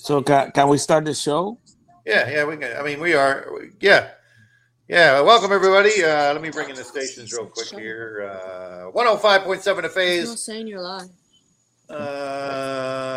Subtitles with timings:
[0.00, 1.58] So can, can we start the show?
[2.06, 2.74] Yeah, yeah, we can.
[2.74, 3.46] I mean, we are.
[3.80, 4.12] Yeah,
[4.88, 5.20] yeah.
[5.20, 6.02] Welcome everybody.
[6.02, 8.26] Uh, let me bring in the stations real quick here.
[8.32, 10.26] Uh, One hundred five point seven to phase.
[10.26, 11.10] Not saying you're lying.
[11.90, 13.10] Uh,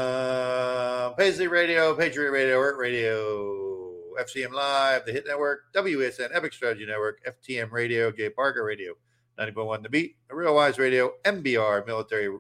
[1.12, 7.22] Paisley Radio, Patriot Radio, Earth Radio, FCM Live, The Hit Network, WSN, Epic Strategy Network,
[7.26, 8.96] FTM Radio, Jay Parker Radio,
[9.40, 12.36] 90.1 The Beat, The Real Wise Radio, MBR, Military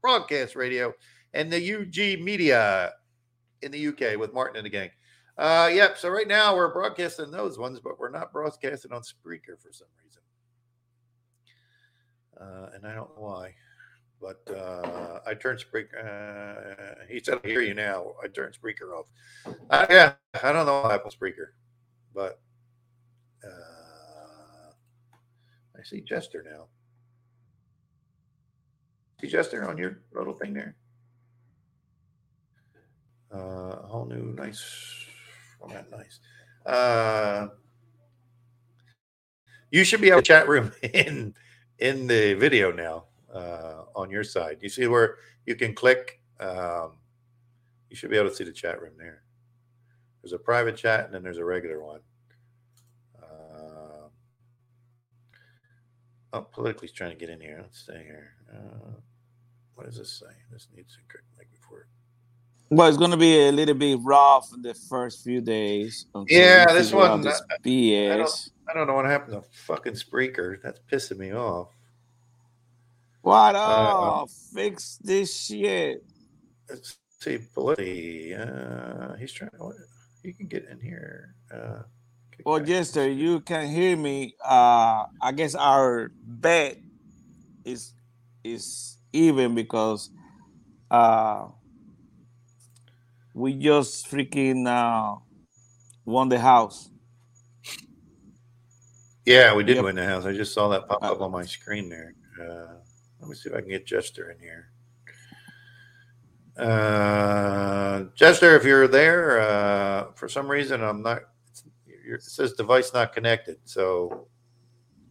[0.00, 0.94] Broadcast Radio,
[1.34, 2.92] and the UG Media
[3.64, 4.90] in the UK with Martin and the gang.
[5.36, 5.98] Uh, yep.
[5.98, 9.88] So right now we're broadcasting those ones, but we're not broadcasting on Spreaker for some
[10.04, 10.22] reason.
[12.40, 13.54] Uh, and I don't know why,
[14.20, 15.98] but uh, I turned Spreaker.
[15.98, 19.06] Uh, he said, "I hear you now." I turned Spreaker off.
[19.70, 21.48] Uh, yeah, I don't know Apple Spreaker,
[22.14, 22.40] but
[23.44, 24.72] uh,
[25.78, 26.66] I see Jester now.
[29.20, 30.76] See Jester on your little thing there.
[33.34, 35.06] Uh, a whole new nice
[35.58, 36.20] format, nice.
[36.64, 37.48] Uh,
[39.70, 41.34] you should be able to chat room in
[41.80, 44.58] in the video now uh, on your side.
[44.60, 46.20] You see where you can click.
[46.38, 46.98] Um,
[47.90, 49.22] you should be able to see the chat room there.
[50.22, 52.00] There's a private chat and then there's a regular one.
[53.20, 54.08] Uh,
[56.32, 57.58] oh, politically's trying to get in here.
[57.60, 58.30] Let's stay here.
[58.52, 58.92] Uh,
[59.74, 60.32] what does this say?
[60.52, 61.00] This needs to.
[62.70, 66.06] Well, it's gonna be a little bit rough in the first few days.
[66.28, 67.20] Yeah, this one.
[67.20, 68.16] this I, I BS.
[68.18, 70.60] don't, I don't know what happened to fucking Spreaker.
[70.62, 71.68] That's pissing me off.
[73.22, 73.54] What?
[73.54, 73.92] Uh,
[74.22, 76.04] Oh, fix this shit.
[76.68, 78.34] Let's see, politically.
[78.34, 79.72] Uh, he's trying to.
[80.22, 81.34] You can get in here.
[81.52, 81.82] Uh,
[82.44, 82.60] Well.
[82.60, 84.34] Jester, you can hear me.
[84.44, 86.78] Uh, I guess our bet
[87.64, 87.92] is
[88.42, 90.10] is even because
[90.90, 91.46] uh,
[93.34, 95.18] we just freaking uh,
[96.04, 96.90] won the house.
[99.26, 99.84] Yeah, we did Yep.
[99.84, 100.24] win the house.
[100.26, 102.14] I just saw that pop Uh, up on my screen there.
[102.40, 102.74] Uh,
[103.20, 104.70] let me see if I can get Jester in here.
[106.56, 111.22] Uh, Jester, if you're there, uh, for some reason I'm not.
[111.86, 114.28] It says device not connected, so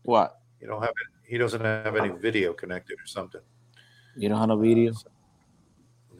[0.03, 0.39] What?
[0.61, 1.07] you don't have it.
[1.29, 3.41] He doesn't have any video connected or something.
[4.15, 4.93] You don't have no video?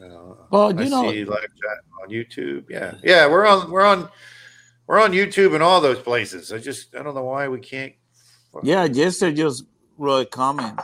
[0.09, 0.37] No.
[0.51, 2.65] Well, I you know, see live chat on YouTube.
[2.69, 4.09] Yeah, yeah, we're on, we're on,
[4.87, 6.51] we're on YouTube and all those places.
[6.51, 7.93] I just, I don't know why we can't.
[8.63, 9.63] yeah, Jester just
[9.97, 10.79] wrote a comment.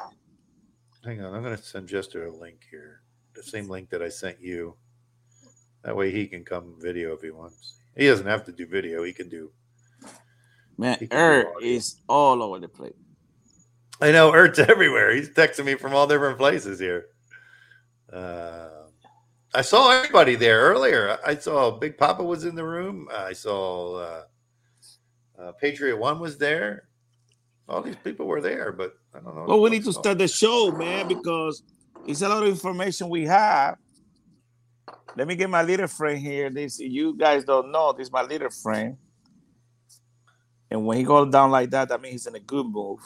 [1.04, 3.02] Hang on, I'm going to send Jester a link here,
[3.36, 4.76] the same link that I sent you.
[5.84, 7.76] That way he can come video if he wants.
[7.96, 9.04] He doesn't have to do video.
[9.04, 9.52] He can do.
[10.78, 12.94] Man, Earth is all over the place.
[14.02, 15.14] I know Ert's everywhere.
[15.14, 17.08] He's texting me from all different places here.
[18.12, 18.70] Uh,
[19.54, 21.18] I saw everybody there earlier.
[21.26, 23.08] I saw Big Papa was in the room.
[23.12, 24.24] I saw uh,
[25.40, 26.88] uh, Patriot One was there.
[27.68, 29.46] All these people were there, but I don't know.
[29.48, 31.64] Well, we need to start the show, man, because
[32.08, 33.78] it's a lot of information we have.
[35.16, 36.50] Let me get my little friend here.
[36.50, 37.94] This you guys don't know.
[37.94, 38.98] This is my little friend.
[40.72, 43.00] And when he goes down like that, that means he's in a good move.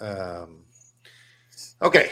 [0.00, 0.64] Um,
[1.82, 2.10] okay.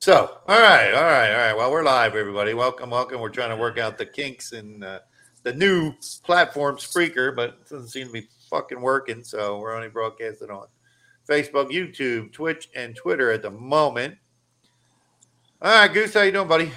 [0.00, 1.56] So, all right, all right, all right.
[1.56, 2.54] Well, we're live, everybody.
[2.54, 3.20] Welcome, welcome.
[3.20, 4.98] We're trying to work out the kinks in uh,
[5.44, 9.22] the new platform Spreaker, but it doesn't seem to be fucking working.
[9.22, 10.66] So we're only broadcasting on
[11.28, 14.16] Facebook, YouTube, Twitch, and Twitter at the moment.
[15.60, 16.72] All right, Goose, how you doing, buddy?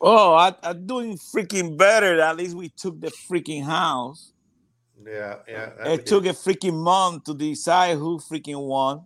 [0.00, 2.20] Oh, I, I'm doing freaking better.
[2.20, 4.32] At least we took the freaking house.
[5.02, 5.70] Yeah, yeah.
[5.86, 9.04] It took a freaking month to decide who freaking won.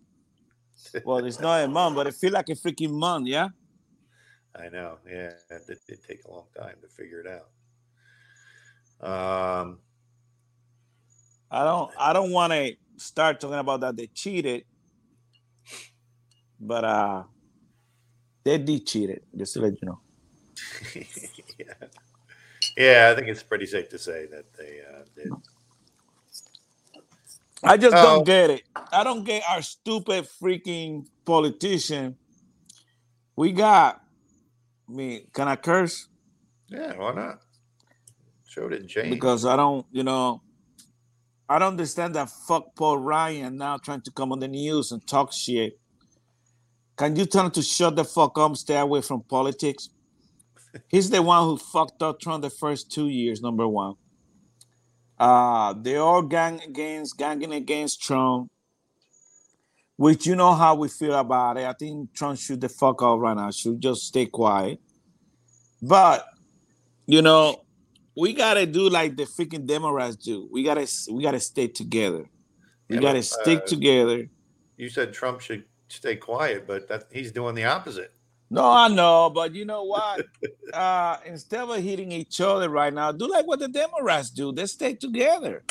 [1.04, 3.48] Well, it's not a month, but it feel like a freaking month, yeah.
[4.54, 4.98] I know.
[5.06, 7.48] Yeah, it did, did take a long time to figure it out.
[9.00, 9.78] Um,
[11.50, 11.90] I don't.
[11.98, 14.64] I don't want to start talking about that they cheated,
[16.60, 17.22] but uh,
[18.44, 19.24] they did cheat it.
[19.36, 20.00] Just to let you know.
[21.58, 21.74] yeah.
[22.76, 25.32] yeah, I think it's pretty safe to say that they uh, did.
[27.62, 28.02] I just Oh.
[28.02, 28.62] don't get it.
[28.92, 32.16] I don't get our stupid freaking politician.
[33.36, 34.00] We got.
[34.88, 36.08] I mean, can I curse?
[36.68, 37.40] Yeah, why not?
[38.46, 39.10] Show didn't change.
[39.10, 40.42] Because I don't, you know,
[41.48, 45.06] I don't understand that fuck Paul Ryan now trying to come on the news and
[45.06, 45.78] talk shit.
[46.96, 49.90] Can you tell him to shut the fuck up, stay away from politics?
[50.88, 53.94] He's the one who fucked up Trump the first two years, number one.
[55.18, 58.50] Uh, they all gang against ganging against Trump,
[59.96, 61.64] which you know how we feel about it.
[61.64, 63.50] I think Trump should the fuck out right now.
[63.50, 64.80] Should just stay quiet.
[65.82, 66.24] But
[67.06, 67.64] you know,
[68.16, 70.48] we gotta do like the freaking Democrats do.
[70.52, 72.28] We gotta we gotta stay together.
[72.88, 74.28] We Yeah, gotta but, stick uh, together.
[74.76, 78.12] you said Trump should stay quiet, but that he's doing the opposite.
[78.50, 80.22] No, I know, but you know what?
[80.72, 84.52] uh, instead of hitting each other right now, do like what the Democrats do.
[84.52, 85.64] They stay together,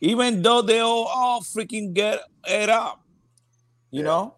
[0.00, 3.00] even though they all, all freaking get it up,
[3.90, 4.04] you Yeah.
[4.04, 4.36] know.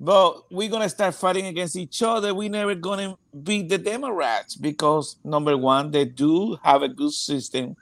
[0.00, 2.34] But we're gonna start fighting against each other.
[2.34, 7.76] We're never gonna beat the Democrats because number one, they do have a good system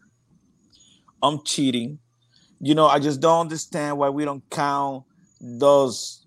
[1.23, 1.99] on cheating.
[2.61, 5.05] You know, I just don't understand why we don't count
[5.41, 6.26] those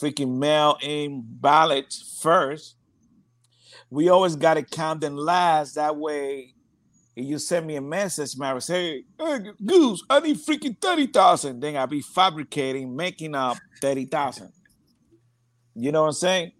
[0.00, 2.76] freaking mail-in ballots first.
[3.90, 5.74] We always got to count them last.
[5.74, 6.54] That way,
[7.16, 11.60] if you send me a message, Maris, hey, hey, Goose, I need freaking 30,000.
[11.60, 14.52] Then I'll be fabricating, making up 30,000.
[15.74, 16.52] You know what I'm saying?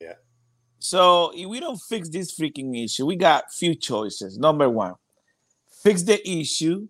[0.00, 0.14] Yeah.
[0.78, 4.38] So if we don't fix this freaking issue, we got few choices.
[4.38, 4.94] Number one,
[5.82, 6.88] fix the issue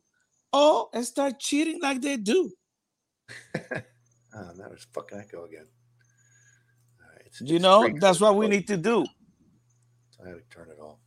[0.53, 2.53] or and start cheating like they do.
[4.37, 5.67] Oh, that was fucking echo again.
[7.03, 9.05] All right, it's- You it's know, that's what we need to do.
[10.25, 10.99] I had to turn it off.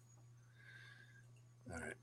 [1.71, 1.93] All right.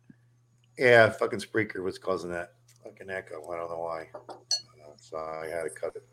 [0.78, 3.50] Yeah, fucking Spreaker was causing that fucking echo.
[3.50, 4.08] I don't know why.
[4.14, 6.06] Uh, so I had to cut it.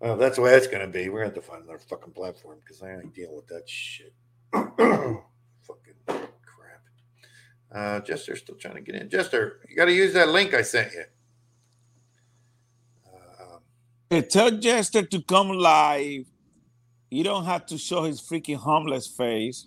[0.00, 1.08] Well, that's the way it's going to be.
[1.08, 3.68] We're going to have to find another fucking platform because I ain't dealing with that
[3.68, 4.12] shit.
[4.52, 6.82] fucking crap.
[7.72, 9.08] Uh, Jester's still trying to get in.
[9.08, 11.04] Jester, you got to use that link I sent you.
[14.14, 16.26] Hey, tell Jester to come live.
[17.10, 19.66] You don't have to show his freaking homeless face.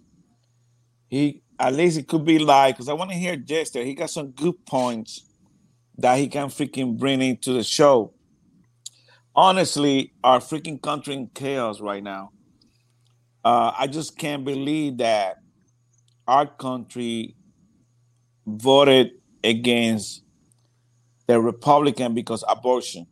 [1.09, 3.83] He at least it could be live because I want to hear Jester.
[3.83, 5.29] He got some good points
[5.97, 8.13] that he can freaking bring into the show.
[9.35, 12.31] Honestly, our freaking country in chaos right now.
[13.43, 15.39] Uh, I just can't believe that
[16.25, 17.35] our country
[18.45, 19.11] voted
[19.43, 20.23] against
[21.27, 23.07] the Republican because abortion.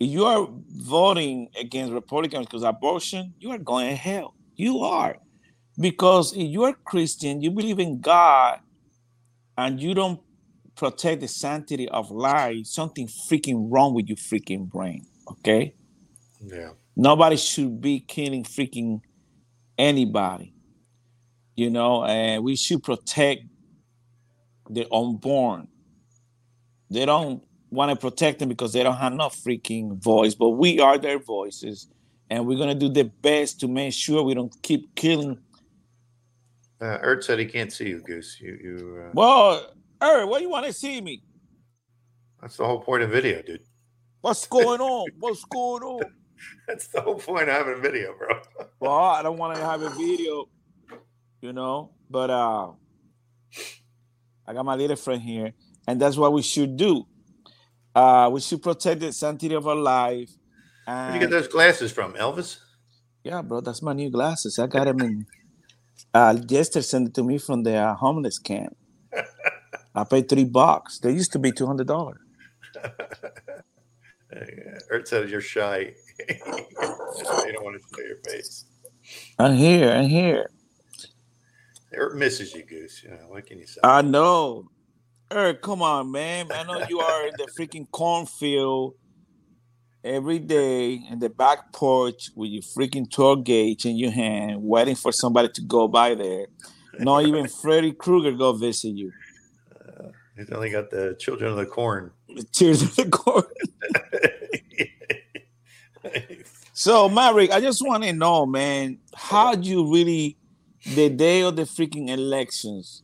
[0.00, 4.34] If you are voting against Republicans because abortion, you are going to hell.
[4.56, 5.18] You are.
[5.78, 8.60] Because if you are Christian, you believe in God,
[9.58, 10.20] and you don't
[10.74, 15.06] protect the sanctity of life, something freaking wrong with your freaking brain.
[15.30, 15.74] Okay?
[16.42, 16.70] yeah.
[16.96, 19.00] Nobody should be killing freaking
[19.78, 20.54] anybody.
[21.54, 23.42] You know, and we should protect
[24.68, 25.68] the unborn.
[26.90, 30.80] They don't want to protect them because they don't have no freaking voice, but we
[30.80, 31.88] are their voices,
[32.28, 35.38] and we're gonna do the best to make sure we don't keep killing.
[36.80, 38.40] Uh, Ert said he can't see you, Goose.
[38.40, 39.02] You, you.
[39.06, 39.72] Uh, Well,
[40.02, 41.22] Eric, what do you want to see me?
[42.40, 43.60] that's the whole point of video, dude.
[44.22, 45.08] What's going on?
[45.18, 46.02] What's going on?
[46.66, 48.40] That's the whole point of having video, bro.
[48.80, 50.48] Well, I don't want to have a video,
[51.42, 52.70] you know, but uh
[54.46, 55.52] I got my little friend here,
[55.86, 57.06] and that's what we should do.
[58.00, 60.30] Uh we should protect the sanctity of our life.
[61.06, 62.58] Where'd you get those glasses from, Elvis?
[63.24, 64.58] yeah, bro, that's my new glasses.
[64.58, 65.26] I got them in
[66.14, 68.76] uh Jester sent it to me from the uh, homeless camp.
[69.94, 70.98] I paid three bucks.
[71.00, 72.20] They used to be two hundred dollars.
[74.90, 75.94] Ert said you're shy.
[76.28, 76.36] you
[77.52, 78.66] don't want to show your face.
[79.38, 80.50] I'm here, I'm here.
[81.92, 83.02] Ert misses you, Goose.
[83.02, 83.80] You know, what can you say?
[83.84, 84.68] I know.
[85.32, 86.50] Eric, come on, man.
[86.50, 88.94] I know you are in the freaking cornfield
[90.02, 94.96] every day in the back porch with your freaking 12 gauge in your hand, waiting
[94.96, 96.46] for somebody to go by there.
[96.98, 99.12] Not even Freddy Krueger go visit you.
[99.72, 102.10] Uh, he's only got the children of the corn.
[102.28, 103.44] The Tears of the corn.
[106.72, 110.38] So, Maverick, I just want to know, man, how do you really,
[110.94, 113.02] the day of the freaking elections,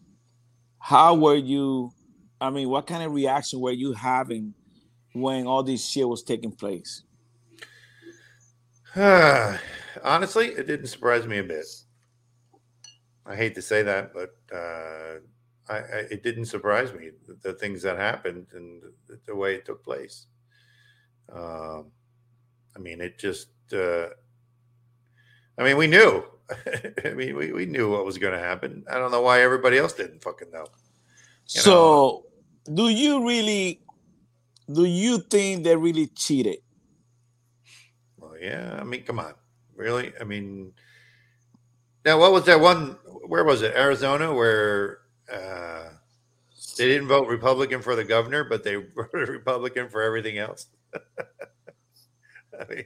[0.79, 1.93] how were you?
[2.41, 4.55] I mean, what kind of reaction were you having
[5.13, 7.03] when all this shit was taking place?
[8.97, 11.67] Honestly, it didn't surprise me a bit.
[13.25, 15.19] I hate to say that, but uh,
[15.69, 19.55] I, I, it didn't surprise me the, the things that happened and the, the, way
[19.57, 20.27] it took place.
[21.33, 21.91] Um,
[22.77, 23.49] I mean, it just.
[23.73, 24.09] Uh,
[25.59, 26.25] I mean, we knew.
[27.05, 28.85] I mean, we, we knew what was going to happen.
[28.91, 30.67] I don't know why everybody else didn't fucking know.
[31.47, 32.25] So,
[32.69, 32.75] know?
[32.75, 33.81] do you really?
[34.73, 36.59] Do you think they really cheated?
[38.19, 38.77] Well, yeah.
[38.81, 39.35] I mean, come on,
[39.77, 40.13] really?
[40.21, 40.73] I mean,
[42.05, 42.99] now what was that one?
[43.27, 43.75] Where was it?
[43.77, 44.99] Arizona, where
[45.33, 45.85] uh,
[46.77, 50.67] they didn't vote Republican for the governor, but they voted Republican for everything else.
[50.95, 52.85] I mean,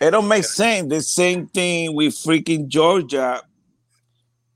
[0.00, 0.48] it don't make yeah.
[0.48, 0.88] sense.
[0.88, 3.42] The same thing with freaking Georgia.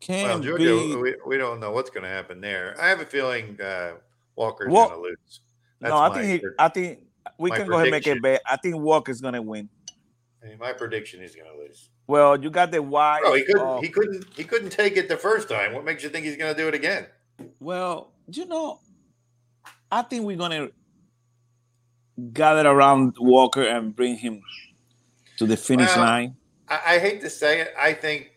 [0.04, 0.96] Can well, Georgia, be...
[0.96, 2.76] we, we don't know what's going to happen there.
[2.78, 3.92] I have a feeling uh,
[4.36, 5.40] Walker's well, going to lose.
[5.80, 6.98] That's no, I think he, I think
[7.38, 8.42] we can go ahead and make it bet.
[8.44, 9.66] I think Walker's going to win.
[10.42, 11.88] I mean, my prediction is going to lose.
[12.06, 13.22] Well, you got the why.
[13.24, 13.62] Oh, he couldn't.
[13.62, 14.26] Uh, he couldn't.
[14.36, 15.72] He couldn't take it the first time.
[15.72, 17.06] What makes you think he's going to do it again?
[17.58, 18.80] Well, you know,
[19.90, 20.72] I think we're going to
[22.34, 24.42] gather around Walker and bring him
[25.38, 26.36] to the finish well, line.
[26.68, 27.72] I, I hate to say it.
[27.78, 28.32] I think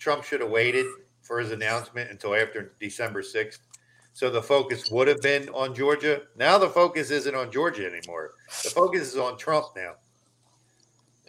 [0.00, 0.86] Trump should have waited
[1.32, 3.62] for his announcement until after December sixth.
[4.12, 6.20] So the focus would have been on Georgia.
[6.36, 8.32] Now the focus isn't on Georgia anymore.
[8.62, 9.94] The focus is on Trump now.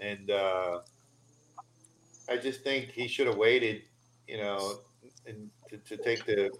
[0.01, 0.79] And uh,
[2.29, 3.83] I just think he should have waited,
[4.27, 4.79] you know,
[5.25, 6.51] and to, to take the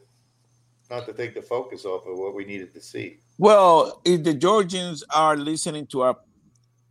[0.90, 3.18] not to take the focus off of what we needed to see.
[3.38, 6.18] Well, if the Georgians are listening to our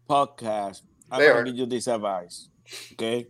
[0.06, 2.50] podcast, I'm going to give you this advice.
[2.92, 3.28] Okay,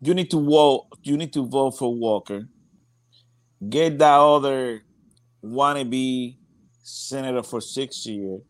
[0.00, 0.88] you need to vote.
[1.02, 2.48] You need to vote for Walker.
[3.68, 4.82] Get that other
[5.44, 6.36] wannabe
[6.82, 8.40] senator for six years.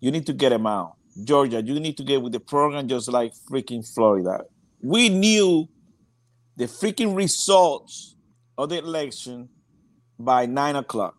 [0.00, 0.96] You need to get him out.
[1.24, 4.44] Georgia, you need to get with the program just like freaking Florida.
[4.82, 5.68] We knew
[6.56, 8.14] the freaking results
[8.58, 9.48] of the election
[10.18, 11.16] by nine o'clock.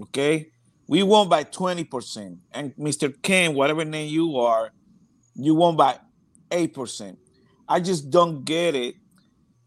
[0.00, 0.50] Okay,
[0.88, 2.38] we won by 20%.
[2.52, 3.14] And Mr.
[3.22, 4.72] Ken, whatever name you are,
[5.34, 5.98] you won by
[6.50, 7.16] 8%.
[7.68, 8.94] I just don't get it.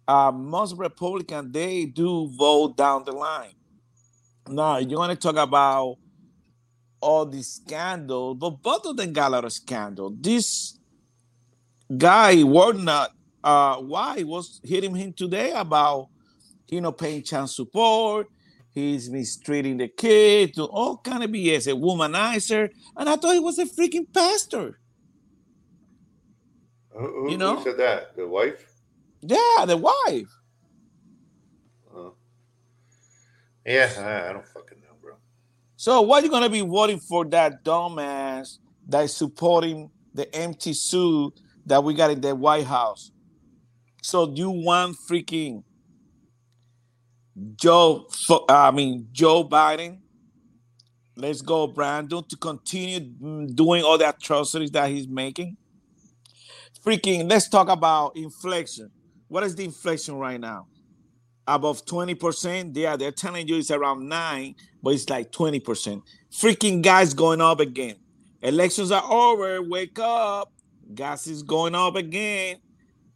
[0.07, 3.53] Uh, most Republicans, they do vote down the line.
[4.47, 5.97] Now, you want to talk about
[7.01, 10.15] all these scandals, but both of them got a lot of scandal.
[10.19, 10.79] This
[11.95, 13.11] guy, Warnock,
[13.43, 16.09] uh, why was hitting him today about,
[16.67, 18.27] you know, paying child support,
[18.71, 23.39] he's mistreating the kid, to all kind of BS, a womanizer, and I thought he
[23.39, 24.79] was a freaking pastor.
[26.99, 28.15] Who, who, you know, who said that?
[28.15, 28.65] The wife?
[29.21, 30.29] Yeah, the wife.
[31.95, 32.09] Uh,
[33.65, 35.13] yeah, I, I don't fucking know, bro.
[35.75, 40.73] So, why are you gonna be voting for that dumbass that is supporting the empty
[40.73, 43.11] suit that we got in the White House?
[44.01, 45.63] So, do you want freaking
[47.55, 48.07] Joe,
[48.49, 49.99] I mean Joe Biden.
[51.15, 55.57] Let's go, Brandon, to continue doing all the atrocities that he's making.
[56.85, 58.89] Freaking, let's talk about inflation.
[59.27, 60.67] What is the inflation right now?
[61.47, 62.75] Above 20%.
[62.75, 66.01] Yeah, they're telling you it's around nine, but it's like 20%.
[66.31, 67.95] Freaking gas going up again.
[68.41, 69.61] Elections are over.
[69.61, 70.51] Wake up.
[70.93, 72.57] Gas is going up again.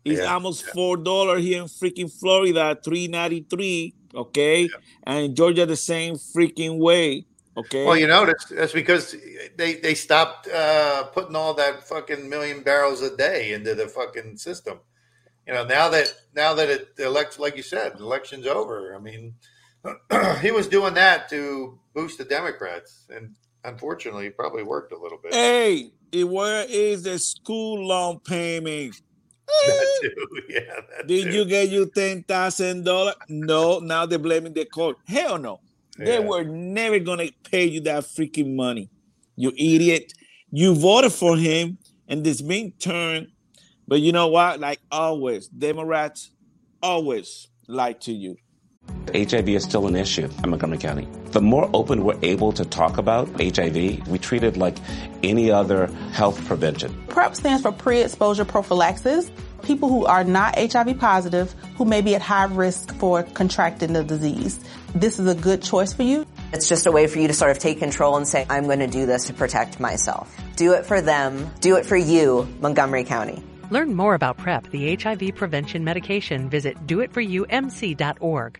[0.03, 0.33] It's yeah.
[0.33, 4.63] almost four dollars here in freaking Florida, three ninety three okay?
[4.63, 4.67] Yeah.
[5.03, 7.25] And Georgia the same freaking way.
[7.55, 7.85] Okay.
[7.85, 9.15] Well, you know that's, because
[9.55, 14.37] they they stopped uh, putting all that fucking million barrels a day into the fucking
[14.37, 14.79] system.
[15.47, 18.95] You know, now that now that it the elect like you said, election's over.
[18.95, 19.35] I mean,
[20.41, 25.19] he was doing that to boost the Democrats, and unfortunately, it probably worked a little
[25.21, 25.33] bit.
[25.33, 25.91] Hey,
[26.23, 28.95] where is the school loan payment?
[30.49, 30.81] Yeah.
[30.97, 31.31] That Did too.
[31.31, 33.15] you get you ten thousand dollars?
[33.27, 33.79] No.
[33.79, 34.97] Now they're blaming the court.
[35.07, 35.59] Hell no.
[35.97, 36.05] Yeah.
[36.05, 38.89] They were never gonna pay you that freaking money.
[39.35, 40.13] You idiot.
[40.51, 43.27] You voted for him, and this being turned.
[43.87, 44.59] But you know what?
[44.59, 46.31] Like always, Democrats
[46.81, 48.37] always lie to you.
[49.13, 51.07] HIV is still an issue in Montgomery County.
[51.31, 54.77] The more open we're able to talk about HIV, we treat it like
[55.23, 56.91] any other health prevention.
[57.07, 59.31] PrEP stands for pre-exposure prophylaxis.
[59.63, 64.03] People who are not HIV positive, who may be at high risk for contracting the
[64.03, 64.59] disease.
[64.93, 66.25] This is a good choice for you.
[66.51, 68.79] It's just a way for you to sort of take control and say, I'm going
[68.79, 70.35] to do this to protect myself.
[70.55, 71.49] Do it for them.
[71.61, 73.41] Do it for you, Montgomery County.
[73.71, 76.49] Learn more about PrEP, the HIV prevention medication.
[76.49, 78.59] Visit doitforyoumc.org.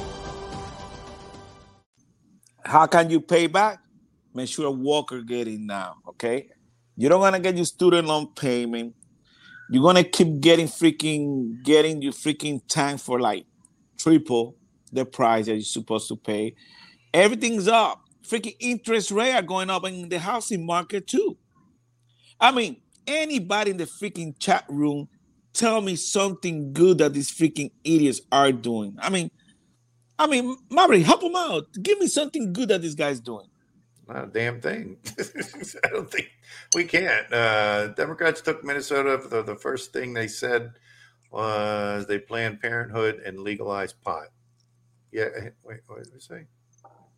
[2.63, 3.79] How can you pay back?
[4.33, 6.49] Make sure Walker getting now, okay?
[6.95, 8.95] You don't want to get your student loan payment.
[9.69, 13.45] You're gonna keep getting freaking getting your freaking tank for like
[13.97, 14.57] triple
[14.91, 16.55] the price that you're supposed to pay.
[17.13, 18.01] Everything's up.
[18.27, 21.37] Freaking interest rate are going up in the housing market too.
[22.39, 25.07] I mean, anybody in the freaking chat room
[25.53, 28.95] tell me something good that these freaking idiots are doing.
[28.99, 29.31] I mean,
[30.21, 31.65] I mean, Maury, help them out.
[31.81, 33.47] Give me something good that this guy's doing.
[34.07, 34.97] Not a damn thing.
[35.83, 36.29] I don't think
[36.75, 37.33] we can't.
[37.33, 39.19] Uh, Democrats took Minnesota.
[39.27, 40.73] The, the first thing they said
[41.31, 44.27] was they planned parenthood and legalized pot.
[45.11, 46.45] Yeah, eh, wait, what did they say?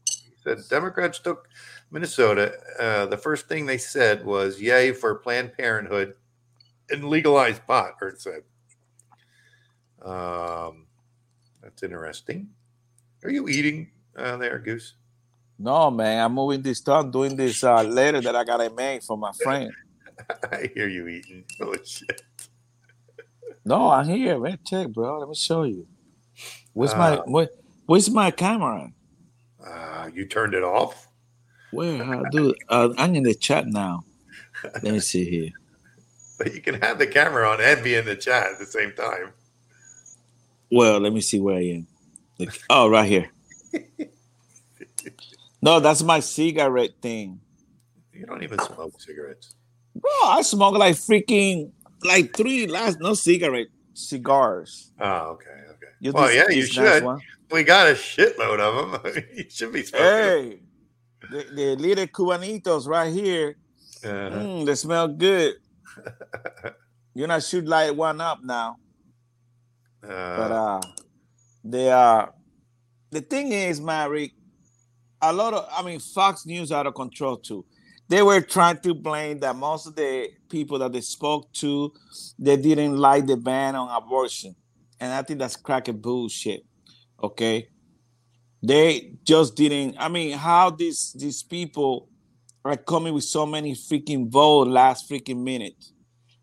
[0.08, 1.50] He said Democrats took
[1.92, 2.54] Minnesota.
[2.80, 6.14] Uh, the first thing they said was yay for Planned Parenthood
[6.90, 8.44] and legalized pot, it said.
[10.02, 10.86] Um,
[11.62, 12.48] that's interesting.
[13.24, 14.96] Are you eating uh, there, Goose?
[15.58, 19.18] No, man, I'm moving this stuff, doing this uh, letter that I gotta make for
[19.18, 19.72] my friend.
[20.52, 21.46] I hear you eating.
[21.62, 22.22] Oh shit!
[23.64, 24.60] No, I'm here, man.
[24.66, 25.20] Check, bro.
[25.20, 25.88] Let me show you.
[26.74, 27.52] Where's my Uh, what?
[27.86, 28.92] Where's my camera?
[29.66, 31.08] Uh, you turned it off.
[31.72, 32.04] Where?
[32.04, 32.54] How do?
[32.68, 34.04] Uh, I'm in the chat now.
[34.64, 35.52] Let me see here.
[36.40, 38.92] But you can have the camera on and be in the chat at the same
[38.94, 39.34] time.
[40.72, 41.88] Well, let me see where I am.
[42.46, 43.32] Like, oh, right here.
[45.62, 47.40] No, that's my cigarette thing.
[48.12, 49.56] You don't even smoke cigarettes.
[49.96, 51.72] Bro, I smoke like freaking
[52.04, 54.92] like three last no cigarette cigars.
[55.00, 55.88] Oh, okay, okay.
[56.02, 57.04] You well, yeah, you should.
[57.04, 57.22] one?
[57.50, 59.24] We got a shitload of them.
[59.36, 60.06] you should be smoking.
[60.06, 60.60] Hey,
[61.32, 63.56] the, the little cubanitos right here.
[64.04, 64.10] Uh-huh.
[64.10, 65.56] Mm, they smell good.
[67.14, 68.78] You're not should light one up now,
[70.02, 70.82] but Uh, uh,
[71.64, 72.34] they are.
[73.12, 74.34] The thing is, Mary,
[75.22, 77.66] a lot of I mean, Fox News out of control too.
[78.10, 81.94] They were trying to blame that most of the people that they spoke to,
[82.38, 84.56] they didn't like the ban on abortion,
[85.00, 86.66] and I think that's cracking bullshit.
[87.24, 87.70] Okay,
[88.62, 89.96] they just didn't.
[89.98, 92.10] I mean, how these these people
[92.66, 95.86] are coming with so many freaking votes last freaking minute?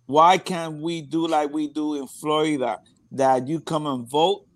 [0.07, 2.79] Why can't we do like we do in Florida?
[3.13, 4.47] That you come and vote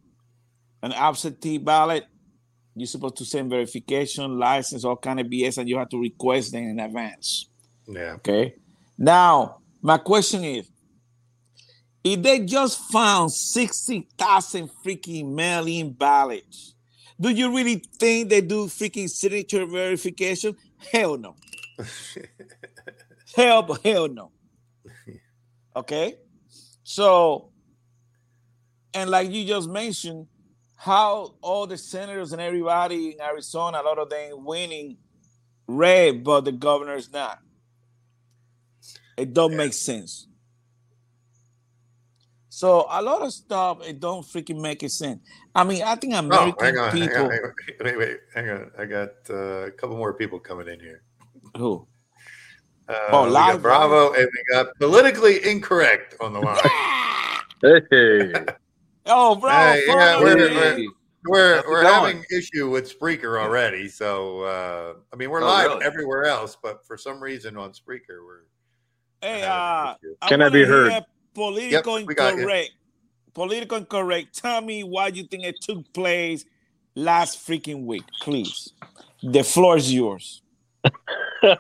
[0.85, 2.05] an absentee ballot,
[2.77, 6.53] you're supposed to send verification, license, all kind of BS, and you have to request
[6.53, 7.47] them in advance.
[7.87, 8.13] yeah.
[8.17, 8.55] Okay.
[8.99, 10.69] Now, my question is
[12.03, 16.75] if they just found 60,000 freaking mail in ballots,
[17.19, 20.55] do you really think they do freaking signature verification?
[20.93, 21.35] Hell no.
[23.35, 24.31] hell, hell no.
[25.77, 26.15] Okay.
[26.85, 27.51] So,
[28.93, 30.29] and like you just mentioned,
[30.85, 34.99] how all the senators and everybody in Arizona, a lot of them winning
[35.67, 37.39] red, but the governor's not.
[39.17, 40.27] It don't make sense.
[42.51, 45.21] So a lot of stuff it don't freaking make it sense.
[45.55, 47.53] I mean, I think Oh, American hang on, hang on, hang on.
[47.83, 48.71] Wait, wait, hang on.
[48.79, 51.03] I got uh, a couple more people coming in here.
[51.57, 51.87] who
[52.91, 56.59] Uh, Oh, we live, Bravo, and we got politically incorrect on the line.
[57.91, 58.35] Hey,
[59.07, 60.89] oh bro, Hey, yeah, we're- we're-
[61.27, 65.85] We're we're having issue with Spreaker already, so uh, I mean we're Oh, live really?
[65.87, 68.43] everywhere else, but for some reason on Spreaker we're
[69.23, 70.17] hey, uh, an issue.
[70.29, 71.03] Can I be heard?
[71.33, 72.41] Political Yep, we got you.
[72.41, 72.71] incorrect.
[73.33, 74.37] Political incorrect.
[74.39, 76.45] Tell me why you think it took place
[76.95, 78.75] last freaking week, please.
[79.23, 80.43] The floor is yours.
[81.45, 81.57] a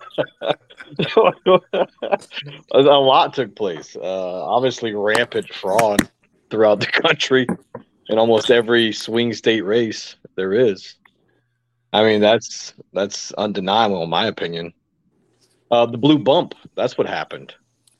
[2.74, 3.96] lot took place.
[3.96, 6.08] Uh, obviously, rampant fraud
[6.50, 7.46] throughout the country
[8.08, 10.96] in almost every swing state race there is.
[11.92, 14.72] I mean, that's that's undeniable, in my opinion.
[15.70, 16.54] Uh, the blue bump.
[16.76, 17.54] That's what happened.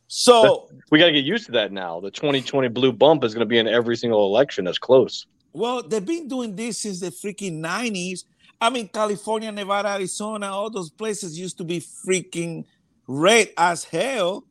[0.08, 2.00] So We got to get used to that now.
[2.00, 5.26] The 2020 blue bump is going to be in every single election that's close.
[5.52, 8.24] Well, they've been doing this since the freaking 90s.
[8.60, 12.64] I mean, California, Nevada, Arizona, all those places used to be freaking
[13.06, 14.44] red as hell.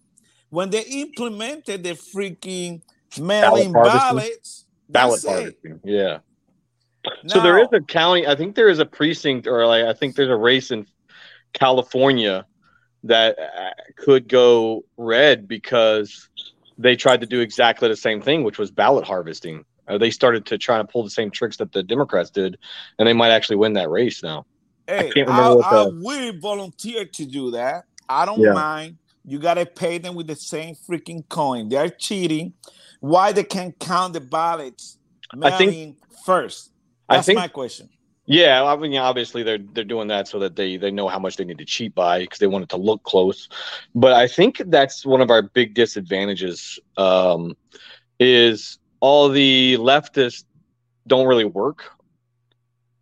[0.49, 2.81] When they implemented the freaking
[3.19, 4.65] mailing ballots.
[4.89, 5.79] Ballot harvesting.
[5.83, 6.19] Yeah.
[7.27, 8.27] So there is a county.
[8.27, 10.85] I think there is a precinct, or like I think there's a race in
[11.53, 12.45] California
[13.03, 16.29] that uh, could go red because
[16.77, 19.65] they tried to do exactly the same thing, which was ballot harvesting.
[19.87, 22.57] Uh, they started to try to pull the same tricks that the Democrats did,
[22.97, 24.45] and they might actually win that race now.
[24.87, 27.83] Hey, I, remember I will volunteer to do that.
[28.07, 28.53] I don't Yeah.
[28.53, 28.97] mind.
[29.25, 31.69] You gotta pay them with the same freaking coin.
[31.69, 32.53] They're cheating.
[33.03, 34.97] Why they can't count the ballots
[35.41, 36.71] I think- first?
[37.09, 37.89] I think- my question.
[38.25, 41.35] Yeah, I mean, obviously they're they're doing that so that they they know how much
[41.35, 43.49] they need to cheat by because they want it to look close.
[43.93, 47.57] But I think that's one of our big disadvantages um,
[48.21, 50.45] is all the leftists
[51.05, 51.83] don't really work.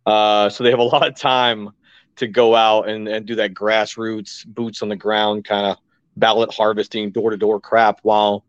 [0.04, 1.70] Uh, so they have a lot of time
[2.16, 5.76] to go out and, and do that grassroots, boots on the ground kind of
[6.16, 8.44] ballot harvesting, door to door crap, while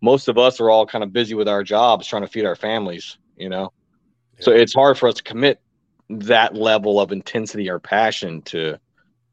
[0.00, 2.56] most of us are all kind of busy with our jobs trying to feed our
[2.56, 3.72] families, you know?
[4.40, 5.60] So it's hard for us to commit
[6.08, 8.78] that level of intensity or passion to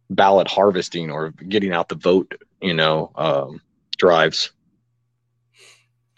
[0.10, 3.62] ballot harvesting or getting out the vote, you know, um,
[3.98, 4.52] drives.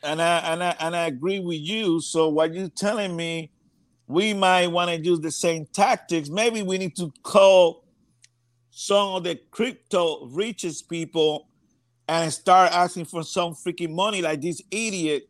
[0.03, 1.99] And I and I and I agree with you.
[1.99, 3.51] So what you're telling me,
[4.07, 6.29] we might want to use the same tactics.
[6.29, 7.83] Maybe we need to call
[8.71, 11.46] some of the crypto richest people
[12.07, 15.27] and start asking for some freaking money like this idiot.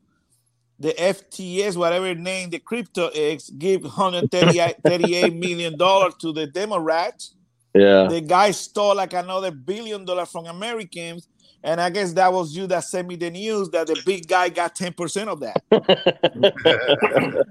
[0.79, 7.33] The FTS, whatever name the crypto is, give 138 million dollars to the Democrats.
[7.73, 8.07] Yeah.
[8.07, 11.27] The guy stole like another billion dollars from Americans.
[11.63, 14.49] And I guess that was you that sent me the news that the big guy
[14.49, 15.63] got 10% of that.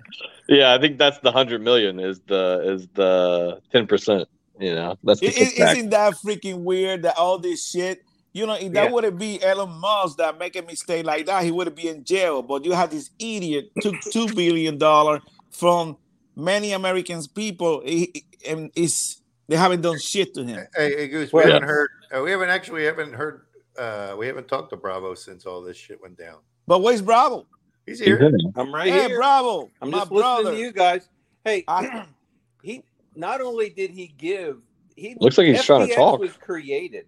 [0.48, 4.28] yeah, I think that's the hundred million is the is the ten percent.
[4.58, 8.02] You know, that's the It- isn't that freaking weird that all this shit,
[8.36, 8.90] you know, if that Yeah.
[8.92, 12.42] wouldn't be Elon Musk that making me stay like that, he would be in jail.
[12.42, 15.96] But you have this idiot took two billion dollar from
[16.36, 20.66] many Americans people, he- he- and it's they haven't done shit to him.
[20.76, 21.88] Hey, hey Goose, Well- we haven't heard.
[22.14, 23.46] Uh, we haven't actually haven't heard.
[23.78, 26.38] Uh, we haven't talked to Bravo since all this shit went down.
[26.66, 27.46] But where's Bravo?
[27.86, 28.18] He's here.
[28.56, 29.02] I'm right here.
[29.02, 29.16] Hey, here.
[29.18, 31.08] Bravo, I'm my just listening to you guys.
[31.44, 31.64] Hey,
[32.62, 32.82] he
[33.14, 34.58] not only did he give,
[34.96, 36.20] he Looks like he's trying to FTX talk.
[36.20, 37.06] Was created.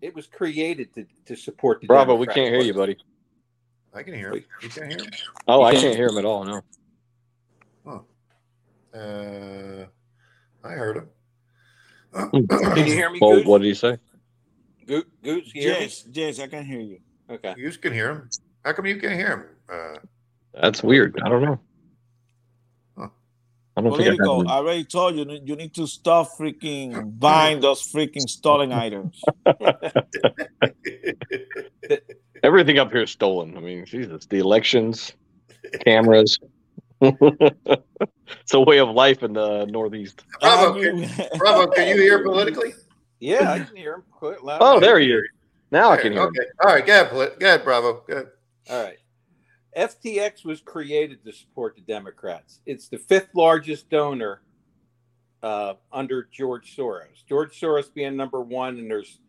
[0.00, 1.86] It was created to, to support the.
[1.86, 2.96] Bravo, we can't hear you, buddy.
[3.94, 4.44] I can hear him.
[4.62, 5.10] You can't hear him.
[5.48, 6.44] Oh, I can't hear him at all.
[6.44, 6.62] No.
[8.94, 9.86] Uh,
[10.64, 11.08] I heard him.
[12.14, 13.98] Can you hear me, Well, what did he say?
[14.86, 15.80] Go- Goose, you hear me?
[15.80, 16.98] Yes, yes, I can hear you.
[17.30, 17.54] Okay.
[17.56, 18.30] You can hear him.
[18.64, 19.44] How come you can't hear him?
[19.70, 19.98] Uh,
[20.60, 21.20] That's weird.
[21.22, 21.60] I don't know.
[23.78, 27.16] I don't think I Political, have I already told you, you need to stop freaking
[27.20, 29.22] buying those freaking stolen items.
[32.42, 33.56] everything up here is stolen.
[33.56, 35.12] I mean, Jesus, the elections,
[35.84, 36.40] cameras.
[37.00, 40.24] it's a way of life in the Northeast.
[40.40, 42.74] Bravo, can, Bravo, can you hear politically?
[43.20, 44.58] Yeah, I can hear him quite loud.
[44.60, 45.22] Oh, there he is.
[45.70, 46.28] Now I can hear him.
[46.28, 46.46] Okay.
[46.64, 46.84] All right.
[46.84, 48.02] Go ahead, go ahead, Bravo.
[48.08, 48.26] Go ahead.
[48.70, 48.98] All right.
[49.76, 52.60] FTX was created to support the Democrats.
[52.66, 54.42] It's the fifth largest donor
[55.42, 57.24] uh, under George Soros.
[57.28, 59.20] George Soros being number one, and there's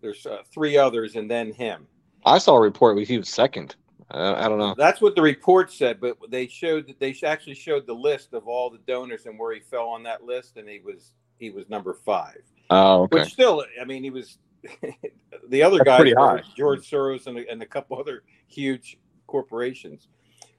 [0.00, 1.86] there's uh, three others, and then him.
[2.24, 3.76] I saw a report where he was second.
[4.10, 4.74] I, I don't know.
[4.76, 8.46] That's what the report said, but they showed that they actually showed the list of
[8.46, 11.68] all the donors and where he fell on that list, and he was he was
[11.68, 12.42] number five.
[12.70, 13.20] Oh, okay.
[13.20, 14.38] Which still, I mean, he was
[15.48, 16.42] the other That's guy, pretty high.
[16.56, 20.08] George Soros, and a, and a couple other huge corporations.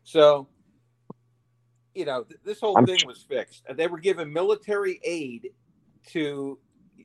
[0.03, 0.47] So,
[1.93, 3.63] you know, th- this whole thing was fixed.
[3.75, 5.49] They were given military aid
[6.08, 6.60] to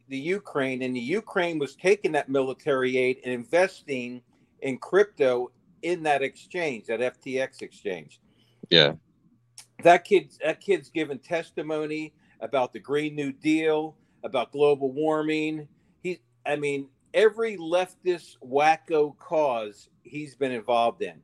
[0.09, 4.23] the Ukraine, and the Ukraine was taking that military aid and investing
[4.61, 5.51] in crypto
[5.83, 8.21] in that exchange, that FTX exchange
[8.71, 8.93] Yeah.
[9.83, 15.67] that kid that kid's given testimony about the green new deal about global warming
[16.05, 21.21] he i mean every leftist wacko cause he's been involved in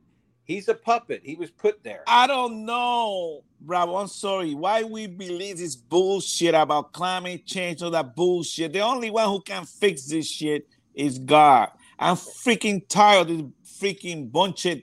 [0.49, 3.97] he's a puppet he was put there I don't know, Bravo.
[3.97, 4.53] I'm sorry.
[4.55, 8.73] Why we believe this bullshit about climate change, all that bullshit?
[8.73, 11.69] The only one who can fix this shit is God.
[11.99, 13.45] I'm freaking tired of this
[13.79, 14.79] freaking bunch of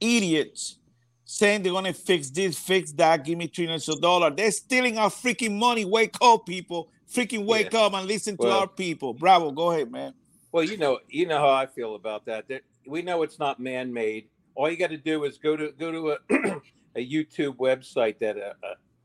[0.00, 0.78] idiots
[1.24, 4.32] saying they're gonna fix this, fix that, give me trillions of dollars.
[4.36, 5.84] They're stealing our freaking money.
[5.84, 6.90] Wake up, people.
[7.12, 7.80] Freaking wake Yeah.
[7.82, 9.12] up and listen to Well- our people.
[9.14, 10.14] Bravo, go ahead, man.
[10.52, 13.58] well you know you know how i feel about that that we know it's not
[13.58, 16.18] man-made all you got to do is go to go to a,
[16.96, 18.54] a youtube website that a,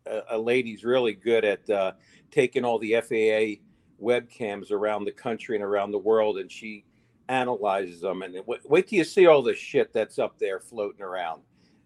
[0.06, 1.92] a, a lady's really good at uh,
[2.32, 3.60] taking all the faa
[4.04, 6.86] webcams around the country and around the world and she
[7.28, 11.02] analyzes them and wait, wait till you see all the shit that's up there floating
[11.02, 11.42] around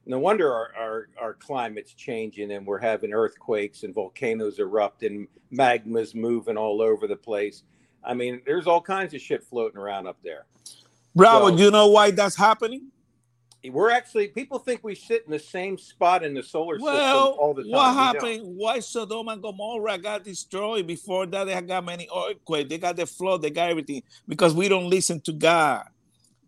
[0.06, 6.14] no wonder our, our, our climate's changing and we're having earthquakes and volcanoes erupting, magma's
[6.14, 7.64] moving all over the place.
[8.04, 10.46] I mean, there's all kinds of shit floating around up there.
[11.16, 12.88] Bravo, So- you know why that's happening?
[13.70, 16.94] We're actually people think we sit in the same spot in the solar system
[17.40, 17.72] all the time.
[17.72, 18.42] what We happened?
[18.58, 20.88] Why Sodom and Gomorrah got destroyed?
[20.88, 22.70] Before that, they got many earthquakes.
[22.70, 23.42] They got the flood.
[23.42, 25.84] They got everything because we don't listen to God.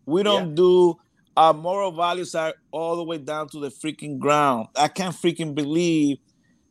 [0.06, 0.96] We don't do
[1.36, 4.68] our moral values are all the way down to the freaking ground.
[4.76, 6.18] I can't freaking believe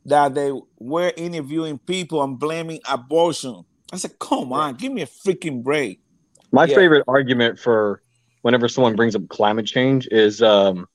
[0.06, 3.64] that they were interviewing people and blaming abortion.
[3.94, 6.02] I said, come on, give me a freaking break.
[6.52, 6.76] My Yeah.
[6.76, 8.02] favorite argument for
[8.46, 10.88] whenever someone brings up climate change is um,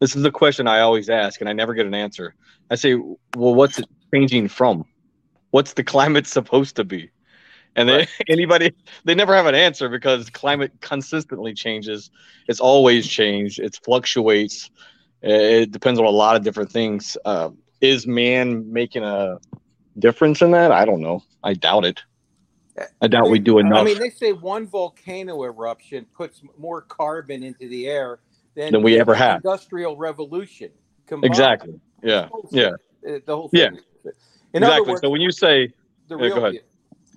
[0.00, 2.34] this is the question I always ask, and I never get an answer.
[2.68, 4.84] I say, well, what's it changing from?
[5.52, 7.12] What's the climate supposed to be?
[7.76, 12.10] And they, anybody, they never have an answer because climate consistently changes.
[12.48, 13.60] It's always changed.
[13.60, 14.68] It fluctuates.
[15.22, 17.16] It depends on a lot of different things.
[17.24, 19.38] Uh, is man making a
[19.96, 20.72] difference in that?
[20.72, 21.22] I don't know.
[21.44, 22.02] I doubt it.
[23.00, 23.80] I doubt we do enough.
[23.80, 28.20] I mean, they say one volcano eruption puts more carbon into the air
[28.54, 29.36] than, Than we ever the have.
[29.36, 30.70] Industrial revolution.
[31.06, 31.32] combined.
[31.32, 31.80] Exactly.
[32.02, 32.28] Yeah.
[32.50, 32.72] Yeah.
[33.06, 33.70] Uh, The whole Yeah.
[33.70, 33.80] thing.
[34.54, 34.90] In other exactly.
[34.92, 35.72] words, so when you say,
[36.08, 36.52] the Yeah, real ahead.
[36.52, 36.62] deal,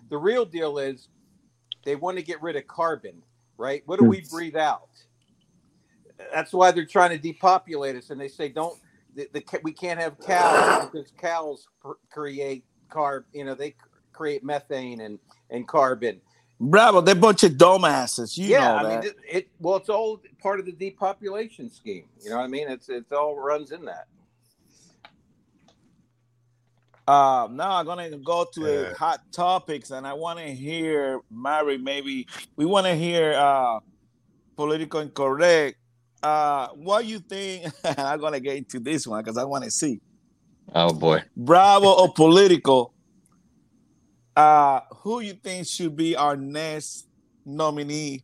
[0.10, 1.10] the real deal is
[1.84, 3.24] they want to get rid of carbon,
[3.58, 3.82] right?
[3.86, 4.28] What do we Hmm.
[4.36, 4.90] breathe out?
[6.34, 8.78] That's why they're trying to depopulate us, and they say don't.
[9.16, 11.68] The, the we can't have cows because cows
[12.10, 13.24] create carb.
[13.34, 13.76] You know, they
[14.12, 15.18] create methane and
[15.50, 16.22] and carbon.
[16.62, 18.38] Bravo, they're a bunch of dumbasses.
[18.38, 19.04] You yeah, know I that.
[19.04, 19.48] mean, it, it.
[19.60, 22.06] Well, it's all part of the depopulation scheme.
[22.22, 22.68] You know what I mean?
[22.70, 24.08] It's it all runs in that.
[27.08, 28.94] Uh, now I'm gonna go to the Yeah.
[28.94, 31.78] hot topics, and I want to hear Mary.
[31.78, 33.80] Maybe we want to hear uh,
[34.56, 35.78] political incorrect.
[36.22, 37.72] Uh, what you think?
[37.98, 40.02] I'm gonna get into this one because I want to see
[40.76, 42.94] oh boy, Bravo or political.
[44.40, 47.08] Uh, who you think should be our next
[47.46, 48.24] nominee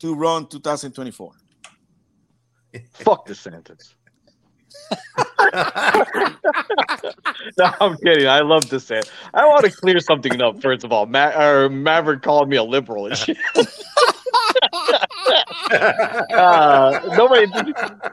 [0.00, 1.30] to run 2024?
[2.94, 3.92] fuck DeSantis.
[7.58, 8.28] no, I'm kidding.
[8.28, 9.10] I love DeSantis.
[9.34, 10.62] I want to clear something up.
[10.62, 13.36] First of all, Ma- Maverick called me a liberal and shit.
[15.70, 17.46] uh, nobody,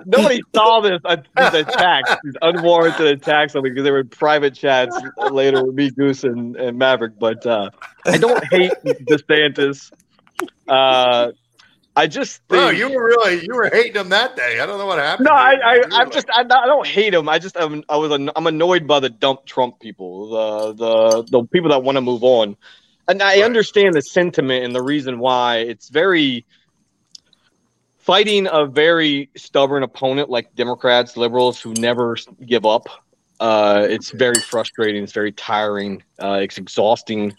[0.05, 4.09] nobody saw this uh, these attacks, these unwarranted attacks on me because they were in
[4.09, 4.95] private chats
[5.31, 7.19] later with me, Goose, and, and Maverick.
[7.19, 7.69] But uh,
[8.05, 9.91] I don't hate DeSantis.
[10.67, 11.31] Uh,
[11.95, 14.61] I just think, Bro, you were really you were hating him that day.
[14.61, 15.25] I don't know what happened.
[15.25, 15.55] no, I.
[15.55, 17.27] I I'm like- just, I, I don't hate him.
[17.27, 21.23] I just, I'm, I was, an, I'm annoyed by the dump Trump people, the, the,
[21.23, 22.55] the people that want to move on,
[23.09, 23.43] and I Right.
[23.43, 25.57] understand the sentiment and the reason why.
[25.57, 26.45] It's very
[28.01, 32.87] fighting a very stubborn opponent like Democrats, liberals who never give up.
[33.39, 35.03] Uh, it's very frustrating.
[35.03, 36.03] It's very tiring.
[36.21, 37.35] Uh, it's exhausting,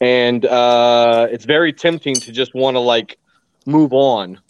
[0.00, 3.18] and uh, it's very tempting to just want to like
[3.66, 4.40] move on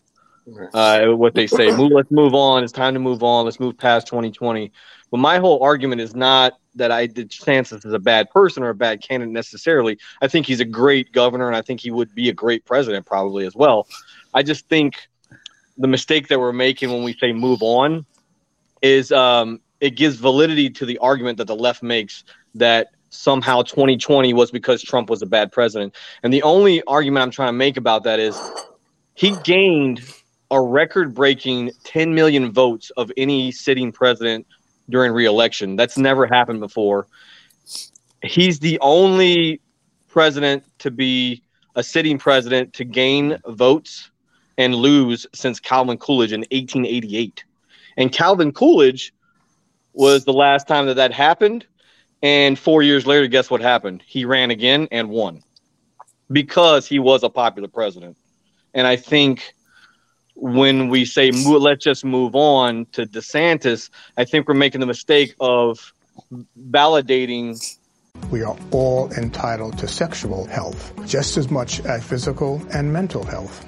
[0.74, 1.70] uh, what they say.
[1.76, 2.64] Move, let's move on.
[2.64, 3.44] It's time to move on.
[3.44, 4.72] Let's move past 2020.
[5.10, 8.74] But my whole argument is not that I DeSantis is a bad person or a
[8.74, 9.98] bad candidate necessarily.
[10.20, 13.06] I think he's a great governor, and I think he would be a great president
[13.06, 13.86] probably as well.
[14.34, 15.07] I just think
[15.78, 18.04] the mistake that we're making when we say move on
[18.82, 24.34] is um, it gives validity to the argument that the left makes that somehow 2020
[24.34, 25.94] was because Trump was a bad president.
[26.22, 28.38] And the only argument I'm trying to make about that is
[29.14, 30.02] he gained
[30.50, 34.46] a record breaking 10 million votes of any sitting president
[34.90, 35.76] during reelection.
[35.76, 37.06] That's never happened before.
[38.22, 39.60] He's the only
[40.08, 41.42] president to be
[41.76, 44.10] a sitting president to gain votes
[44.58, 47.44] and lose since Calvin Coolidge in 1888.
[47.96, 49.14] And Calvin Coolidge
[49.94, 51.64] was the last time that that happened.
[52.22, 54.02] And four years later, guess what happened?
[54.04, 55.42] He ran again and won
[56.30, 58.16] because he was a popular president.
[58.74, 59.54] And I think
[60.34, 65.34] when we say let's just move on to DeSantis, I think we're making the mistake
[65.40, 65.92] of
[66.70, 67.58] validating.
[68.30, 73.67] We are all entitled to sexual health, just as much as physical and mental health.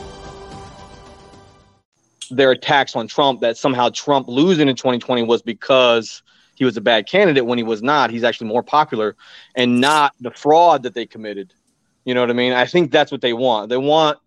[2.31, 6.23] Their attacks on Trump that somehow Trump losing in 2020 was because
[6.55, 8.11] he was a bad candidate when he was not.
[8.11, 9.15] He's actually more popular
[9.55, 11.53] and not the fraud that they committed.
[12.05, 12.53] You know what I mean?
[12.53, 13.69] I think that's what they want.
[13.69, 14.19] They want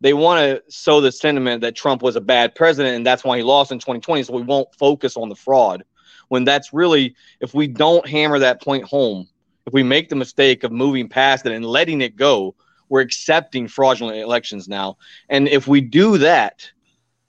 [0.00, 3.38] they want to sow the sentiment that Trump was a bad president and that's why
[3.38, 5.84] he lost in 2020 so we won't focus on the fraud.
[6.28, 9.28] When that's really if we don't hammer that point home,
[9.66, 12.54] if we make the mistake of moving past it and letting it go,
[12.88, 14.96] we're accepting fraudulent elections now.
[15.28, 16.70] And if we do that,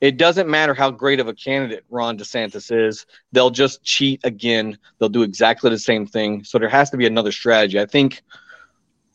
[0.06, 4.78] it doesn't matter how great of a candidate Ron DeSantis is, they'll just cheat again.
[5.00, 6.44] They'll do exactly the same thing.
[6.44, 7.80] So there has to be another strategy.
[7.80, 8.22] I think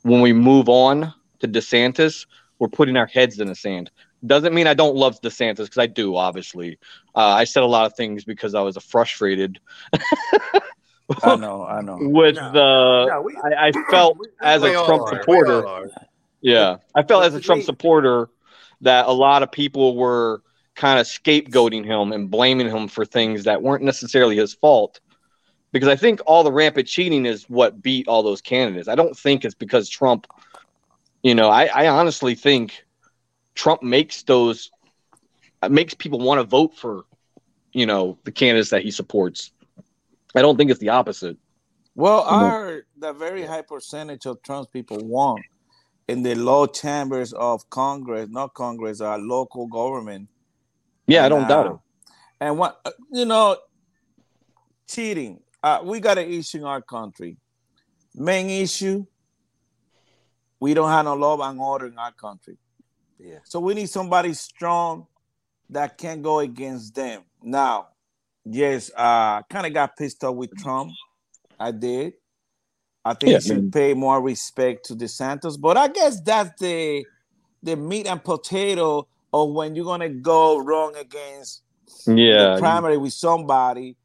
[0.02, 2.26] when we move on to DeSantis,
[2.58, 3.92] we're putting our heads in the sand.
[4.26, 6.76] Doesn't mean I don't love DeSantis because I do, obviously.
[7.14, 9.60] Uh, I said a lot of things because I was frustrated
[11.22, 11.98] I know, I know.
[12.00, 13.32] with the.
[13.44, 15.20] I, I felt as a Trump are.
[15.20, 15.90] Supporter.
[16.40, 18.28] Yeah, I felt as a Trump supporter
[18.80, 20.42] that a lot of people were
[20.80, 24.98] kind of scapegoating him and blaming him for things that weren't necessarily his fault.
[25.72, 28.88] Because I think all the rampant cheating is what beat all those candidates.
[28.88, 30.26] I don't think it's because Trump,
[31.22, 32.82] you know, I, I honestly think
[33.54, 34.70] Trump makes those,
[35.60, 37.04] uh, makes people want to vote for,
[37.74, 39.52] you know, the candidates that he supports.
[40.34, 41.36] I don't think it's the opposite.
[41.94, 42.46] Well, You know?
[42.46, 45.42] I heard that very high percentage of Trump's people want
[46.08, 50.29] in the low chambers of Congress, not Congress, our local government.
[51.10, 51.78] Yeah, I don't doubt uh, it.
[52.40, 53.56] And what uh, you know,
[54.88, 55.40] cheating.
[55.62, 57.36] Uh, we got an issue in our country.
[58.14, 59.04] Main issue:
[60.58, 62.56] we don't have no law and order in our country.
[63.18, 63.38] Yeah.
[63.44, 65.06] So we need somebody strong
[65.68, 67.22] that can go against them.
[67.42, 67.88] Now,
[68.44, 70.92] yes, uh kind of got pissed off with Trump.
[71.58, 72.14] I did.
[73.04, 76.58] I think Yeah, he should I pay more respect to DeSantis, but I guess that's
[76.60, 77.04] the
[77.62, 81.62] the meat and potato of when you're gonna go wrong against
[82.06, 83.96] Yeah, the primary with somebody.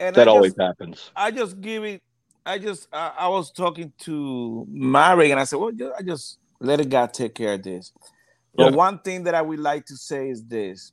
[0.00, 1.12] And that always happens.
[1.16, 2.02] I just give it.
[2.46, 6.80] I just I, I was talking to Mary and I said, well, I just let
[6.80, 7.92] it God take care of this.
[8.56, 8.74] But Yeah.
[8.74, 10.92] one thing that I would like to say is this: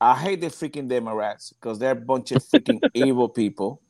[0.00, 3.82] I hate the freaking Democrats because they're a bunch of freaking evil people.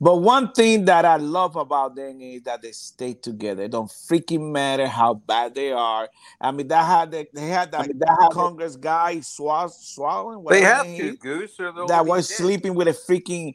[0.00, 3.62] But one thing that I love about them is that they stay together.
[3.62, 6.08] It don't freaking matter how bad they are.
[6.40, 10.38] I mean, that had the, they had that, Congress guy swall, swallowing.
[10.38, 12.36] They whatever have he to, Goose, or they'll that was dead.
[12.36, 13.54] sleeping with a freaking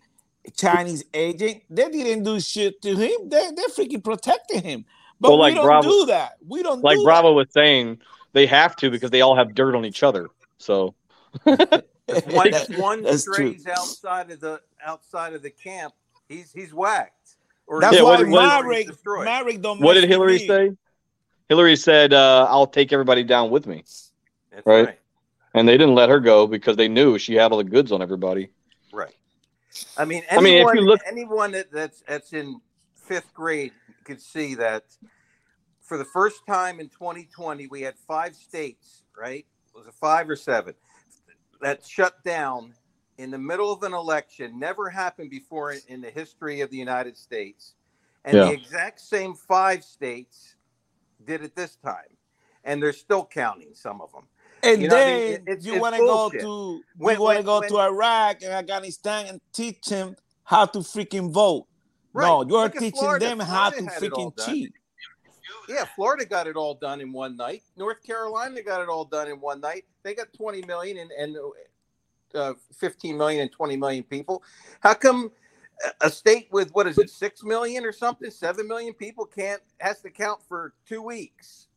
[0.55, 1.61] Chinese agent.
[1.69, 3.29] They didn't do shit to him.
[3.29, 4.85] They they freaking protected him.
[5.19, 6.37] But Well, like we don't Bravo- do that.
[6.47, 7.99] We don't Like do Bravo was saying,
[8.31, 10.29] they have to because they all have dirt on each other.
[10.57, 10.95] So
[11.45, 11.81] If one,
[12.51, 15.93] That- if one strays outside of the outside of the camp,
[16.29, 17.35] he's he's whacked.
[17.67, 19.25] Or That's Yeah, why what- what- Maverick, destroyed.
[19.25, 20.47] Maverick don't what did Hillary me.
[20.47, 20.71] say?
[21.49, 23.83] Hillary said, uh, "I'll take everybody down with me,"
[24.51, 24.85] That's right?
[24.85, 24.99] right.
[25.55, 28.01] and they didn't let her go because they knew she had all the goods on
[28.01, 28.51] everybody.
[28.93, 29.15] Right.
[29.97, 32.61] I mean, I mean, if anyone, you look- anyone that, that's that's in
[32.95, 34.83] fifth grade could see that
[35.81, 39.45] for the first time in 2020, we had five states, right?
[39.67, 40.75] it Was a five or seven
[41.61, 42.73] that shut down
[43.19, 44.57] in the middle of an election?
[44.57, 47.75] Never happened before in, the history of the United States,
[48.23, 48.45] and Yeah.
[48.45, 50.55] the exact same five states
[51.25, 52.15] did it this time,
[52.63, 54.23] and they're still counting some of them.
[54.63, 55.45] And You know I mean?
[55.45, 58.41] then It- you want to go to When- you want to go when- to Iraq
[58.41, 61.67] and Afghanistan and teach them how to freaking vote.
[62.13, 63.25] No, you're Look teaching Florida.
[63.25, 64.73] them how to Florida freaking cheat.
[65.67, 67.63] Yeah, Florida got it all done in one night.
[67.75, 69.85] North Carolina got it all done in one night.
[70.03, 71.37] They got 20 million and, and
[72.35, 74.43] uh, 15 million and 20 million people.
[74.81, 75.31] How come
[76.01, 80.01] a- state with what is it, 6 million or something, 7 million people can't has
[80.01, 81.67] to count for 2 weeks?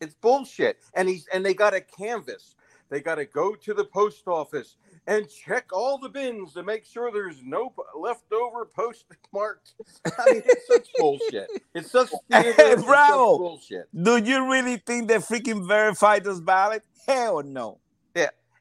[0.00, 0.80] It's bullshit.
[0.94, 2.56] And he's and they got a canvas.
[2.90, 4.76] They got to go to the post office
[5.06, 9.74] and check all the bins to make sure there's no leftover postmarked.
[10.18, 11.48] I mean, it's such bullshit.
[11.74, 12.10] It's such.
[12.30, 13.88] Hey, it's such bullshit.
[14.02, 16.84] Do you really think they freaking verified this ballot?
[17.06, 17.78] Hell no.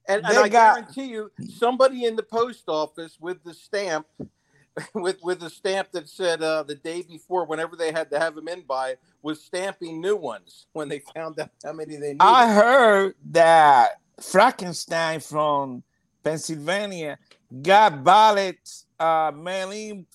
[0.08, 4.08] And, and I got- guarantee you, somebody in the post office with the stamp,
[4.94, 8.36] with with the stamp that said uh, the day before, whenever they had to have
[8.36, 12.22] them in by, was stamping new ones when they found out how many they needed.
[12.22, 15.84] I heard that Frankenstein from
[16.24, 17.18] Pennsylvania
[17.62, 20.06] got ballots uh, mainly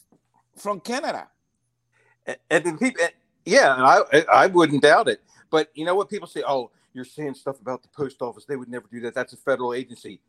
[0.56, 1.28] from Canada.
[2.26, 3.12] And, and people, and-
[3.44, 3.74] yeah,
[4.12, 5.20] I I wouldn't doubt it.
[5.50, 6.42] But you know what people say?
[6.46, 8.46] Oh, you're saying stuff about the post office.
[8.46, 9.14] They would never do that.
[9.14, 10.20] That's a federal agency.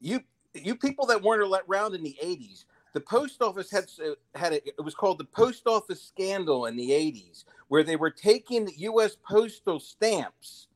[0.00, 0.20] You
[0.54, 4.66] you people that weren't around in the '80s, the post office had uh, had a,
[4.66, 9.16] it was called the post office scandal in the '80s, where they were taking U.S.
[9.28, 10.68] postal stamps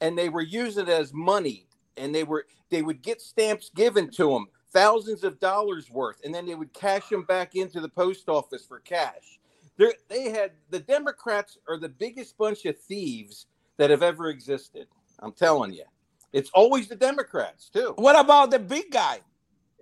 [0.00, 1.66] and they were using it as money,
[1.96, 6.34] and they were they would get stamps given to them, thousands of dollars worth, and
[6.34, 9.40] then they would cash them back into the post office for cash.
[9.78, 14.86] They're, they had the Democrats are the biggest bunch of thieves that have ever existed.
[15.20, 15.84] I'm telling you,
[16.32, 17.94] it's always the Democrats too.
[17.96, 19.20] What about the big guy?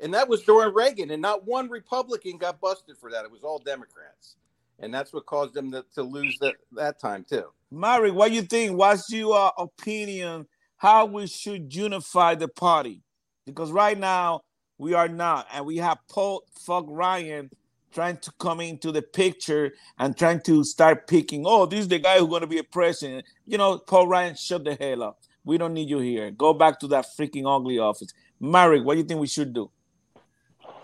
[0.02, 3.24] And that was during Reagan, and not one Republican got busted for that.
[3.24, 4.36] It was all Democrats,
[4.80, 7.46] and that's what caused them to, to lose that that time too.
[7.70, 8.76] Mary, what do you think?
[8.76, 10.46] What's your uh, opinion?
[10.76, 13.02] How we should unify the party?
[13.46, 14.42] Because right now
[14.78, 17.50] we are not, and we have Paul Fuck Ryan
[17.92, 21.44] trying to come into the picture and trying to start picking.
[21.46, 23.26] Oh, this is the guy who's going to be a president.
[23.46, 25.20] You know, Paul Ryan, shut the hell up.
[25.44, 26.30] We don't need you here.
[26.32, 28.10] Go back to that freaking ugly office.
[28.40, 29.70] Marek, what do you think we should do?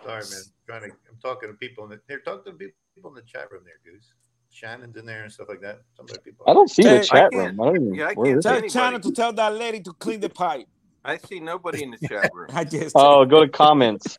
[0.04, 0.42] Sorry, man.
[0.46, 0.96] I'm trying to.
[1.10, 2.00] I'm talking to people in the.
[2.08, 2.58] They're talking to
[2.94, 4.14] people in the chat room there, Goose.
[4.50, 5.82] Shannon's in there and stuff like that.
[5.96, 6.48] Some other people.
[6.48, 7.58] I don't see Hey, the chat I room.
[7.58, 8.02] can't- I don't even.
[8.02, 8.68] yeah, I can't is tell it?
[8.68, 8.94] Tell anybody.
[8.94, 10.68] China to tell that lady to clean the pipe.
[11.04, 12.52] I see nobody in the chat room.
[12.54, 14.18] I just Oh, go to comments.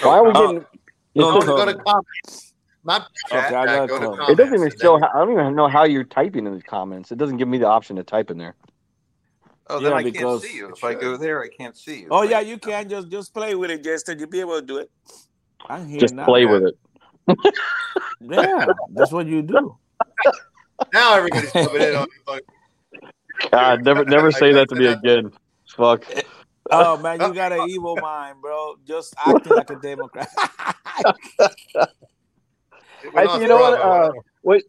[0.00, 0.66] Why are we Oh, getting?
[1.14, 2.54] No, it, Go, go to comments.
[2.84, 3.46] Not chat.
[3.46, 4.18] Okay, I go comments.
[4.18, 4.30] comments.
[4.30, 4.98] it doesn't even show.
[4.98, 7.12] How, I don't even know how you're typing in the comments.
[7.12, 8.56] It doesn't give me the option to type in there.
[9.68, 10.72] Oh, then Yeah, I can't see you.
[10.72, 12.08] If I go there, I can't see you.
[12.10, 14.12] Oh yeah, you can just just play with it, Jester.
[14.12, 14.90] You'll be able to do it.
[15.68, 16.26] I'm here Just now.
[16.26, 16.78] play with it.
[18.26, 19.76] Yeah, that's what you do.
[20.92, 22.06] Now everybody's coming in on.
[22.26, 22.40] on
[23.50, 25.30] God, never, never say that to me again.
[25.76, 26.06] Fuck.
[26.70, 28.76] Oh man, you got an evil mind, bro.
[28.86, 30.28] Just acting like a Democrat.
[33.16, 34.12] I- you know what, uh.
[34.42, 34.62] What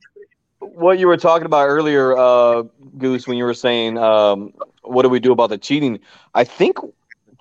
[0.59, 2.63] what you were talking about earlier, uh,
[2.97, 5.99] Goose, when you were saying, um, what do we do about the cheating?
[6.33, 6.77] I think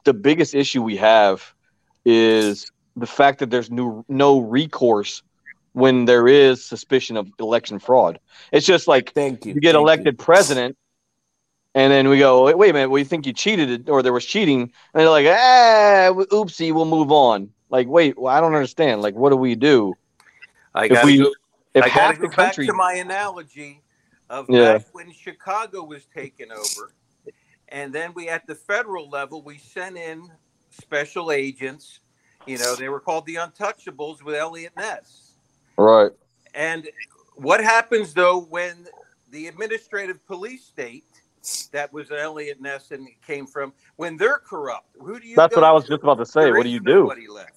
[0.04, 1.54] the biggest issue we have
[2.04, 5.22] is the fact that there's no no recourse
[5.72, 8.20] when there is suspicion of election fraud.
[8.52, 9.54] It's just like Thank you.
[9.54, 10.76] you get Thank elected president,
[11.74, 14.24] and then we go, wait, wait a minute, we think you cheated or there was
[14.24, 17.50] cheating, and they're like, ah, oopsie, we'll move on.
[17.70, 19.02] Like, wait, well, I don't understand.
[19.02, 19.94] Like, what do we do
[20.74, 21.32] I if gotta we go,
[21.74, 22.66] if I half the country?
[22.66, 23.82] back to my analogy
[24.30, 24.78] of Yeah.
[24.92, 26.94] when Chicago was taken over,
[27.68, 30.30] and then we at the federal level we sent in
[30.70, 32.00] special agents.
[32.46, 35.32] You know, they were called the Untouchables with Eliot Ness.
[35.78, 36.12] Right.
[36.54, 36.88] And
[37.36, 38.86] what happens though when
[39.30, 41.04] the administrative police state
[41.72, 44.88] that was Eliot Ness and it came from when they're corrupt?
[45.00, 45.36] Who do you?
[45.36, 45.90] That's go what I was to?
[45.90, 46.42] just about to say.
[46.44, 47.00] There What do you do?
[47.00, 47.52] Nobody left.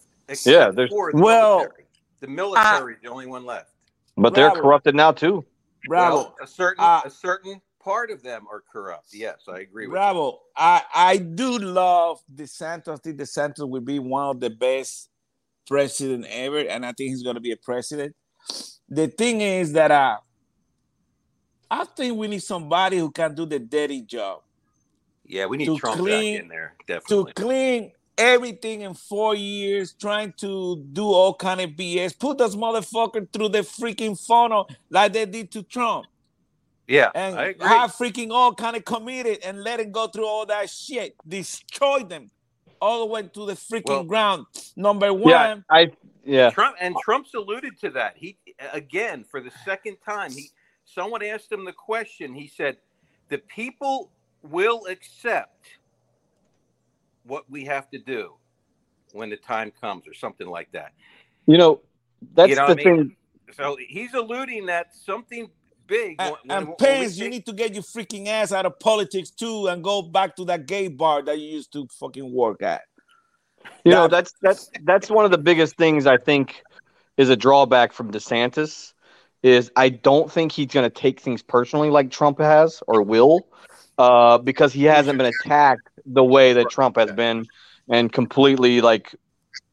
[0.45, 1.85] Yeah, there's- the Well, military.
[2.19, 3.71] The military is the only one left.
[4.17, 4.61] But they're Bravo.
[4.61, 5.45] corrupted now too.
[5.87, 6.15] Bravo.
[6.15, 9.07] Well, a certain Uh, a certain part of them are corrupt.
[9.13, 10.39] Yes, I agree with Bravo.
[10.55, 12.87] I I do love DeSantis.
[12.89, 15.09] I think DeSantis will be one of the best
[15.67, 18.15] president ever, and I think he's going to be a president.
[18.89, 20.17] The thing is that uh,
[21.69, 24.41] I think we need somebody who can do the dirty job.
[25.25, 26.73] Yeah, we need to Trump clean- back in there.
[26.87, 32.17] definitely to clean everything in four years, trying to do all kind of BS.
[32.17, 36.05] Put those motherfucker through the freaking funnel like they did to Trump.
[36.87, 37.67] yeah, and I agree.
[37.67, 41.15] have freaking all kind of committed and let it go through all that shit.
[41.27, 42.31] Destroy them
[42.81, 44.45] all the way to the freaking Well- ground.
[44.77, 45.91] Number one, Yeah, I
[46.23, 46.49] yeah.
[46.51, 48.15] Trump and Trump's alluded to that.
[48.15, 48.37] He
[48.71, 50.31] again for the second time.
[50.31, 50.49] He
[50.97, 52.33] someone asked him the question.
[52.33, 52.77] He said,
[53.29, 55.67] "The people will accept
[57.23, 58.33] what we have to do
[59.13, 60.93] when the time comes," or something like that.
[61.45, 61.81] You know,
[62.33, 62.97] that's You know the I mean?
[63.09, 63.15] thing.
[63.53, 65.49] So he's alluding that something
[65.85, 66.15] big.
[66.19, 68.51] and, when- when- and when we Pence, you take- need to get your freaking ass
[68.51, 71.87] out of politics too and go back to that gay bar that you used to
[71.99, 72.81] fucking work at.
[73.85, 76.61] You know, that's that's that's one of the biggest things I think
[77.17, 78.93] is a drawback from DeSantis
[79.43, 83.47] is I don't think he's going to take things personally like Trump has or will,
[83.97, 87.45] uh, because he hasn't been attacked the way that Trump has been
[87.89, 89.15] and completely like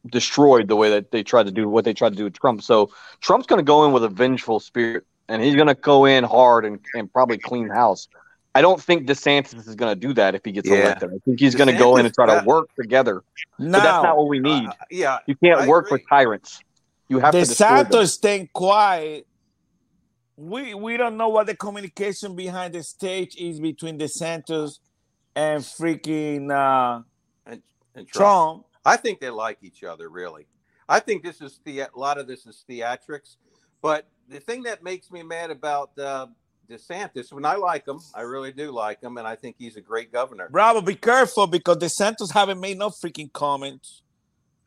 [0.07, 2.63] destroyed the way that they tried to do what they tried to do with Trump.
[2.63, 2.91] So
[3.21, 6.25] Trump's going to go in with a vengeful spirit and he's going to go in
[6.25, 8.09] hard and, and probably clean house.
[8.55, 10.83] I don't think DeSantis is going to do that if he gets Yeah.
[10.83, 11.11] elected.
[11.11, 13.23] I think he's going to go in and try to work together.
[13.59, 14.69] But that's not what we need.
[14.69, 15.99] Uh, yeah, You can't I work agree.
[15.99, 16.61] with tyrants.
[17.09, 17.41] You have to.
[17.41, 19.27] DeSantis staying quiet.
[20.37, 24.79] We we don't know what the communication behind the stage is between DeSantis
[25.37, 27.03] and freaking uh,
[27.47, 27.63] and,
[27.95, 28.67] and Trump.
[28.85, 30.47] I think they like each other, really.
[30.89, 33.37] I think this is the a lot of this is theatrics.
[33.81, 36.27] But the thing that makes me mad about uh,
[36.69, 39.81] DeSantis, when I like him, I really do like him, and I think he's a
[39.81, 40.49] great governor.
[40.51, 44.03] Bravo, be careful because DeSantis haven't made no freaking comments.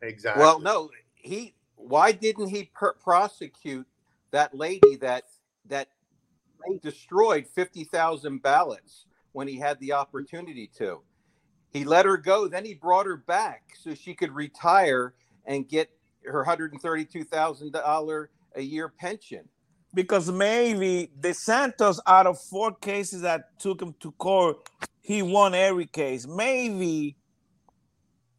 [0.02, 0.42] Exactly.
[0.42, 1.54] Well, no, he.
[1.76, 3.88] Why didn't he per- prosecute
[4.32, 5.26] that lady that
[5.70, 5.90] that
[6.82, 11.02] destroyed fifty thousand ballots when he had the opportunity to?
[11.72, 12.48] He let her go.
[12.48, 15.14] Then he brought her back so she could retire
[15.46, 15.90] and get
[16.26, 19.48] her hundred and thirty-two thousand dollar a year pension.
[19.94, 24.58] Because maybe DeSantis, out of four cases that took him to court,
[25.02, 26.28] he won every case.
[26.28, 27.16] Maybe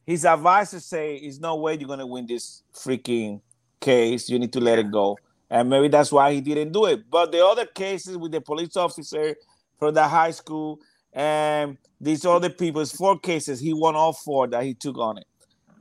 [0.06, 3.40] his advisors say, "There's no way you're gonna win this freaking
[3.80, 4.28] case.
[4.28, 5.16] You need to let it go."
[5.50, 7.08] And maybe that's why he didn't do it.
[7.10, 9.34] But the other cases with the police officer
[9.78, 10.80] from the high school
[11.12, 13.58] and these other people, it's four cases.
[13.60, 15.26] He won all four that he took on it.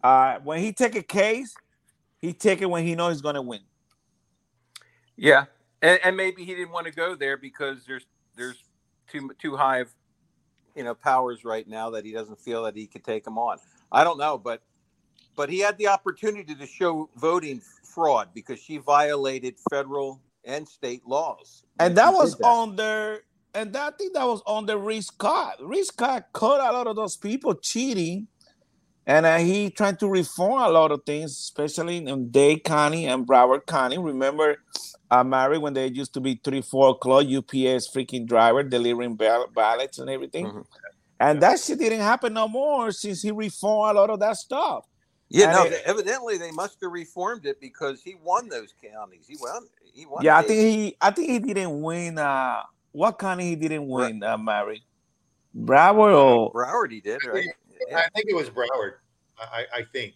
[0.03, 1.53] Uh, when he take a case,
[2.19, 3.59] he take it when he knows he's gonna win.
[5.15, 5.45] Yeah,
[5.81, 8.05] and, and maybe he didn't want to go there because there's
[8.35, 8.63] there's
[9.07, 9.89] too too high of
[10.75, 13.57] you know powers right now that he doesn't feel that he could take them on.
[13.91, 14.61] I don't know, but
[15.35, 17.61] but he had the opportunity to show voting
[17.97, 23.21] fraud because she violated federal and state laws, and that was on their
[23.55, 25.55] and that, I think that was on the Rick Scott.
[25.59, 28.27] Rick Scott caught a lot of those people cheating,
[29.07, 33.25] and uh, he tried to reform a lot of things, especially in Dade County and
[33.25, 33.97] Broward County.
[33.97, 34.57] Remember,
[35.09, 39.47] uh, Mary, when they used to be three, four o'clock UPS freaking driver delivering ball-
[39.55, 40.61] ballots and everything, Mm-hmm.
[41.19, 44.85] and that shit didn't happen no more since he reformed a lot of that stuff.
[45.29, 45.63] Yeah, And no.
[45.65, 49.25] it- they- evidently, they must have reformed it because he won those counties.
[49.27, 49.67] He won.
[49.93, 50.23] He won.
[50.23, 52.17] Yeah, I think he, I think he didn't win.
[52.17, 52.63] Uh,
[52.93, 54.83] what county he didn't win, uh, Mary?
[55.55, 57.47] Broward or Broward he did, right?
[57.95, 58.95] I think it was Broward.
[59.39, 60.13] I, I- I think,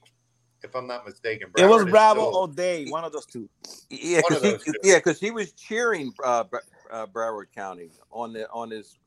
[0.63, 1.49] if I'm not mistaken.
[1.57, 3.49] it was Broward Bravo still- or Dade, one of those two.
[3.89, 4.79] Yeah, One of 'cause he, two.
[4.83, 6.43] yeah, because he was cheering uh,
[6.91, 8.97] uh, Broward County on the on his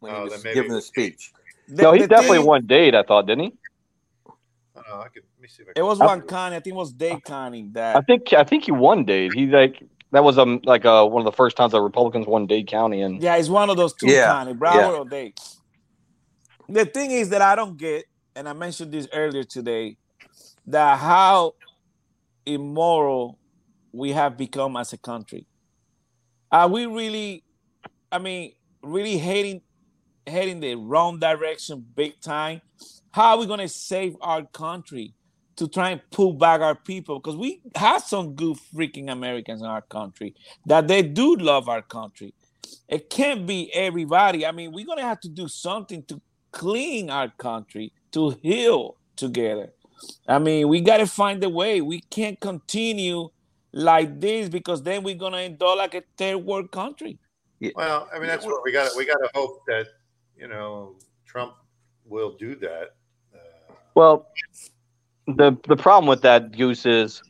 [0.00, 1.32] when Oh, he was giving the speech.
[1.68, 2.94] The- no, he the definitely thing- won Dade.
[2.94, 3.52] I thought, didn't he?
[4.76, 6.56] Oh, I could, let me see if I It was one county.
[6.56, 7.98] I think it was Dade County that.
[7.98, 9.32] I think I think he won Dade.
[9.34, 9.82] He like
[10.12, 13.02] that was um like uh one of the first times that Republicans won Dade County,
[13.02, 14.98] and Yeah, it's one of those two Yeah, county, Broward yeah.
[14.98, 15.34] or Dade.
[16.68, 18.04] The thing is that I don't get,
[18.36, 19.96] and I mentioned this earlier today,
[20.66, 21.54] that how
[22.46, 23.38] immoral
[23.92, 25.46] we have become as a country.
[26.52, 27.44] Are we really,
[28.12, 29.62] I mean, really heading
[30.26, 32.62] heading the wrong direction big time?
[33.12, 35.14] How are we gonna save our country
[35.58, 37.18] to try and pull back our people?
[37.18, 40.34] Because we have some good freaking Americans in our country
[40.66, 42.34] that they do love our country.
[42.88, 44.46] It can't be everybody.
[44.46, 46.20] I mean, we're gonna have to do something to
[46.52, 49.72] clean our country, to heal together.
[50.26, 51.80] I mean, we gotta find a way.
[51.80, 53.28] We can't continue
[53.72, 57.18] like this because then we're gonna end up like a third world country.
[57.74, 58.90] Well, I mean, that's what we gotta.
[58.96, 59.88] We got to hope that
[60.36, 60.96] you know
[61.26, 61.54] Trump
[62.04, 62.94] will do that.
[63.34, 64.28] Uh, well,
[65.36, 67.22] the the problem with that goose is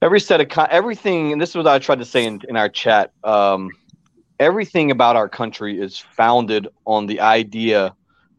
[0.00, 2.56] every set of con- everything, and this is what I tried to say in, in
[2.56, 3.12] our chat.
[3.22, 3.70] Um,
[4.40, 7.94] everything about our country is founded on the idea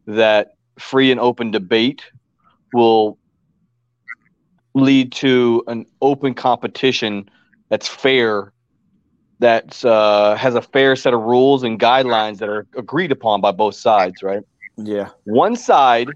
[0.07, 2.03] that free and open debate
[2.73, 3.17] will
[4.73, 7.29] lead to an open competition
[7.69, 8.51] that's fair
[9.39, 13.51] that uh, has a fair set of rules and guidelines that are agreed upon by
[13.51, 14.43] both sides right
[14.77, 15.09] Yeah.
[15.23, 16.09] one side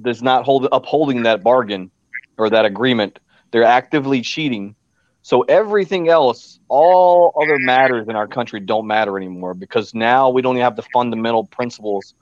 [0.00, 1.90] does not hold upholding that bargain
[2.38, 3.18] or that agreement.
[3.50, 4.74] They're actively cheating.
[5.22, 10.40] So everything else all other matters in our country don't matter anymore because now we
[10.40, 12.14] don't have the fundamental principles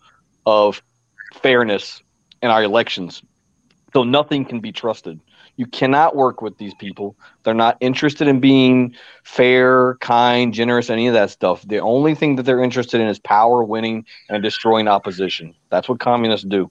[0.47, 0.83] of
[1.43, 2.03] fairness
[2.43, 3.23] in our elections.
[3.93, 5.21] So nothing can be trusted.
[5.57, 7.17] You cannot work with these people.
[7.43, 8.95] They're not interested in being
[9.25, 11.67] fair kind generous any of that stuff.
[11.67, 15.55] The only thing that they're interested in is power winning and destroying opposition.
[15.71, 16.71] That's what communists do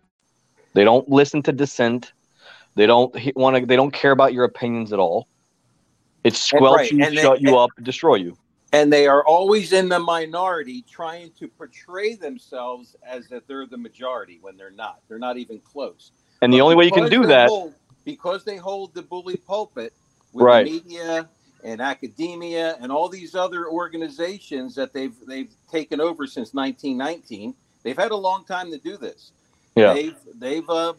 [0.73, 2.13] they don't listen to dissent.
[2.75, 5.27] They don't want to they don't care about your opinions at all.
[6.23, 8.37] It's squelch right, you and they- shut you up destroy you.
[8.73, 13.77] and they are always in the minority trying to portray themselves as that they're the
[13.77, 15.01] majority when they're not.
[15.09, 16.11] They're not even close.
[16.41, 17.73] And the only way you can do that, hold-
[18.05, 19.93] because they hold the bully pulpit
[20.33, 20.63] with Right.
[20.65, 21.29] the media
[21.63, 27.53] and academia and all these other organizations that they've they've taken over since 1919
[27.83, 29.31] they've had a long time to do this
[29.75, 29.93] Yeah.
[29.93, 30.93] they've they've uh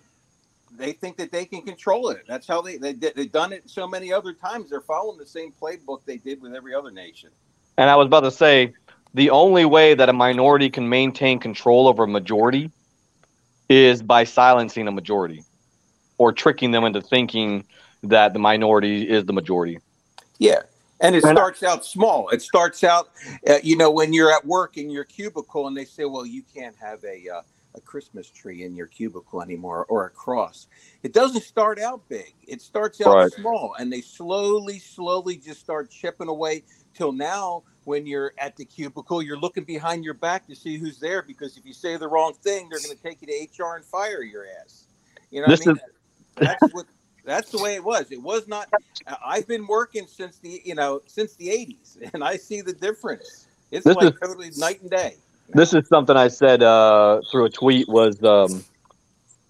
[0.75, 3.69] they think that they can control it that's how they, they did- they've done it
[3.69, 7.31] so many other times they're following the same playbook they did with every other nation
[7.79, 8.75] and I was about to say,
[9.15, 12.71] the only way that a minority can maintain control over a majority
[13.69, 15.45] is by silencing a majority
[16.19, 17.65] or tricking them into thinking
[18.03, 19.79] that the minority is the majority.
[20.39, 20.63] Yeah.
[21.01, 22.29] And it starts out small.
[22.29, 23.09] It starts out,
[23.49, 26.43] uh, you know, when you're at work in your cubicle and they say, well, you
[26.55, 27.43] can't have a, uh,
[27.75, 30.67] a Christmas tree in your cubicle anymore or a cross.
[31.03, 32.35] It doesn't start out big.
[32.47, 33.33] It starts out Right.
[33.33, 36.65] small and they slowly, slowly just start chipping away
[36.95, 41.01] till now when you're at the cubicle, you're looking behind your back to see who's
[41.01, 43.77] there because if you say the wrong thing, they're going to take you to HR
[43.77, 44.85] and fire your ass.
[45.31, 45.77] You know what This I mean?
[45.77, 45.83] is-
[46.37, 46.87] That's what
[47.25, 48.11] that's the way it was.
[48.11, 48.69] It was not.
[49.25, 53.47] I've been working since the you know since the '80s, and I see the difference.
[53.71, 55.17] It's This like is- totally night and day.
[55.55, 58.65] This is something I said uh, through a tweet was um,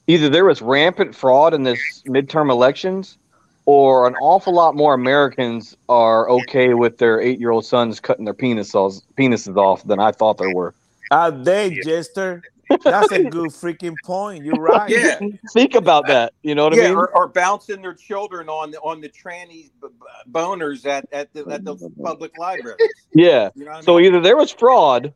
[0.07, 3.19] either there was rampant fraud in this midterm elections
[3.65, 9.03] or an awful lot more Americans are okay with their eight-year-old sons cutting their penises,
[9.17, 10.75] penises off than I thought there were.
[11.11, 12.43] Are they, Jester?
[12.83, 14.45] That's a good freaking point.
[14.45, 14.89] You're right.
[14.91, 15.21] Yeah.
[15.53, 16.33] Think about that.
[16.43, 16.97] You know what yeah, I mean?
[16.97, 21.33] or, or bouncing their children on the on the tranny b- b- boners at at
[21.35, 22.79] the at the public library.
[23.15, 23.51] Yeah.
[23.55, 25.13] You know what I So either there was fraud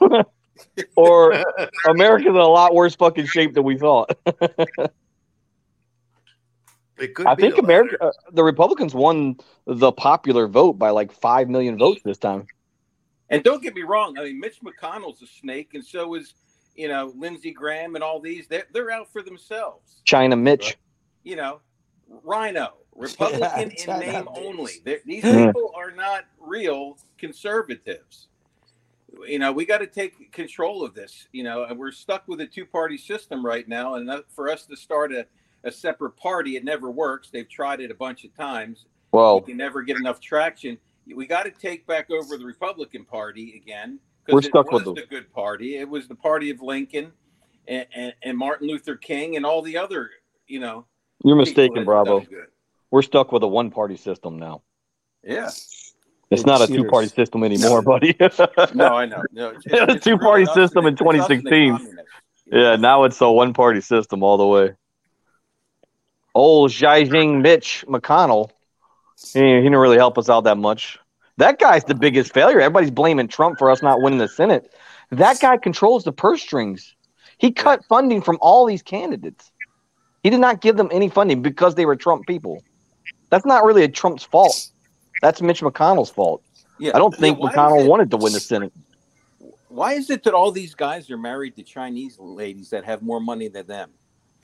[0.96, 1.44] or
[1.88, 4.16] America's in a lot worse fucking shape than we thought.
[7.02, 9.36] It could I be think the America, uh, the Republicans won
[9.66, 12.46] the popular vote by like 5 million votes this time.
[13.28, 14.16] And don't get me wrong.
[14.18, 16.34] I mean, Mitch McConnell's a snake, and so is
[16.76, 18.46] you know Lindsey Graham and all these.
[18.46, 20.02] They're they're out for themselves.
[20.04, 20.76] China Mitch.
[21.24, 21.60] you know,
[22.24, 24.74] RINO, Republican in name only.
[24.84, 28.28] They're, these people are not real conservatives.
[29.26, 31.28] You know, we got to take control of this.
[31.32, 34.76] You know, and we're stuck with a two-party system right now, and for us to
[34.76, 35.26] start a,
[35.64, 37.30] a separate party, it never works.
[37.30, 38.86] They've tried it a bunch of times.
[39.12, 40.78] Well, we can never get enough traction.
[41.14, 43.98] We got to take back over the Republican Party again
[44.28, 45.76] We're it stuck was with the good party.
[45.76, 47.12] It was the party of Lincoln
[47.66, 50.10] and, and, and Martin Luther King and all the other,
[50.46, 50.86] you know,
[51.24, 52.24] you're mistaken, Bravo.
[52.90, 54.62] We're stuck with a one party system now.
[55.22, 55.50] Yeah.
[56.32, 58.16] It's not a two party system anymore, buddy.
[58.74, 59.22] No, I know.
[59.32, 61.98] No, it's, a it's two party system in the- it's us and the 2016.
[62.52, 64.72] Yeah, now it's a one party system all the way.
[66.34, 68.50] Old Zhang Mitch McConnell,
[69.32, 70.98] he, he didn't really help us out that much.
[71.38, 72.60] That guy's the biggest failure.
[72.60, 74.72] Everybody's blaming Trump for us not winning the Senate.
[75.10, 76.94] That guy controls the purse strings.
[77.38, 79.50] He cut funding from all these candidates.
[80.22, 82.62] He did not give them any funding because they were Trump people.
[83.30, 84.68] That's not really a Trump's fault.
[85.22, 86.42] That's Mitch McConnell's fault.
[86.78, 86.90] Yeah.
[86.94, 88.72] I don't think Yeah, McConnell it- wanted to win the Senate.
[89.68, 93.20] Why is it that all these guys are married to Chinese ladies that have more
[93.20, 93.90] money than them?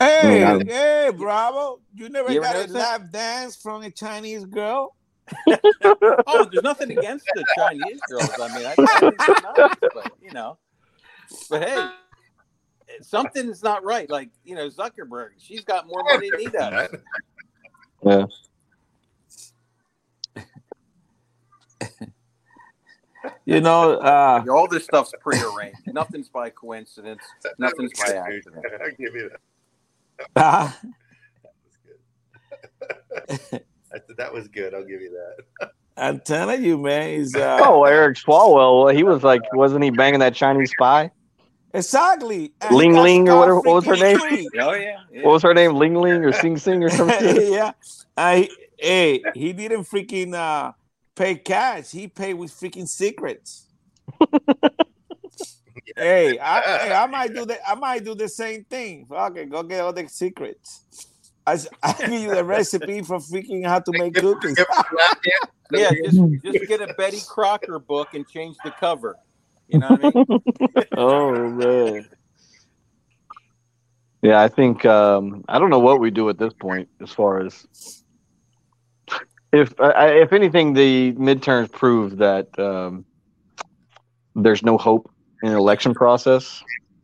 [0.00, 0.66] Hey, mm.
[0.66, 0.72] Yeah.
[0.72, 1.80] hey, Bravo!
[1.94, 4.94] You never You got a notice lap dance from a Chinese girl?
[5.84, 8.30] Oh, there's nothing against the Chinese girls.
[8.40, 10.56] I mean, I, I think nice, but you know,
[11.50, 11.90] but hey,
[13.02, 14.08] something's not right.
[14.08, 16.88] Like you know, Zuckerberg, she's got more money than he does.
[18.02, 18.24] Yeah.
[23.44, 25.80] You know, uh, All this stuff's prearranged.
[25.86, 27.22] Nothing's by coincidence.
[27.58, 28.64] Nothing's by accident.
[28.82, 29.40] I'll give you that.
[30.36, 30.70] uh,
[33.30, 34.74] I said that was good.
[34.74, 35.10] I'll give you
[35.58, 35.70] that.
[35.96, 38.94] I'm telling you, man, is uh, Oh, Eric Swalwell.
[38.94, 41.10] He was like, wasn't he banging that Chinese spy?
[41.74, 42.52] exactly.
[42.60, 44.18] And Ling got Ling or whatever- what was her name?
[44.60, 45.00] Oh yeah.
[45.12, 45.22] yeah.
[45.22, 45.74] What was her name?
[45.74, 47.52] Ling Ling or Sing Sing or something?
[47.52, 47.72] yeah.
[48.16, 48.48] I
[48.78, 50.72] hey, he didn't freaking uh
[51.18, 51.90] pay cash.
[51.90, 53.66] He paid with freaking secrets.
[55.96, 57.60] hey, I, hey, I might do that.
[57.66, 59.06] I might do the same thing.
[59.10, 60.84] Okay, go get all the secrets.
[61.46, 64.58] I, s- I give you the recipe for freaking how to make cookies.
[65.70, 69.16] Yeah, just, just get a Betty Crocker book and change the cover.
[69.66, 70.86] You know what I mean?
[70.96, 72.08] oh man.
[74.22, 77.44] Yeah, I think um, I don't know what we do at this point as far
[77.44, 77.66] as
[79.52, 83.04] if I if anything, the midterms prove that um,
[84.34, 85.10] there's no hope
[85.42, 86.62] in an election process.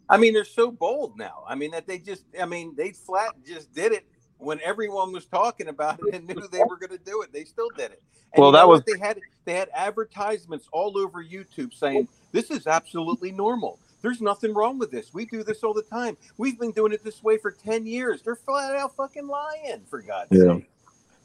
[0.09, 1.45] I mean, they're so bold now.
[1.49, 4.05] I mean, that they just, I mean, they flat just did it
[4.39, 7.45] when everyone was talking about it and knew they were going to do it, they
[7.45, 8.03] still did it.
[8.35, 12.09] And Well, you know that was- they had they had advertisements all over YouTube saying
[12.33, 13.79] this is absolutely normal.
[14.03, 15.15] There's nothing wrong with this.
[15.15, 16.19] We do this all the time.
[16.37, 18.21] We've been doing it this way for ten years.
[18.23, 20.57] They're flat out fucking lying, for God's Yeah.
[20.57, 20.71] sake.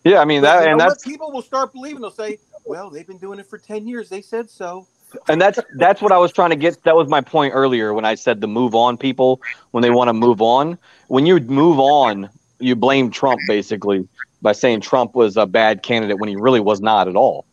[0.03, 1.01] Yeah, I mean that, and what?
[1.01, 2.01] people will start believing.
[2.01, 4.09] They'll say, "Well, they've been doing it for ten years.
[4.09, 4.87] They said so."
[5.27, 6.81] and that's that's what I was trying to get.
[6.83, 9.41] That was my point earlier when I said the move on people
[9.71, 10.77] when they want to move on.
[11.07, 12.29] When you move on,
[12.59, 14.07] you blame Trump basically
[14.41, 17.45] by saying Trump was a bad candidate when he really was not at all,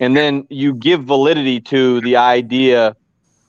[0.00, 2.96] and then you give validity to the idea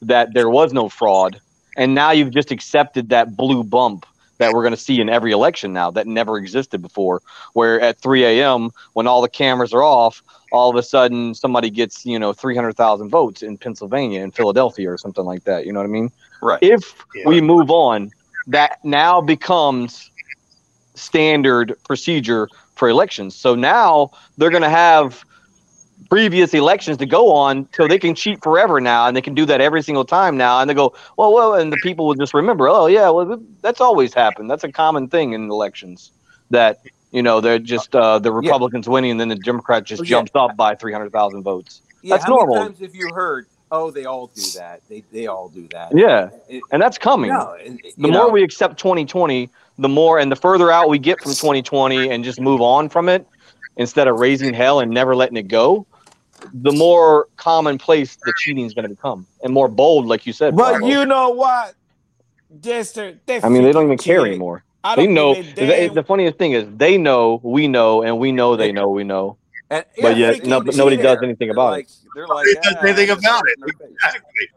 [0.02, 1.40] that there was no fraud,
[1.78, 4.06] and now you've just accepted that blue bump
[4.44, 7.22] that we're going to see in every election now that never existed before.
[7.54, 8.72] Where at 3 a.m.
[8.94, 10.22] when all the cameras are off,
[10.52, 14.98] all of a sudden somebody gets you know 300,000 votes in Pennsylvania in Philadelphia or
[14.98, 15.66] something like that.
[15.66, 16.12] You know what I mean?
[16.42, 16.60] Right.
[16.62, 18.12] If we move on,
[18.48, 20.12] that now becomes
[20.96, 23.36] standard procedure for elections.
[23.36, 25.24] So now they're going to have
[26.10, 29.46] previous elections to go on so they can cheat forever now and they can do
[29.46, 32.34] that every single time now and they go well well and the people will just
[32.34, 36.12] remember oh yeah well that's always happened that's a common thing in elections
[36.50, 36.80] that
[37.12, 40.10] you know they're just uh, the republicans winning and then the democrat just Oh, yeah.
[40.10, 43.48] jumps up by 300000 votes Yeah, that's how normal many times have you heard?
[43.72, 44.82] Oh, they all do that.
[44.88, 45.98] They they all do that.
[45.98, 49.50] yeah It- and that's coming No, and- the more know- we accept 2020
[49.80, 53.10] the more and the further out we get from 2020 and just move on from
[53.10, 53.26] it
[53.78, 55.88] instead of raising hell and never letting it go
[56.54, 60.56] the more commonplace the cheating is going to become and more bold like you said
[60.56, 60.88] But Bravo.
[60.88, 61.76] you know what,
[62.60, 63.20] Jester?
[63.26, 65.96] They i mean they don't even care anymore I they don't know give they, damn.
[65.96, 69.38] the funniest thing is they know we know and we know they know we know
[69.72, 71.24] And, but yet no, nobody does cheater.
[71.24, 73.56] anything They're about like, it They're like, Nobody does "Ah, anything just about it.
[73.58, 74.48] in their face." Exactly.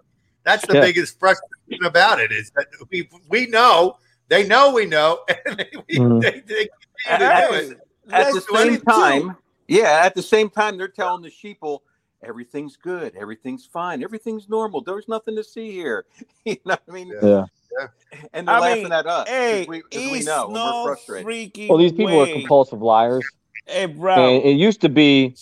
[0.44, 0.80] That's the Yeah.
[0.82, 5.70] biggest frustration about it is that we we know they know we know and they,
[5.88, 6.20] we, Mhm.
[6.22, 6.68] they, they
[7.08, 7.80] At, continue to do at- it.
[8.12, 8.84] at the same it too.
[8.84, 9.36] time,
[9.68, 11.80] yeah, at the same time, they're telling the sheeple
[12.24, 14.80] everything's good, everything's fine, everything's normal.
[14.82, 16.04] There's nothing to see here.
[16.44, 17.12] you know what I mean?
[17.22, 17.44] yeah
[17.78, 17.88] yeah.
[18.32, 20.96] And they're I laughing mean, at us Hey, because we, 'cause we know no we're
[20.96, 21.68] frustrated.
[21.68, 23.24] well these people are compulsive liars
[23.66, 24.14] Hey, bro.
[24.14, 25.34] And it used to be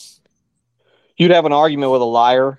[1.17, 2.59] you'd have an argument with a liar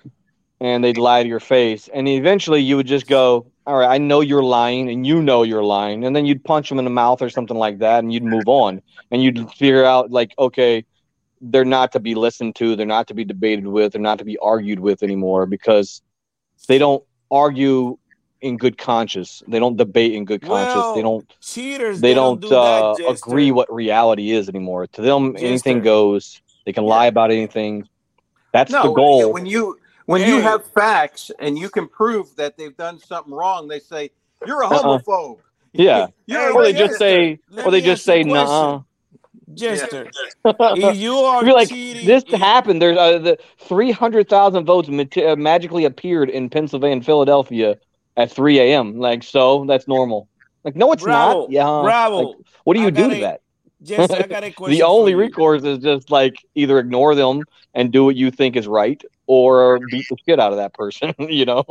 [0.60, 1.88] and they'd lie to your face.
[1.92, 5.42] And eventually you would just go, All right, I know you're lying and you know
[5.42, 6.04] you're lying.
[6.04, 8.46] And then you'd punch them in the mouth or something like that and you'd move
[8.46, 8.80] on.
[9.10, 10.84] And you'd figure out, like, okay,
[11.50, 12.76] they're not to be listened to.
[12.76, 13.92] They're not to be debated with.
[13.92, 16.02] They're not to be argued with anymore because
[16.68, 17.98] they don't argue
[18.40, 19.42] in good conscience.
[19.48, 20.74] They don't debate in good conscience.
[20.76, 22.00] Well, they don't cheaters.
[22.00, 23.28] they, don't, do that, uh, Jester.
[23.28, 24.86] agree what reality is anymore.
[24.88, 26.40] To them, anything goes.
[26.64, 27.88] They can lie about anything.
[28.52, 29.32] That's no, the goal.
[29.32, 33.68] when you when you have facts and you can prove that they've done something wrong,
[33.68, 34.10] they say
[34.46, 34.98] you're a Uh-uh.
[34.98, 35.38] homophobe.
[35.72, 38.82] yeah, You're or they just say, or they just say, nah.
[39.54, 40.10] Jester.
[40.44, 42.80] If you are Be like, cheating, this if- happened.
[42.82, 47.76] There's uh, the three hundred thousand votes mate- uh, magically appeared in Pennsylvania and Philadelphia
[48.16, 48.98] at three a.m.
[48.98, 50.28] Like, so that's normal.
[50.64, 51.50] Like, no, it's Bravo, not.
[51.50, 52.16] Yeah, bravo.
[52.18, 53.40] Like, what do I you do got to a- that?
[53.82, 54.76] Jester, I got a question.
[54.78, 57.42] the only recourse is just like either ignore them
[57.74, 61.14] and do what you think is right, or beat the shit out of that person.
[61.18, 61.62] you know,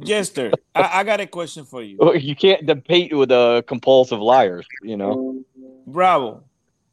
[0.00, 1.98] Jester, I, I got a question for you.
[2.14, 4.66] you can't debate with a compulsive liars.
[4.82, 5.42] You know,
[5.86, 6.44] Bravo.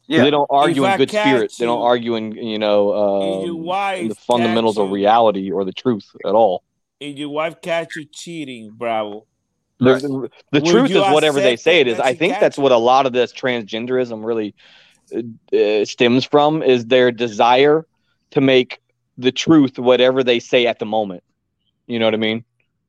[0.06, 0.22] Yeah.
[0.22, 1.54] they don't argue If in I good spirits.
[1.54, 4.90] catch They don't argue in you know If your wife in the fundamentals catch of
[4.90, 6.62] reality or the truth at all.
[7.00, 9.26] If your wife catch you cheating, bravo.
[9.80, 10.02] The, Right.
[10.02, 12.00] the, the truth is whatever they say it it is.
[12.00, 12.62] I think that's you?
[12.62, 14.54] what a lot of this transgenderism really
[15.14, 17.84] uh, uh, stems from is their desire
[18.30, 18.80] to make
[19.18, 21.22] the truth whatever they say at the moment.
[21.86, 22.44] You know what I mean?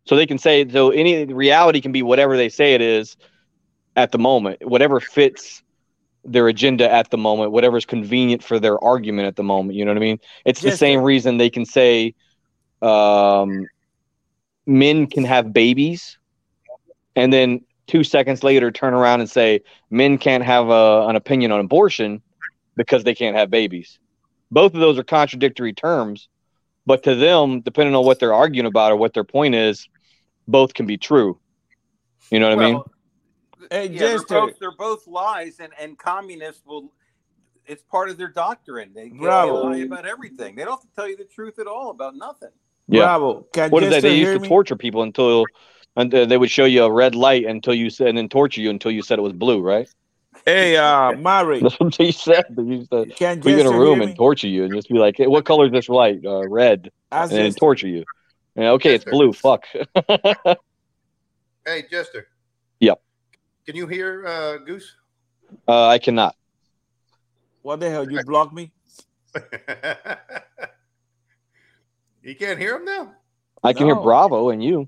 [0.05, 3.17] So they can say so any reality can be whatever they say it is
[3.95, 5.63] at the moment, whatever fits
[6.25, 9.77] their agenda at the moment, whatever's convenient for their argument at the moment.
[9.77, 10.19] You know what I mean?
[10.43, 12.15] It's the same reason they can say
[12.81, 13.67] um,
[14.65, 16.17] men can have babies,
[17.15, 21.51] and then two seconds later turn around and say men can't have a, an opinion
[21.51, 22.21] on abortion
[22.75, 23.99] because they can't have babies.
[24.51, 26.27] Both of those are contradictory terms,
[26.85, 29.87] but to them, depending on what they're arguing about or what their point is,
[30.47, 31.39] both can be true.
[32.31, 32.81] You know what I mean?
[33.71, 34.41] Well, Hey, yeah, they're Jester.
[34.41, 36.91] both, they're both lies, and, and communists will.
[37.67, 38.91] It's part of their doctrine.
[38.93, 39.63] They, they Bravo.
[39.63, 40.55] lie about everything.
[40.55, 42.49] They don't have to tell you the truth at all about nothing.
[42.87, 42.99] Yeah.
[43.01, 43.47] Bravo.
[43.53, 43.95] Can What is that?
[43.95, 44.47] Jester They used to me?
[44.47, 45.47] torture people until,
[45.95, 48.61] and uh, they would show you a red light until you said, and then torture
[48.61, 49.89] you until you said it was blue, right?
[50.45, 52.45] Hey, uh, Mari, That's what they said.
[52.51, 54.99] They used to can put you in a room and torture you and just be
[54.99, 56.19] like, hey, "What color is this light?
[56.23, 57.59] Uh, red." Ask and then Jester.
[57.59, 58.03] torture you.
[58.55, 59.33] Yeah, okay, it's blue.
[59.33, 59.65] Fuck.
[61.65, 62.27] Hey, Jester.
[63.67, 63.73] Yep.
[63.73, 64.95] Can you hear uh, Goose?
[65.67, 66.35] uh, I cannot.
[67.61, 68.09] What the hell?
[68.09, 68.71] You blocked me?
[72.21, 73.13] you can't hear him now.
[73.63, 74.87] I can hear Bravo and you.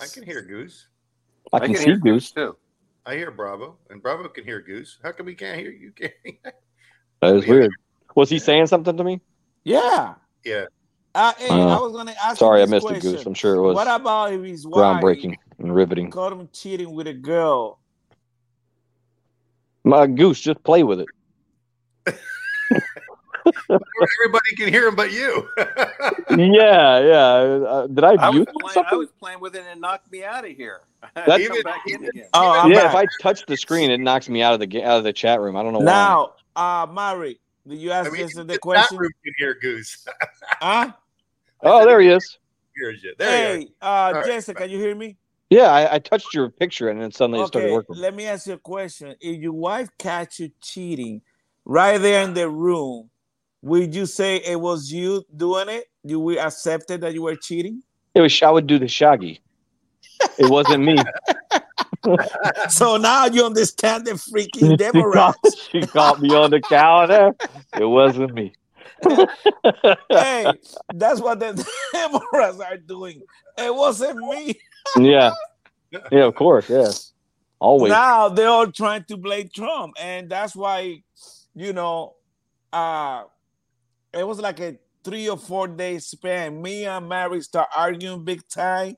[0.00, 0.86] I can hear Goose.
[1.52, 2.30] I can see Goose.
[2.30, 2.56] too.
[3.04, 4.98] I hear Bravo, and Bravo can hear Goose.
[5.02, 5.92] How come we can't hear you?
[5.92, 6.12] Can't.
[7.20, 7.70] That is weird.
[8.16, 9.20] Was he saying something to me?
[9.62, 10.14] Yeah.
[10.44, 10.64] yeah.
[11.14, 12.38] Uh, hey, Uh, I was gonna ask.
[12.38, 13.10] Sorry, you I missed question.
[13.10, 13.26] it, Goose.
[13.26, 16.10] I'm sure it was What about if his wife groundbreaking and riveting.
[16.10, 17.78] caught him cheating with a girl?
[19.84, 21.08] My Goose, just play with it.
[23.44, 25.48] Everybody can hear him, but you.
[25.58, 27.16] yeah, yeah.
[27.18, 30.10] Uh, did I I was, mute playing, I was playing with it and it knocked
[30.12, 30.82] me out of here.
[31.02, 32.26] I had to That's- Even- back in again.
[32.34, 33.04] Oh, I'm yeah, back.
[33.04, 35.40] if I touch the screen, it knocks me out of the out of the chat
[35.40, 35.56] room.
[35.56, 35.84] I don't know why.
[35.86, 38.98] Now, uh, Mary, did you I ask mean, Jason the the chat question?
[38.98, 40.06] room can hear Goose.
[40.60, 40.92] Huh?
[41.62, 42.38] Oh, there he is.
[42.76, 43.14] Hears you.
[43.18, 44.24] There you Hey, uh, right.
[44.26, 45.16] Jason, can you hear me?
[45.52, 47.96] Yeah, I, I touched your picture and then suddenly it started Okay, working.
[47.96, 49.14] let me ask you a question.
[49.20, 51.20] If your wife catch you cheating
[51.66, 53.10] right there in the room,
[53.60, 55.84] would you say it was you doing it?
[56.04, 57.82] You will accept it that you were cheating?
[58.14, 59.42] It was I would do the shaggy.
[60.38, 61.12] It wasn't me.
[62.68, 64.78] so now you understand the freaking
[65.12, 65.36] caught,
[65.70, 67.34] she caught me on the counter.
[67.76, 68.54] It wasn't me.
[70.10, 70.58] hey,
[70.90, 71.52] that's what the
[71.94, 73.22] Deborahs are doing.
[73.58, 74.58] It wasn't me.
[74.98, 75.32] Yeah.
[76.10, 76.68] Yeah, of course.
[76.70, 76.90] Yeah.
[77.58, 77.90] Always.
[77.90, 81.02] Now they're all trying to blame Trump, and that's why,
[81.54, 82.14] you know,
[82.72, 83.24] uh
[84.12, 86.60] it was like a three or four day span.
[86.60, 88.96] Me and Mary start arguing big time.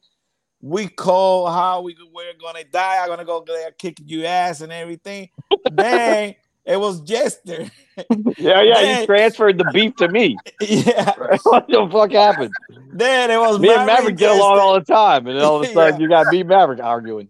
[0.60, 3.02] We call how we we're gonna die.
[3.02, 5.28] I'm gonna go there kicking you ass and everything.
[5.72, 6.34] then
[6.64, 7.70] it was Jester.
[8.38, 8.74] yeah, yeah.
[8.74, 10.36] Then- You transferred the beef to me.
[10.60, 11.14] yeah.
[11.44, 12.52] what the fuck happened?
[12.92, 15.56] Then it was Me and Mary Maverick get along all the time, and then all
[15.56, 16.02] of a sudden Yeah.
[16.04, 17.28] you got me and Maverick arguing.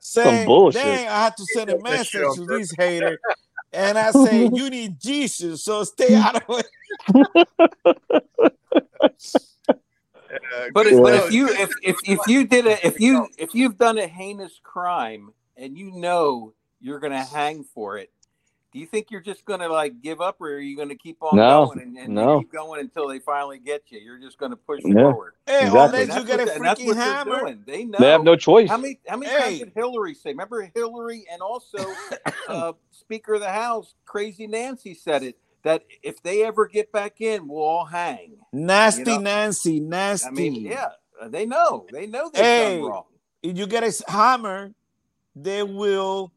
[0.00, 0.82] saying, bullshit.
[0.82, 3.18] Then I had to send a message to this hater,
[3.72, 6.66] and I say, "You need Jesus, so stay out of it."
[10.74, 13.78] But, Goose, but if you if if if you did a if you if you've
[13.78, 18.10] done a heinous crime and you know you're gonna hang for it,
[18.76, 21.34] do you think you're just gonna like give up, or are you gonna keep on
[21.36, 22.40] No, going and, and no.
[22.40, 23.98] keep going until they finally get you?
[24.00, 24.92] You're just gonna push Yeah.
[24.92, 25.32] forward.
[25.46, 26.02] Hey, Exactly.
[26.02, 27.40] unless you get what a they- that's freaking what hammer.
[27.40, 27.62] doing.
[27.66, 27.98] They know.
[27.98, 28.68] They have no choice.
[28.68, 29.38] How many how many Hey.
[29.38, 30.28] times did Hillary say?
[30.32, 31.78] Remember Hillary and also
[32.48, 37.22] uh, Speaker of the House, Crazy Nancy said it that if they ever get back
[37.22, 38.36] in, we'll all hang.
[38.52, 39.22] Nasty You know?
[39.22, 40.28] Nancy, nasty.
[40.28, 40.88] I mean, yeah,
[41.28, 41.86] they know.
[41.90, 42.78] They know they've Hey.
[42.80, 43.04] done wrong.
[43.42, 44.74] If you get a hammer,
[45.34, 46.30] they will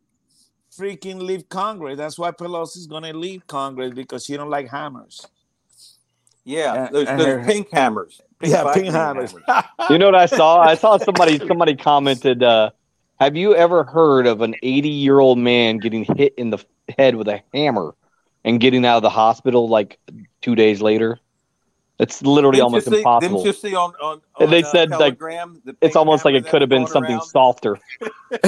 [0.77, 1.97] freaking leave Congress.
[1.97, 5.25] That's why Pelosi's gonna leave Congress because she don't like hammers.
[6.45, 8.21] Yeah, those, those pink hammers.
[8.41, 9.35] yeah, pink vibrating hammers.
[9.89, 10.59] You know what I saw?
[10.61, 12.71] I saw somebody somebody commented, uh,
[13.19, 16.57] have you ever heard of an 80 year old man getting hit in the
[16.97, 17.93] head with a hammer
[18.43, 19.99] and getting out of the hospital like
[20.41, 21.19] two days later?
[21.99, 23.43] It's literally Didn't almost you see, impossible.
[23.43, 26.45] Didn't you see on, on, on they uh, said, like, the It's almost like it
[26.47, 27.25] could have been something around?
[27.25, 27.77] softer.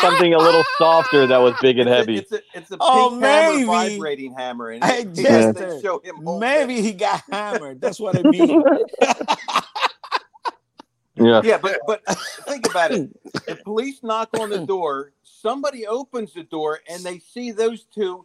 [0.00, 2.16] something a little softer that was big and It's a- heavy.
[2.18, 3.64] It's a, it's a pink Oh, hammer maybe.
[3.66, 4.70] vibrating hammer.
[4.70, 6.84] And Hey, it- Jester, they show him Maybe it.
[6.86, 7.80] he got hammered.
[7.80, 8.64] That's what I mean.
[11.14, 11.40] Yeah.
[11.44, 12.02] Yeah, but but
[12.48, 13.10] think about it.
[13.46, 15.12] The police knock on the door.
[15.24, 18.24] Somebody opens the door, and they see those two.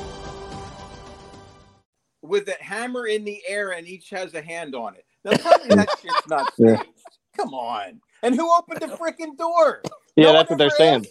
[2.31, 5.05] With a hammer in the air and each has a hand on it.
[5.25, 6.81] Now tell me that shit's not Yeah.
[7.35, 7.99] Come on.
[8.23, 9.81] And who opened the freaking door?
[10.15, 11.05] Yeah, No that's what they're saying.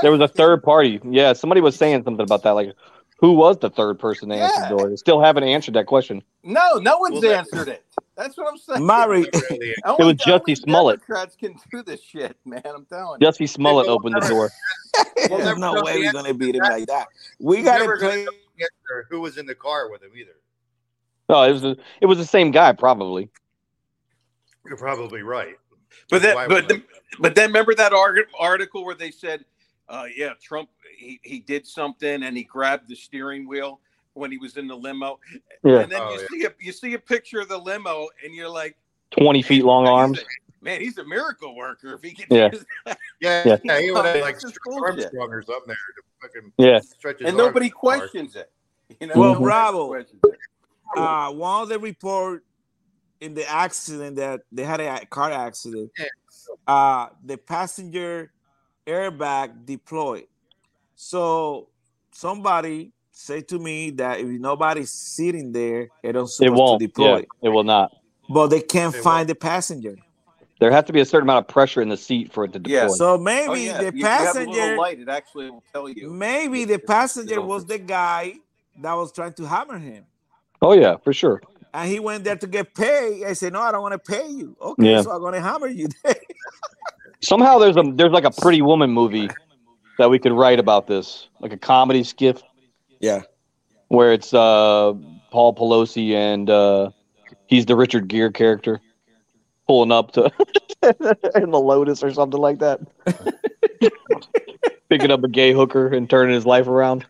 [0.00, 0.98] There was a third party.
[1.04, 2.52] Yeah, somebody was saying something about that.
[2.52, 2.72] Like,
[3.18, 4.88] who was the third person to answer the door?
[4.90, 6.22] They still haven't answered that question.
[6.42, 7.84] No, no one's Well, answered it.
[8.16, 8.84] That's what I'm saying.
[8.84, 11.00] Mary, Really, It was Jussie only Smollett.
[11.06, 12.62] Democrats can do this shit, man.
[12.64, 13.26] I'm telling you.
[13.26, 14.50] Jussie Smollett opened the door.
[15.30, 17.06] We'll there's no way we're gonna beat him like that.
[17.40, 18.26] We gotta play.
[19.08, 20.34] who was in the car with him either.
[21.28, 23.30] No, it was the, it was the same guy probably.
[24.66, 25.56] You're probably right.
[26.10, 26.82] But Why then, but would then,
[27.18, 27.92] but then remember that
[28.38, 29.44] article where they said,
[29.88, 33.80] uh, "Yeah, Trump he, he did something and he grabbed the steering wheel
[34.14, 35.18] when he was in the limo."
[35.64, 35.80] Yeah.
[35.80, 36.26] And then Oh, you yeah.
[36.30, 38.76] see a you see a picture of the limo and you're like,
[39.10, 40.20] Twenty feet long he's a- arms.
[40.62, 42.50] "Man, he's a miracle worker if he can." Yeah.
[43.20, 43.56] Yeah, Yeah.
[43.62, 44.84] yeah, he would have like is Stretch bullshit.
[45.04, 46.80] Armstrong or something there to fucking Yeah.
[46.80, 48.50] stretch his and nobody in the questions it.
[49.00, 50.04] You know, Well, nobody Bravo.
[50.92, 51.28] Questions it.
[51.28, 52.44] uh, one of the report
[53.20, 56.06] in the accident that they had a car accident, Yeah.
[56.66, 58.32] uh, the passenger
[58.86, 60.26] airbag deployed.
[60.96, 61.68] So
[62.12, 66.80] somebody say to me that if nobody's sitting there, it don't It won't.
[66.80, 67.18] to deploy.
[67.18, 67.92] Yeah, it will not.
[68.28, 69.96] But they can't They find the passenger.
[70.60, 72.60] There has to be a certain amount of pressure in the seat for it to
[72.60, 72.74] deploy.
[72.82, 72.88] Yeah.
[72.88, 73.78] So maybe Oh, yeah.
[73.78, 75.00] the You- you have a little passenger, light.
[75.00, 76.10] It actually will tell you.
[76.10, 78.34] maybe the passenger was the guy
[78.80, 80.06] that was trying to hammer him.
[80.62, 81.42] Oh yeah, for sure.
[81.74, 83.24] And he went there to get paid.
[83.24, 84.56] I said, No, I don't want to pay you.
[84.60, 85.02] Okay, Yeah.
[85.02, 85.88] so I'm gonna hammer you.
[87.20, 89.28] Somehow there's a there's like a Pretty Woman movie
[89.98, 92.42] that we could write about this, like a comedy skiff
[93.00, 93.22] yeah.
[93.88, 94.92] where it's uh
[95.30, 96.90] Paul Pelosi and uh
[97.46, 98.80] he's the Richard Gere character
[99.66, 100.24] pulling up to
[101.36, 102.80] in the Lotus or something like that.
[104.88, 107.06] Picking up a gay hooker and turning his life around.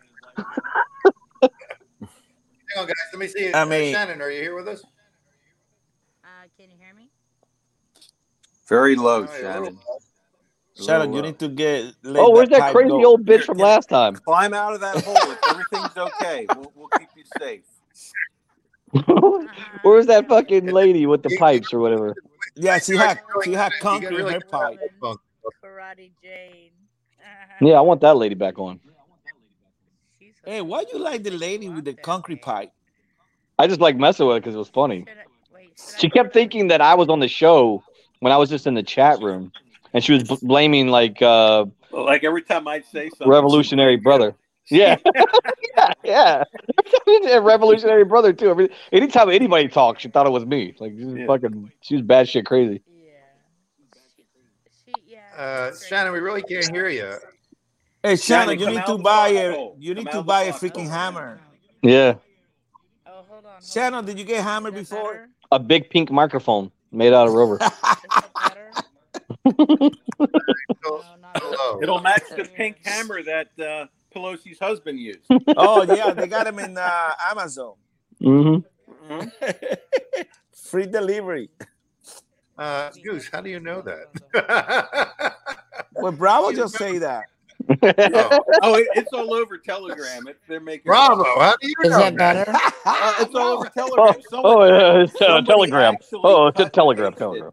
[2.73, 2.95] Hang on, guys.
[3.11, 3.53] Let me see.
[3.53, 4.83] I mean- Shannon, are you here with us?
[6.23, 7.09] Uh, can you hear me?
[8.67, 9.79] Very low, Oh, you're a little-
[10.75, 11.13] Shannon.
[11.13, 11.93] You need to get.
[12.05, 13.05] Oh, where's that pipe crazy go.
[13.05, 14.15] old bitch from last time?
[14.15, 15.15] Climb out of that hole.
[15.31, 17.61] If everything's okay, we'll, we'll keep you safe.
[19.83, 22.15] Where's that fucking lady with the pipes or whatever?
[22.55, 24.79] Yeah, she had she had concrete in her pipe.
[25.63, 26.71] Karate Jane.
[27.61, 28.79] Yeah, I want that lady back on.
[30.45, 32.71] She's Hey, why do you like the lady with the concrete pipe?
[33.59, 35.05] I just like messing with it because it was funny.
[35.07, 37.83] Should I, wait, should She kept thinking that I was on the show
[38.19, 39.51] when I was just in the chat room,
[39.93, 44.35] and she was bl- blaming like uh, Like every time I'd say something, Revolutionary Brother.
[44.69, 44.97] Yeah,
[45.75, 46.43] yeah, yeah.
[47.05, 48.49] And Revolutionary Brother too.
[48.49, 50.73] Every, anytime anybody talked, she thought it was me.
[50.79, 51.27] Like she was Yeah.
[51.27, 52.81] fucking, she was bad shit crazy.
[52.87, 53.11] Yeah.
[54.85, 55.19] She, yeah.
[55.37, 57.17] Uh, Shannon, we really can't hear you.
[58.05, 61.39] Hey, Shannon, Shannon, you need to buy a you need to buy a freaking hammer.
[61.81, 62.15] Yeah,
[63.05, 63.51] Oh, hold on.
[63.51, 64.05] hold Shannon, on.
[64.05, 65.13] did you get hammered Is before?
[65.13, 65.29] better?
[65.53, 67.55] a big pink microphone made out of rubber.
[67.61, 67.69] Is
[68.15, 69.89] that better?
[70.83, 71.79] So, No.
[71.81, 75.29] It'll match the pink hammer that uh, Pelosi's husband used.
[75.55, 77.75] Oh yeah, they got them in uh, Amazon.
[78.19, 78.57] hmm
[80.51, 81.49] Free delivery.
[82.57, 85.33] Uh, Goose, how do you know that?
[85.95, 87.23] Well, Bravo just say that.
[87.69, 90.27] Oh, Oh, it, it's all over Telegram.
[90.27, 91.23] It, they're making bravo!
[91.23, 92.51] How do you Is know that better?
[92.85, 94.21] Uh, it's all over Telegram.
[94.29, 95.95] Someone, Oh yeah, it's uh, Telegram.
[96.15, 97.13] Oh, it's a Telegram.
[97.13, 97.51] Telegram.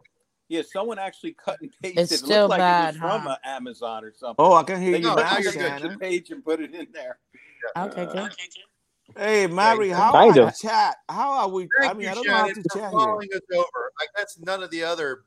[0.49, 1.99] Yeah, someone actually cut and pasted.
[1.99, 3.29] It's it still looked like bad, it was from huh?
[3.29, 4.35] uh, Amazon or something.
[4.37, 5.91] Oh, I can hear They you No, just now, now you're good.
[5.93, 7.19] the page and put it in there.
[7.77, 8.31] Okay, Uh, good.
[9.17, 10.57] Hey, Mary, how Kind are of.
[10.59, 10.97] chat?
[11.07, 11.69] How are we?
[11.81, 12.99] I mean, you, I don't know how to for chat here.
[12.99, 13.91] following us over.
[13.99, 15.21] Like that's none of the other.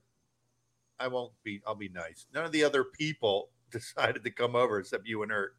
[0.98, 1.62] I won't be.
[1.66, 2.26] I'll be nice.
[2.34, 5.54] None of the other people decided to come over except you and Ert.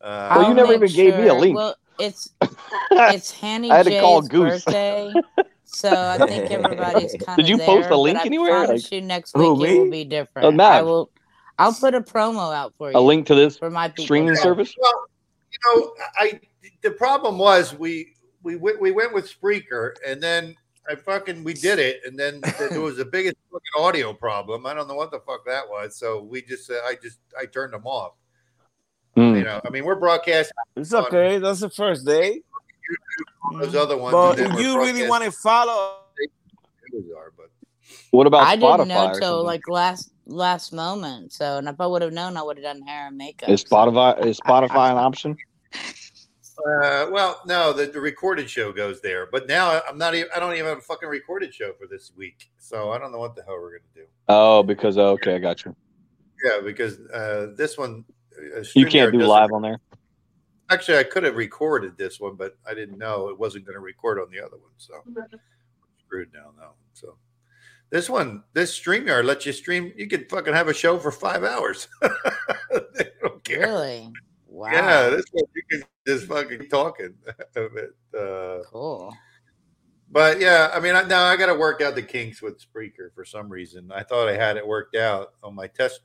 [0.00, 1.56] Uh, Well, you never make even gave me a sure- link.
[1.56, 2.30] Well, it's
[2.90, 4.64] it's Hanny I had to J's call Goose.
[4.64, 5.12] birthday,
[5.64, 8.56] so I think everybody's kind of Did you post a link but anywhere?
[8.62, 9.90] I promise Like- you, next Who, week it will me?
[10.04, 10.60] be Oh, different.
[10.60, 11.10] I will.
[11.58, 14.04] I'll put a promo out for you A link to this for my people.
[14.06, 14.74] streaming service.
[14.80, 15.04] Well,
[15.52, 16.40] you know, I
[16.82, 20.56] the problem was we we went we went with Spreaker, and then
[20.90, 24.66] I fucking we did it, and then there was the biggest fucking audio problem.
[24.66, 27.46] I don't know what the fuck that was, so we just uh, I just I
[27.46, 28.12] turned them off.
[29.16, 29.34] Hmm.
[29.36, 31.38] You know, I mean, we're broadcasting It's okay.
[31.38, 32.42] That's the first day.
[33.44, 36.00] on those other ones, But if you really want to follow,
[37.16, 37.50] are, but
[38.10, 41.32] What about I Spotify didn't know or till like last last moment.
[41.32, 43.48] So, and if I would have known, I would have done hair and makeup.
[43.48, 45.36] Is so- Spotify is Spotify an option?
[46.58, 50.28] Uh, well, no, the, the recorded show goes there, but now I'm not even.
[50.34, 53.18] I don't even have a fucking recorded show for this week, so I don't know
[53.18, 54.04] what the hell we're gonna do.
[54.28, 55.74] Oh, because okay, I got you.
[56.44, 58.04] Yeah, because uh, this one
[58.56, 59.80] uh, You can't do live on there.
[60.70, 63.80] Actually, I could have recorded this one, but I didn't know it wasn't going to
[63.80, 64.94] record on the other one, so
[66.06, 66.52] screwed now.
[66.56, 67.16] Now, so
[67.90, 69.92] this one, this Streamyard lets you stream.
[69.96, 71.88] You could fucking have a show for five hours.
[72.00, 73.66] they don't care.
[73.66, 74.12] Really?
[74.46, 74.70] Wow.
[74.72, 77.14] Yeah, this one you can just fucking talking.
[77.54, 79.14] but, uh, cool.
[80.10, 83.12] but yeah, I mean, I, now I got to work out the kinks with Spreaker
[83.14, 83.90] for some reason.
[83.92, 86.00] I thought I had it worked out on my test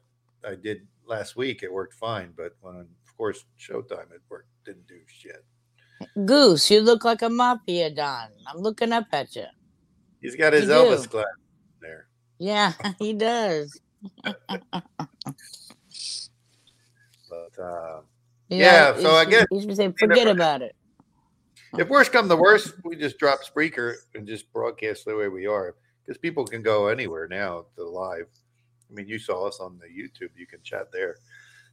[0.48, 1.64] I did last week.
[1.64, 5.44] It worked fine, but when, of course, Showtime it worked didn't do shit.
[6.26, 8.30] Goose, you look like a mafia don.
[8.48, 9.46] I'm looking up at you.
[10.22, 11.10] He's got his You Elvis do.
[11.10, 11.26] glass
[11.82, 12.08] there.
[12.38, 13.80] Yeah, he does.
[17.30, 18.02] But uh,
[18.50, 20.76] You yeah, know, so I guess you should say, forget about it.
[21.78, 25.46] if worse come to worst, we just drop Spreaker and just broadcast the way we
[25.46, 28.26] are because people can go anywhere now to live.
[28.90, 31.18] I mean, you saw us on the YouTube; you can chat there.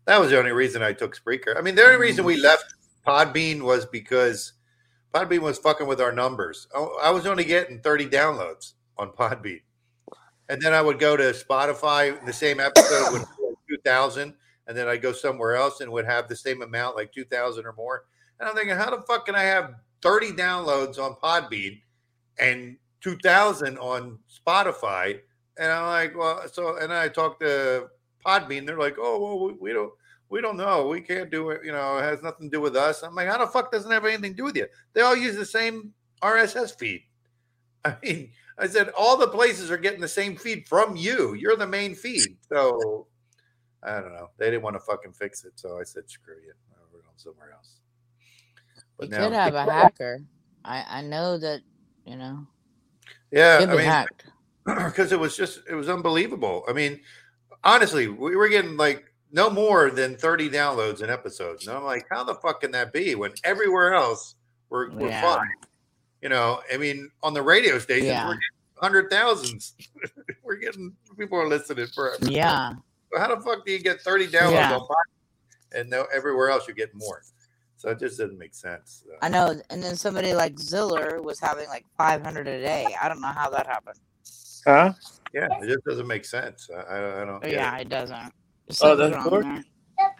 [0.05, 1.57] That was the only reason I took Spreaker.
[1.57, 2.43] I mean, the only reason we mm.
[2.43, 2.75] left
[3.07, 4.53] Podbean was because
[5.15, 6.69] Podbean was fucking with our numbers.
[6.77, 9.63] I I was only getting 30 downloads on Podbean.
[10.49, 13.23] And then I would go to Spotify, the same episode would
[13.69, 14.35] be 2,000.
[14.67, 17.73] And then I'd go somewhere else and would have the same amount, like 2,000 or
[17.75, 18.05] more.
[18.41, 21.81] And I'm thinking, how the fuck can I have 30 downloads on Podbean
[22.39, 25.21] and 2,000 on Spotify?
[25.59, 27.89] And I'm like, well, so, and I talked to
[28.25, 28.67] Podbean.
[28.67, 29.93] They're like, oh, well, we, we don't,
[30.29, 30.89] we don't know.
[30.89, 31.61] We can't do it.
[31.65, 33.03] You know, it has nothing to do with us.
[33.03, 34.67] I'm like, how the fuck doesn't have anything to do with you?
[34.93, 35.93] They all use the same
[36.23, 37.03] RSS feed.
[37.85, 41.35] I mean, I said all the places are getting the same feed from you.
[41.35, 42.37] You're the main feed.
[42.49, 43.07] So
[43.83, 44.31] I don't know.
[44.39, 45.53] They didn't want to fucking fix it.
[45.57, 46.53] So I said, screw you.
[46.93, 47.77] We're going somewhere else.
[48.99, 50.21] But You could have a hacker.
[50.65, 51.61] I I know that
[52.05, 52.47] you know.
[53.31, 54.25] yeah, I mean, hacked.
[54.65, 56.65] because it was just, it was unbelievable.
[56.69, 57.01] I mean,
[57.63, 61.61] honestly, we were getting like no more than 30 downloads an episode.
[61.61, 64.35] And I'm like, how the fuck can that be when everywhere else
[64.71, 65.37] we're, we're Yeah.
[65.37, 65.51] fine?
[66.23, 68.27] You know, I mean, on the radio stations, Yeah.
[68.27, 68.41] we're getting
[68.79, 69.75] hundred thousands.
[70.43, 72.25] we're getting people are listening forever.
[72.27, 72.73] Yeah.
[73.17, 74.75] So how the fuck do you get 30 downloads Yeah.
[74.75, 77.23] on podcast and no everywhere else you get more?
[77.79, 79.05] So it just doesn't make sense.
[79.07, 82.87] So, I know, and then somebody like Ziller was having like 500 a day.
[83.01, 83.99] I don't know how that happened.
[84.67, 84.93] Huh?
[85.33, 86.69] yeah, it just doesn't make sense.
[86.75, 87.41] I, I, I don't.
[87.41, 87.83] But get yeah, it.
[87.83, 88.33] it doesn't.
[88.67, 89.65] There's Oh, something that's wrong good.
[89.99, 90.15] there.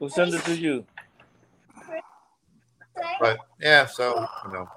[0.00, 0.84] Who sent it to you?
[3.20, 4.68] But yeah, so you know,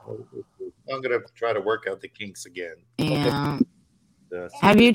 [0.93, 2.75] I'm gonna try to work out the kinks again.
[2.97, 3.59] Yeah.
[4.33, 4.93] Uh, Have you?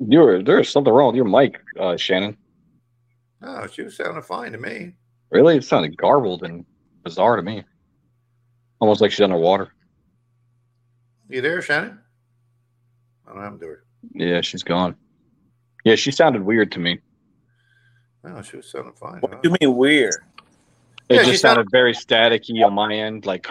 [0.00, 2.36] You're there's something wrong with your mic, uh, Shannon.
[3.40, 4.94] No, she was sounding fine to me.
[5.30, 6.64] Really, it sounded garbled and
[7.04, 7.64] bizarre to me.
[8.80, 9.72] Almost like she's underwater.
[11.28, 11.98] You there, Shannon?
[13.26, 13.84] I don't have to her.
[14.14, 14.96] Yeah, she's gone.
[15.84, 17.00] Yeah, she sounded weird to me.
[18.24, 19.20] No, she was sounding fine.
[19.20, 20.14] What do you mean weird?
[21.08, 23.46] It Yeah, she just sounded very staticky on my end, like,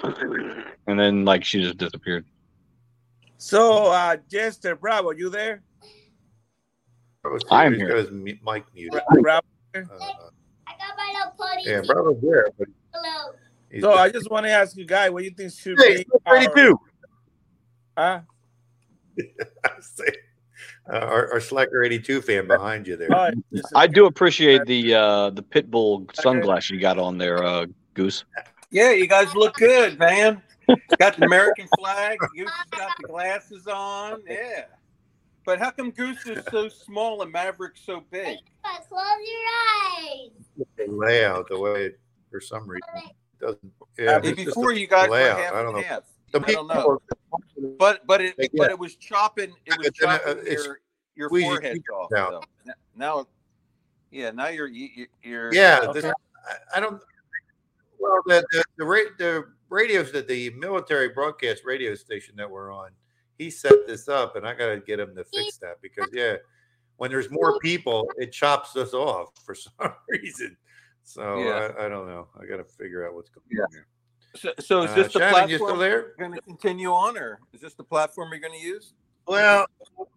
[0.88, 2.26] and then like she just disappeared.
[3.38, 5.64] So, uh, Jester Bravo, you there?
[7.52, 7.90] I'm He's here.
[7.90, 9.02] got his mic muted.
[9.22, 9.46] Bravo.
[9.76, 9.82] Uh,
[11.64, 12.68] yeah, brother's there, but
[13.70, 15.98] he's So I just want to ask you guy, what do you think should Hey,
[15.98, 16.80] be it's 32.
[17.98, 18.22] Huh?
[20.90, 23.10] uh, our, our Slacker 82 fan behind you there.
[23.14, 23.30] Oh,
[23.76, 28.26] I do appreciate the uh the Pitbull sunglasses you got on there, uh, Goose.
[28.70, 30.42] Yeah, you guys look good, man.
[31.00, 32.20] Got the American flag.
[32.36, 34.22] Goose has got the glasses on.
[34.28, 34.66] Yeah.
[35.48, 38.38] But how come Goose is so small and Maverick's so big?
[38.64, 39.40] Close your
[40.04, 40.30] eyes.
[40.78, 43.72] the layout, the way it, for some reason it doesn't.
[43.98, 45.40] Yeah, Yeah, before you guys were layout.
[45.40, 45.84] half I don't and know.
[45.84, 46.04] half.
[46.34, 47.00] The I don't people-
[47.62, 47.76] know.
[47.80, 48.72] But but it Like, but yeah.
[48.72, 50.80] it was chopping it was But then, uh, chopping it's your
[51.16, 52.10] your squeezing forehead off.
[52.14, 52.32] down.
[52.34, 52.74] though.
[52.96, 53.26] Now,
[54.12, 56.12] yeah, now you're you- you're Yeah, this, I,
[56.76, 57.02] I don't.
[58.00, 62.70] Well, the the the, ra- the radios that the military broadcast radio station that we're
[62.74, 62.92] on,
[63.38, 66.36] he set this up, and I got to get him to fix that because yeah,
[66.98, 70.58] when there's more people, it chops us off for some reason.
[71.04, 71.72] So Yeah.
[71.78, 72.28] I, I don't know.
[72.40, 73.64] I got to figure out what's going Yeah.
[73.64, 73.88] on here.
[74.36, 76.14] So, so is Uh, this the Shannon, you still platform there?
[76.20, 78.94] going to continue on, or is this the platform you're going to use?
[79.28, 79.66] Well,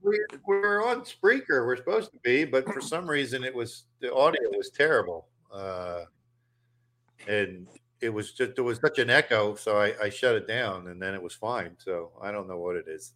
[0.02, 1.66] we, we're on Spreaker.
[1.66, 6.02] We're supposed to be, but for some reason, it was the audio was terrible, uh,
[7.26, 7.66] and
[8.00, 11.00] it was just there was such an echo, so I, I shut it down, and
[11.00, 11.76] then it was fine.
[11.78, 13.12] So I don't know what it is.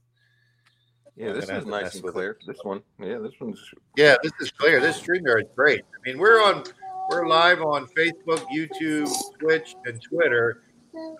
[1.16, 2.14] Yeah, this is nice and with it.
[2.14, 2.38] clear.
[2.46, 3.60] This one, yeah, this one's
[3.96, 4.80] Yeah, this is clear.
[4.80, 5.82] This streamer is great.
[5.82, 6.64] I mean, we're on,
[7.08, 9.08] we're live on Facebook, YouTube,
[9.38, 10.62] Twitch, and Twitter.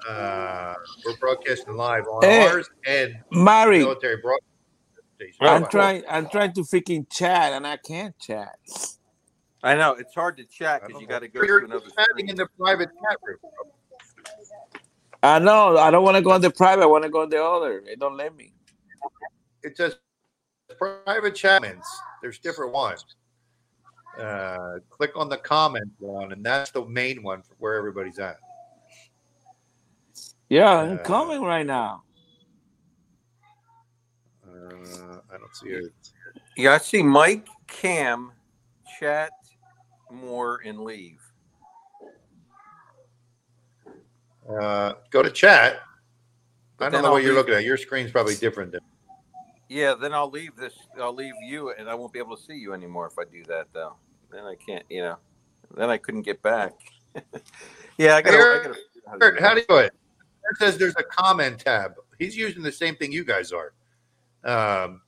[0.09, 0.75] Uh,
[1.07, 3.79] we're broadcasting live on Hey, ours and Mari.
[3.79, 4.51] military broadcast
[5.15, 5.37] station.
[5.41, 6.03] I'm trying.
[6.09, 8.57] I'm trying to freaking chat, and I can't chat.
[9.65, 12.11] I know it's hard to chat because you got to go You're to another chatting
[12.11, 12.31] screen.
[12.31, 13.39] in the private chat room.
[15.23, 15.79] I know.
[15.79, 16.83] I don't want to go on the private.
[16.83, 17.83] I want to go on the other.
[17.85, 18.53] They don't let me.
[19.63, 19.97] It says
[20.79, 21.89] private chatments.
[22.21, 23.07] There's different ones.
[24.21, 28.37] Uh, click on the comment one, and that's the main one for where everybody's at.
[30.51, 32.03] Yeah, I'm Uh, coming right now.
[34.47, 35.93] Uh, I don't see it.
[36.57, 38.31] Yeah, I see Mike, Cam,
[39.01, 39.31] chat
[40.15, 41.21] more and leave.
[44.49, 45.81] Uh, go to chat.
[46.81, 47.65] I don't know I'll what you're leave- looking at.
[47.65, 48.73] Your screen's probably different.
[48.73, 48.81] Than,
[49.69, 50.75] Yeah, then I'll leave this.
[51.01, 53.43] I'll leave you, and I won't be able to see you anymore if I do
[53.45, 53.95] that, though.
[54.31, 54.85] Then I can't.
[54.91, 55.17] You know.
[55.77, 56.73] Then I couldn't get back.
[57.99, 58.75] yeah, I gotta.
[59.11, 59.93] I gotta how do you do it?
[60.51, 61.95] It says there's a comment tab.
[62.19, 63.73] He's using the same thing you guys are.
[64.45, 65.01] Um,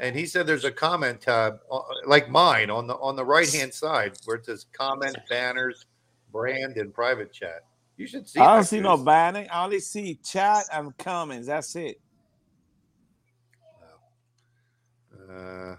[0.00, 3.52] and he said there's a comment tab uh, like mine on the on the right
[3.52, 5.86] hand side where it says comment, banners,
[6.32, 7.64] brand, and private chat.
[7.96, 8.40] You should see.
[8.40, 9.46] I don't see no banner.
[9.52, 11.46] I only see chat and comments.
[11.46, 12.00] That's it.
[15.30, 15.76] Uh,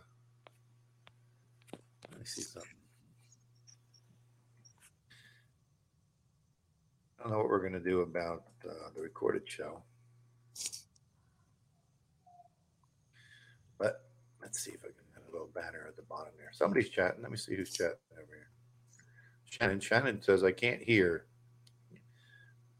[2.11, 2.69] let me see something.
[7.19, 9.81] I don't know what we're going to do about uh, the recorded show.
[14.51, 16.49] Let's see if I can have a little banner at the bottom there.
[16.51, 17.21] Somebody's chatting.
[17.21, 18.49] Let me see who's chatting over here.
[19.45, 19.79] Shannon.
[19.79, 21.23] Shannon says, I can't hear.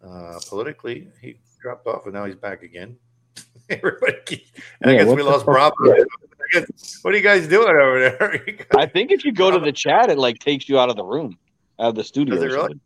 [0.06, 2.98] Uh, politically, he dropped off and now he's back again.
[3.70, 5.74] Everybody, keeps- and I guess we lost fuck?
[5.78, 6.04] Bravo.
[6.52, 8.66] Guess- What are you guys doing over there?
[8.78, 11.06] I think if you go to the chat, it like takes you out of the
[11.06, 11.38] room,
[11.80, 12.36] out of the studio.
[12.36, 12.62] Does it or really?
[12.64, 12.82] something.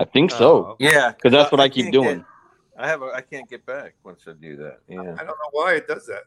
[0.00, 0.64] I think so.
[0.66, 0.86] okay.
[0.92, 2.18] Yeah, because that's what I, I keep doing.
[2.18, 2.26] get-
[2.80, 3.02] I have.
[3.02, 4.78] A, I can't get back once I do that.
[4.88, 5.00] Yeah.
[5.00, 6.24] I don't know why it does that.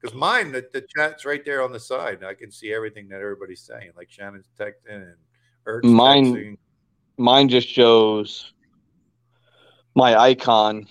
[0.00, 2.24] Because mine, the, the chat's right there on the side.
[2.24, 3.90] I can see everything that everybody's saying.
[3.96, 5.16] Like Shannon's texting and
[5.66, 6.58] Ert's Mine, texting.
[7.18, 8.52] mine just shows
[9.94, 10.86] my icon,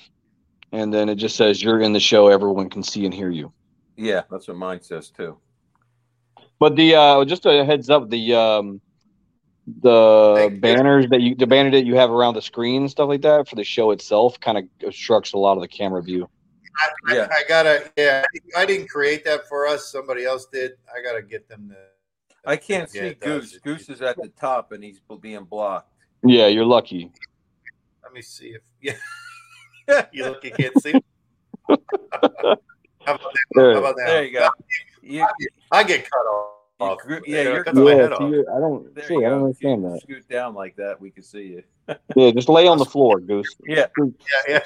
[0.72, 2.27] and then it just says you're in the show.
[2.27, 3.52] Everyone can see and hear you.
[3.95, 5.38] Yeah, that's what mine says too.
[6.60, 8.81] But the uh, just a heads up, the um,
[9.81, 13.22] the banners that you the banner that you have around the screen and stuff like
[13.22, 16.30] that for the show itself kind of obstructs a lot of the camera view.
[16.80, 18.26] I, I, I gotta, yeah,
[18.56, 19.91] I didn't create that for us.
[19.91, 20.73] Somebody else did.
[20.95, 21.76] I gotta get them to.
[22.45, 23.51] I can't Yeah, see it does.
[23.51, 23.60] Goose.
[23.60, 25.91] Goose is at the top and he's being blocked.
[26.23, 27.11] Yeah, you're lucky.
[28.03, 28.61] Let me see if
[29.88, 30.06] yeah.
[30.11, 31.01] you look, you can't see.
[31.69, 31.77] How
[33.15, 33.73] about that?
[33.73, 34.06] How about that?
[34.07, 34.49] There you go.
[35.01, 35.26] You,
[35.72, 36.99] I get cut off.
[37.07, 38.31] you- yeah, you're cut my head Yeah, off.
[38.31, 39.15] see, I don't There see.
[39.15, 40.01] I don't understand that.
[40.01, 40.99] scoot down like that.
[40.99, 41.43] We can see
[41.88, 41.95] you.
[42.15, 43.56] Yeah, just lay on the floor, Goose.
[43.65, 43.88] Yeah.
[43.97, 44.11] Yeah,
[44.47, 44.60] yeah.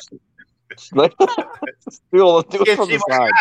[0.92, 3.32] Do it, do it You can't from see the my side.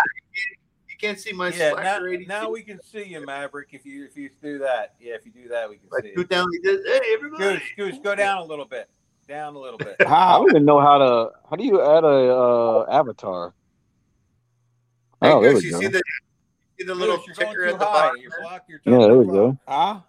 [0.89, 3.69] You can't see my Yeah, now, now we can see you, Maverick.
[3.73, 6.13] If you if you do that, yeah, if you do that, we can Like see
[6.13, 6.47] scoot down.
[6.53, 7.45] He hey, everybody.
[7.45, 8.89] Goose, Goose, go down a little bit.
[9.29, 9.97] Down a little bit.
[10.07, 11.31] I don't even know how to.
[11.49, 12.07] How do you add a
[12.37, 13.55] uh, avatar?
[15.21, 15.81] Hey, Oh, there we you go.
[15.81, 16.03] see the,
[16.79, 17.93] see the little Goose, you're ticker at the high.
[17.93, 18.21] bottom?
[18.21, 18.41] You're there?
[18.41, 18.69] blocked.
[18.69, 19.59] You're Yeah, there we totally go.
[19.69, 20.05] Ah,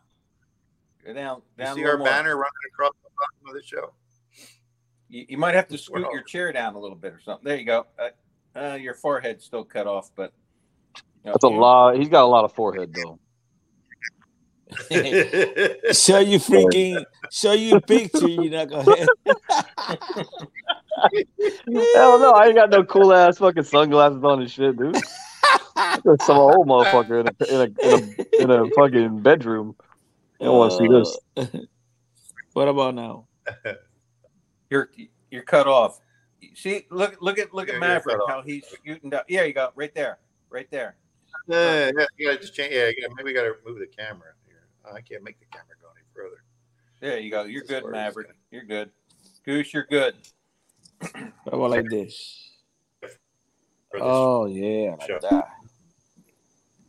[1.06, 2.08] Go down, You see our more.
[2.08, 3.94] banner running across the bottom of the show?
[5.14, 7.48] You, you might have to scoot your chair down a little bit or something.
[7.48, 7.86] There you go.
[8.00, 8.10] Uh,
[8.60, 10.34] uh, your forehead's still cut off, but
[10.98, 11.98] you know, That's a you- lot.
[11.98, 13.20] He's got a lot of forehead though.
[15.92, 18.28] show you freaking, show you a picture.
[18.28, 18.86] You not gonna.
[21.94, 24.96] Hell no, I ain't got no cool ass fucking sunglasses on and shit, dude.
[26.04, 29.76] There's some old motherfucker in a in a, in a, in a fucking bedroom.
[30.42, 31.20] I don't want to see this.
[31.38, 31.60] Uh,
[32.54, 33.28] what about now?
[34.74, 34.90] You're
[35.30, 36.00] you're cut off.
[36.56, 39.22] See, look look at look Yeah, at Maverick how he's scooting down.
[39.28, 40.18] Yeah, you go right there,
[40.50, 40.96] right there.
[41.48, 42.74] Yeah, yeah, you just change.
[42.74, 44.64] Yeah, yeah, maybe we gotta move the camera here.
[44.84, 46.44] I can't make the camera go any further.
[47.02, 47.44] There you go.
[47.44, 48.30] You're As good, far as Maverick.
[48.50, 48.90] You're good.
[49.46, 50.16] Goose, you're good.
[51.44, 52.50] What about like this?
[53.00, 53.18] this
[53.94, 55.50] Oh yeah, like that.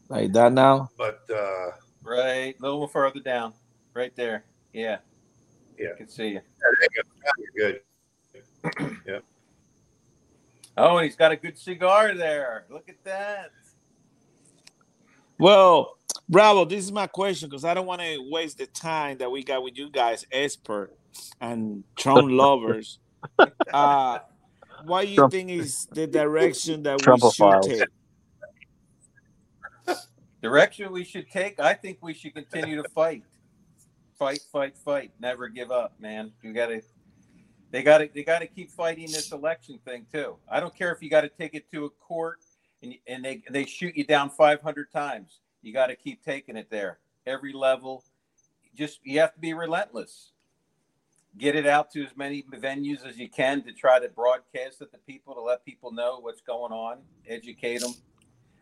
[0.08, 0.88] Like that now.
[0.96, 3.52] But uh, Right, a little further down.
[3.92, 4.44] Right there.
[4.72, 5.00] Yeah,
[5.78, 6.40] yeah, I can see you.
[6.60, 7.03] there
[7.38, 7.68] you go.
[7.68, 7.78] Now
[8.34, 8.98] you're good.
[9.06, 9.18] yeah.
[10.76, 12.64] Oh, and he's got a good cigar there.
[12.68, 13.50] Look at that.
[15.38, 15.98] Well,
[16.28, 19.44] Bravo, this is my question because I don't want to waste the time that we
[19.44, 20.92] got with you guys, expert
[21.40, 22.98] and Trump lovers.
[23.72, 24.18] Uh,
[24.84, 27.78] what do you Trump- think is the direction that we should Trumpophiles.
[29.86, 29.96] take?
[30.42, 31.58] Direction we should take.
[31.58, 33.22] I think we should continue to fight,
[34.18, 35.10] fight, fight, fight.
[35.18, 36.32] Never give up, man.
[36.42, 36.82] You got to.
[37.74, 38.08] They got to.
[38.14, 40.36] They got to keep fighting this election thing too.
[40.48, 42.38] I don't care if you got to take it to a court
[42.84, 45.40] and and they they shoot you down 500 times.
[45.60, 47.00] You got to keep taking it there.
[47.26, 48.04] Every level.
[48.76, 50.30] Just you have to be relentless.
[51.36, 54.92] Get it out to as many venues as you can to try to broadcast it
[54.92, 57.94] to people to let people know what's going on, educate them.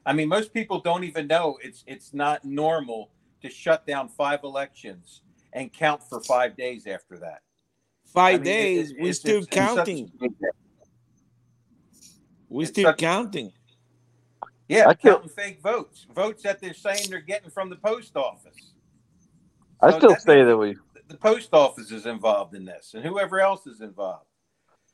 [0.07, 3.11] I mean, most people don't even know it's it's not normal
[3.43, 5.21] to shut down five elections
[5.53, 7.43] and count for five days after that.
[8.13, 10.13] Five I mean, days, it- we're still it's- it's counting.
[12.49, 13.53] We're still such- counting.
[14.69, 18.17] Yeah, I feel- counting fake votes, votes that they're saying they're getting from the post
[18.17, 18.73] office.
[19.81, 20.77] I still that say that we.
[21.09, 24.27] The post office is involved in this, and whoever else is involved.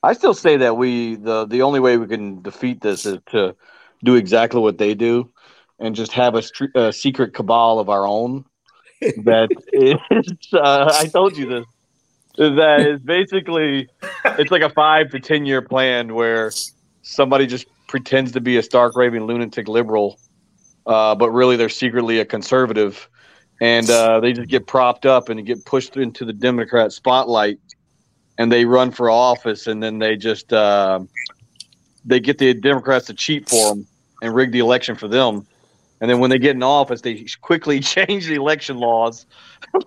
[0.03, 3.55] I still say that we the the only way we can defeat this is to
[4.05, 5.31] do exactly what they do,
[5.81, 6.43] and just have a,
[6.77, 8.45] a secret cabal of our own.
[9.01, 11.67] That is, uh, I told you this.
[12.39, 13.89] That is basically,
[14.25, 16.53] it's like a five to ten year plan where
[17.03, 20.21] somebody just pretends to be a stark raving lunatic liberal,
[20.87, 23.09] uh, but really they're secretly a conservative,
[23.61, 27.59] and uh, they just get propped up and get pushed into the Democrat spotlight,
[28.39, 31.01] and they run for office, and then they just uh,
[32.05, 33.85] they get the Democrats to cheat for them
[34.23, 35.45] and rig the election for them,
[36.01, 39.27] and then when they get in office, they quickly change the election laws.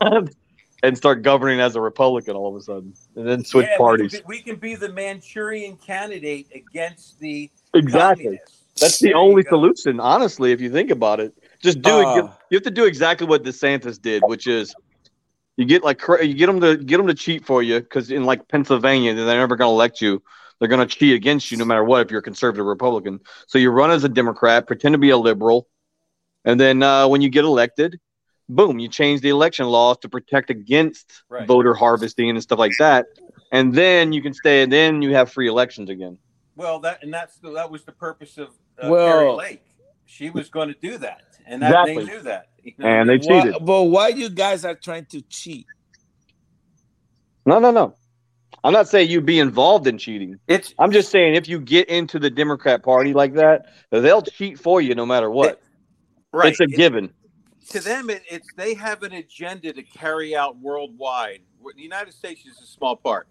[0.84, 3.78] and start governing as a Republican all of a sudden, and then switch Yeah, we
[3.78, 4.12] parties.
[4.14, 8.24] can be- We can be the Manchurian candidate against the Exactly.
[8.26, 8.58] communists.
[8.80, 11.34] That's the There only solution, honestly, if you think about it.
[11.62, 12.04] Just do it.
[12.16, 12.34] You, Uh.
[12.54, 14.74] have to do exactly what DeSantis did, which is
[15.58, 18.24] you get like you get them to get them to cheat for you because in
[18.24, 20.24] like Pennsylvania, they're never going to elect you.
[20.58, 23.20] They're going to cheat against you no matter what if you're a conservative Republican.
[23.48, 25.68] So you run as a Democrat, pretend to be a liberal,
[26.46, 28.00] and then uh, when you get elected,
[28.50, 31.48] boom, you change the election laws to protect against Right.
[31.48, 33.06] voter harvesting and stuff like that.
[33.52, 36.18] And then you can stay, and then you have free elections again.
[36.56, 38.50] Well, that and that's the, that was the purpose of
[38.82, 39.64] uh, Well- Kari Lake.
[40.06, 42.04] She was going to do that, and that, Exactly.
[42.06, 42.48] they knew that.
[42.64, 42.86] you know?
[42.86, 43.66] And they Why- cheated.
[43.66, 45.66] but why you guys are trying to cheat?
[47.46, 47.96] No, no, no.
[48.64, 50.38] I'm not saying you'd be involved in cheating.
[50.48, 54.60] It's I'm just saying if you get into the Democrat Party like that, they'll cheat
[54.60, 55.62] for you no matter what.
[56.34, 56.50] right.
[56.52, 57.12] It's a It- given.
[57.70, 61.42] To them, it, it's they have an agenda to carry out worldwide.
[61.76, 63.28] The United States is a small part,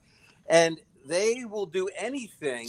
[0.48, 2.68] and they will do anything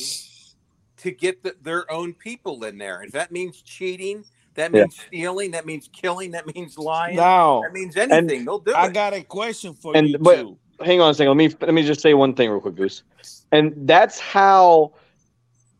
[0.97, 3.03] to get the, their own people in there.
[3.03, 4.23] If that means cheating,
[4.55, 4.81] that Yeah.
[4.81, 8.45] means stealing, that means killing, that means lying, Now, that means anything.
[8.45, 8.93] they'll do I it.
[8.93, 10.57] got a question for And you but too.
[10.81, 11.29] hang on a second.
[11.29, 13.03] Let me let me just say one thing real quick, Goose.
[13.51, 14.93] And that's how.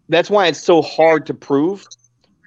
[0.10, 1.88] That's why it's so hard to prove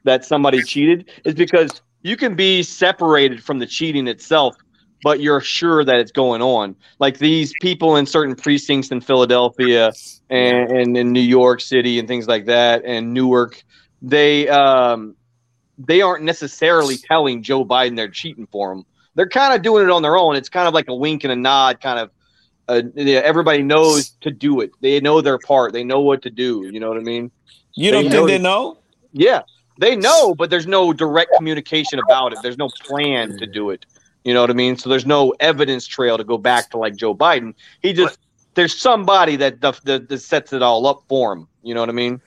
[0.04, 4.54] that somebody cheated is because you can be separated from the cheating itself,
[5.02, 6.76] but you're sure that it's going on.
[7.00, 9.90] Like these people in certain precincts in Philadelphia
[10.30, 13.64] and, and in New York City and things like that, and Newark,
[14.02, 15.16] they um,
[15.78, 18.84] they aren't necessarily telling Joe Biden they're cheating for him.
[19.16, 20.36] They're kind of doing it on their own.
[20.36, 22.10] It's kind of like a wink and a nod, kind of.
[22.66, 24.70] Uh, yeah, everybody knows to do it.
[24.80, 25.72] They know their part.
[25.74, 26.68] They know what to do.
[26.72, 27.30] You know what I mean?
[27.74, 28.78] You don't They think know- they know?
[29.12, 29.42] Yeah,
[29.78, 32.38] they know, but there's no direct communication about it.
[32.42, 33.86] There's no plan to do it.
[34.24, 34.76] You know what I mean?
[34.76, 37.54] So there's no evidence trail to go back to like Joe Biden.
[37.82, 38.18] He just
[38.54, 41.48] there's somebody that that, that, that sets it all up for him.
[41.62, 42.20] You know what I mean?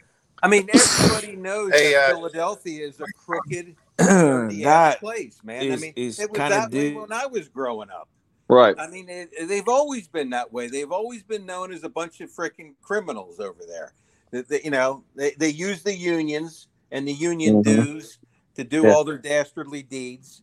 [0.43, 5.39] I mean, everybody knows Hey, that uh, Philadelphia is a crooked, dirty ass that place,
[5.43, 5.71] man.
[5.71, 8.07] I mean, it was kinda that way when I was growing up.
[8.49, 8.75] Right.
[8.77, 10.67] I mean, it, they've always been that way.
[10.67, 13.93] They've always been known as a bunch of freaking criminals over there.
[14.31, 17.85] That they, you know, they, they use the unions and the union Mhm.
[17.85, 18.19] dues
[18.55, 18.93] to do Yeah.
[18.93, 20.41] all their dastardly deeds.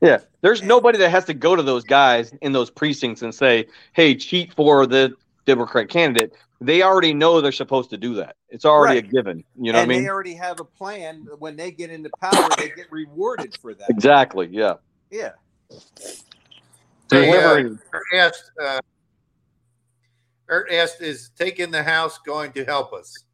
[0.00, 0.18] Yeah.
[0.42, 4.14] There's nobody that has to go to those guys in those precincts and say, "Hey,
[4.14, 5.14] cheat for the
[5.46, 8.36] Democrat candidate." They already know they're supposed to do that.
[8.48, 9.44] It's already a given.
[9.60, 10.04] You know and what I mean?
[10.04, 11.26] they already have a plan.
[11.38, 13.90] When they get into power, they get rewarded for that.
[13.90, 14.48] Exactly.
[14.50, 14.74] Yeah.
[15.10, 15.32] Yeah.
[17.10, 17.70] Hey, uh,
[18.14, 18.80] asked, uh,
[20.48, 23.25] Ert asked, is taking the House going to help us?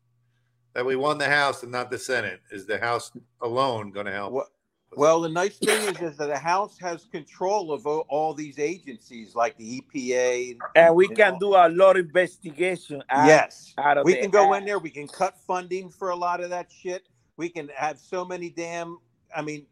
[0.74, 2.40] That we won the House and not the Senate.
[2.50, 3.12] Is the House
[3.42, 4.32] alone going to help?
[4.32, 4.48] Well,
[4.94, 8.58] well, the nice thing is, is that the House has control of all, all these
[8.58, 10.58] agencies like the EPA.
[10.76, 11.38] And we can know.
[11.38, 13.02] do a lot of investigation.
[13.10, 14.60] out- yes, out of we can go act.
[14.62, 14.78] in there.
[14.78, 17.04] We can cut funding for a lot of that shit.
[17.36, 18.98] We can have so many damn.
[19.34, 19.66] I mean,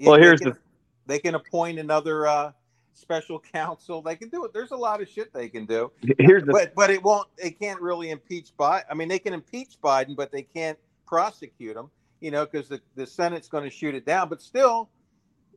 [0.00, 0.58] Well, here's can- the-
[1.06, 2.52] they can appoint another uh,
[2.94, 4.02] special counsel.
[4.02, 4.52] They can do it.
[4.52, 5.92] There's a lot of shit they can do.
[6.18, 7.28] Here's the but but it won't.
[7.40, 8.84] They can't really impeach Biden.
[8.90, 11.90] I mean, they can impeach Biden, but they can't prosecute him.
[12.20, 14.28] You know, because the, the Senate's going to shoot it down.
[14.28, 14.88] But still,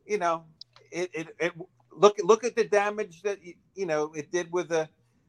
[0.06, 0.44] you know,
[0.90, 1.52] it, it it
[1.92, 3.38] look look at the damage that
[3.74, 4.88] you know it did with the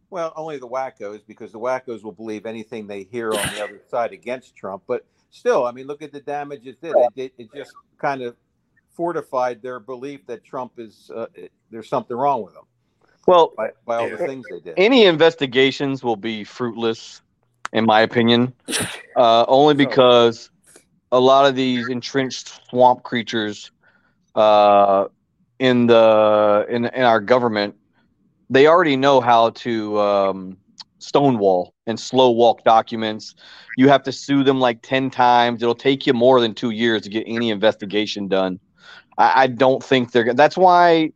[0.10, 3.82] well only the wackos because the wackos will believe anything they hear on the other
[3.90, 4.84] side against Trump.
[4.88, 6.96] But still, I mean, look at the damage it did.
[6.96, 8.36] It did it just kind of
[9.00, 11.28] fortified their belief that Trump is uh,
[11.72, 12.64] there's something wrong with them.
[13.28, 13.54] well.
[13.58, 14.28] by, by all the Yeah.
[14.28, 14.74] things they did.
[14.78, 17.22] any investigations will be fruitless,
[17.74, 18.54] in my opinion,
[19.16, 20.50] uh, only because
[21.12, 23.72] a lot of these entrenched swamp creatures
[24.36, 25.06] uh,
[25.60, 27.76] in the in in our government,
[28.50, 30.58] they already know how to um,
[31.00, 33.36] stonewall and slow walk documents.
[33.76, 35.62] You have to sue them like ten times.
[35.62, 38.60] It'll take you more than two years to get any investigation done.
[39.18, 40.24] I, I don't think they're.
[40.24, 41.12] gonna That's why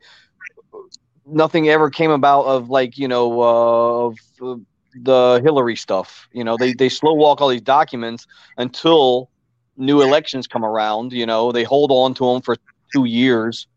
[1.25, 4.55] nothing ever came about of like you know uh, of uh,
[4.95, 6.27] the Hillary stuff.
[6.31, 8.27] You know, they they slow walk all these documents
[8.57, 9.29] until
[9.77, 11.13] new elections come around.
[11.13, 12.57] You know, they hold on to them for
[12.93, 13.67] two years,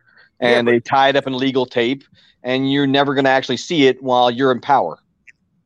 [0.41, 2.05] and Yeah, they tie it up in legal tape,
[2.43, 4.99] and you're never going to actually see it while you're in power.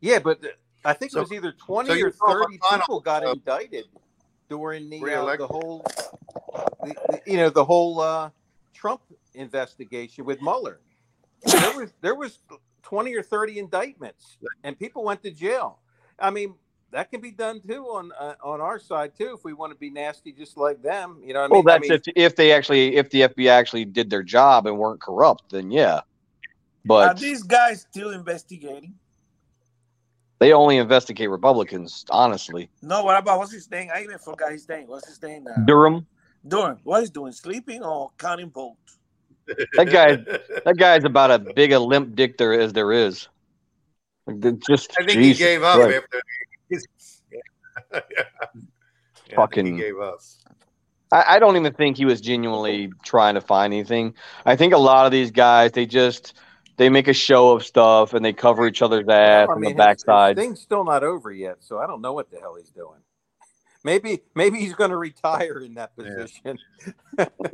[0.00, 0.40] Yeah, but
[0.84, 3.86] I think So- it was either 20 so or 30 people got uh, indicted
[4.48, 5.84] during the uh, the whole
[6.82, 8.30] the, the- you know the whole uh,
[8.72, 9.02] Trump
[9.34, 10.80] investigation with Mueller.
[11.44, 12.38] There was there was
[12.82, 15.80] 20 or 30 indictments and people went to jail.
[16.18, 16.54] I mean,
[16.92, 19.78] that can be done too on uh, on our side too if we want to
[19.78, 21.68] be nasty just like them, you know what I Well, mean?
[21.68, 24.78] I that's mean, if if they actually if the FBI actually did their job and
[24.78, 26.00] weren't corrupt, then yeah.
[27.00, 28.94] Are But these guys still investigating?
[30.40, 32.70] they only investigate Republicans, honestly.
[32.82, 33.90] No, what about what's his name?
[33.94, 34.88] I even forgot his name.
[34.88, 35.56] What's his name now?
[35.66, 36.06] Durham,
[36.46, 36.78] Durham.
[36.82, 37.32] What is he's doing?
[37.32, 38.99] Sleeping or counting votes?
[39.76, 40.16] That guy,
[40.64, 43.28] that guy's about as big a limp dick there as there is.
[44.26, 45.96] Like, Just I think Jesus he gave up Christ.
[46.04, 46.22] after.
[47.32, 48.00] yeah.
[48.12, 48.22] Yeah,
[49.32, 50.18] I Fucking- he gave up.
[51.12, 54.14] I, I don't even think he was genuinely trying to find anything.
[54.46, 56.34] I think a lot of these guys, they just
[56.76, 59.76] they make a show of stuff and they cover each other's ass I on mean,
[59.76, 60.36] the his- backside.
[60.38, 63.00] His thing's still not over yet, so I don't know what the hell he's doing.
[63.82, 66.58] Maybe maybe he's going to retire in that position.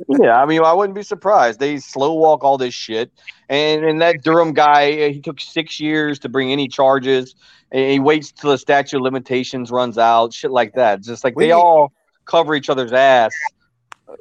[0.09, 1.59] Yeah, I mean, I wouldn't be surprised.
[1.59, 3.11] They slow walk all this shit,
[3.49, 7.35] and and that Durham guy, uh, he took six years to bring any charges.
[7.69, 11.01] And he waits till the statute of limitations runs out, shit like that.
[11.01, 11.91] Just like We they need- all
[12.23, 13.33] cover each other's ass.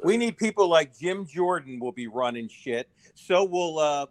[0.02, 2.88] We need people like Jim Jordan will be running shit.
[3.14, 4.06] So will uh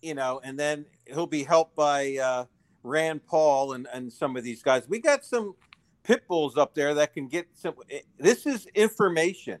[0.00, 2.46] you know, and then he'll be helped by uh
[2.82, 4.88] Rand Paul and, and some of these guys.
[4.88, 5.54] We got some
[6.02, 9.58] pit bulls up there that can get some eh, this is information.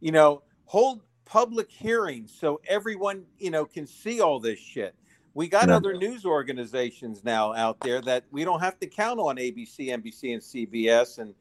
[0.00, 4.94] You know, hold public hearings so everyone, you know, can see all this shit.
[5.34, 5.76] We got Yeah.
[5.76, 10.34] other news organizations now out there that we don't have to count on ABC, NBC,
[10.34, 11.34] and CBS and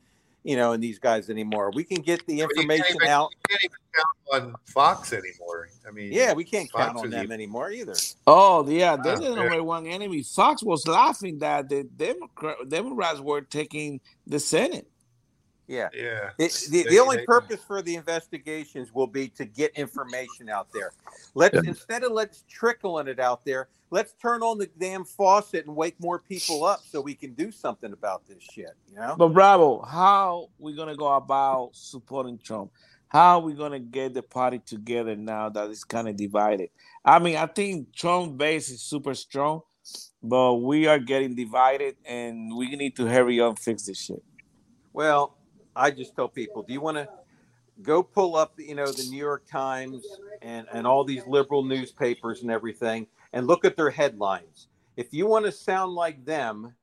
[0.43, 1.71] you know, and these guys anymore.
[1.73, 3.29] We can get the But you information even- out.
[3.31, 5.69] You can't even count on Fox anymore.
[5.87, 7.95] I mean, Yeah, we can't Fox count on them even- anymore either.
[8.27, 9.35] Oh, yeah, they're Ah, the yeah.
[9.35, 10.23] number one enemy.
[10.23, 14.87] Fox was laughing that the Democrat, Democrats were taking the Senate.
[15.71, 15.87] Yeah.
[15.93, 16.31] Yeah.
[16.37, 20.49] It, the, They- the only they- purpose for the investigations will be to get information
[20.49, 20.91] out there.
[21.33, 25.75] Let's instead of let's trickling it out there, let's turn on the damn faucet and
[25.75, 28.71] wake more people up so we can do something about this shit.
[28.89, 29.15] You know?
[29.17, 32.71] But Bravo, how we gonna go about supporting Trump?
[33.07, 36.69] How are we gonna get the party together now that it's kind of divided?
[37.05, 39.61] I mean, I think Trump base is super strong,
[40.21, 44.21] but we are getting divided, and we need to hurry up and fix this shit.
[44.93, 45.37] Well,
[45.75, 47.09] I just tell people, do you want to
[47.83, 52.43] go pull up, you know, the New York Times and, and all these liberal newspapers
[52.43, 54.67] and everything and look at their headlines.
[54.97, 56.75] If you want to sound like them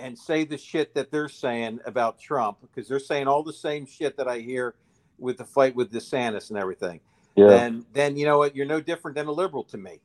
[0.00, 3.86] and say the shit that they're saying about Trump, because they're saying all the same
[3.86, 4.74] shit that I hear
[5.18, 7.00] with the fight with DeSantis and everything,
[7.36, 8.56] Yeah, then then you know what?
[8.56, 10.00] You're no different than a liberal to me.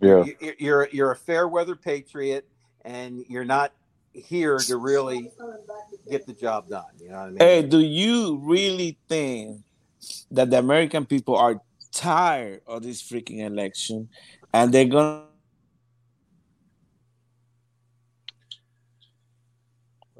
[0.00, 0.24] yeah.
[0.24, 2.48] You- You're you're a fair weather patriot,
[2.84, 3.72] and you're not
[4.12, 5.30] here to really
[6.10, 6.84] get the job done.
[7.00, 7.38] You know what I mean?
[7.38, 9.62] Hey, do you really think
[10.30, 11.60] that the American people are
[11.92, 14.08] tired of this freaking election,
[14.52, 15.24] and they're gonna?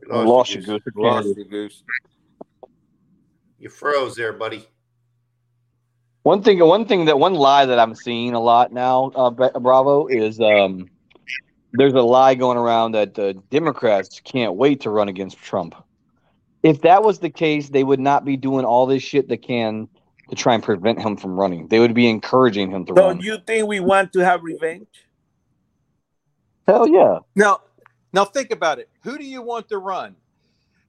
[0.09, 0.82] We I lost you, Goose.
[0.94, 1.82] Lost you, Goose.
[3.59, 4.66] You froze there, buddy.
[6.23, 10.06] One thing, one thing that one lie that I'm seeing a lot now, uh, Bravo,
[10.09, 10.89] is um,
[11.73, 15.74] there's a lie going around that the Democrats can't wait to run against Trump.
[16.62, 19.89] If that was the case, they would not be doing all this shit they can
[20.28, 21.69] to try and prevent him from running.
[21.69, 23.20] They would be encouraging him to So run.
[23.20, 24.89] you think we want to have revenge?
[26.66, 27.20] Hell yeah.
[27.35, 27.61] Now,
[28.12, 28.89] now think about it.
[29.03, 30.16] Who do you want to run?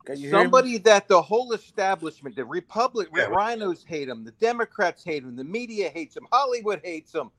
[0.05, 0.43] Can you hear me?
[0.43, 3.27] Somebody that the whole establishment, the Republic, Yeah.
[3.27, 7.31] RINOs hate him, the Democrats hate him, the media hates him, Hollywood hates him.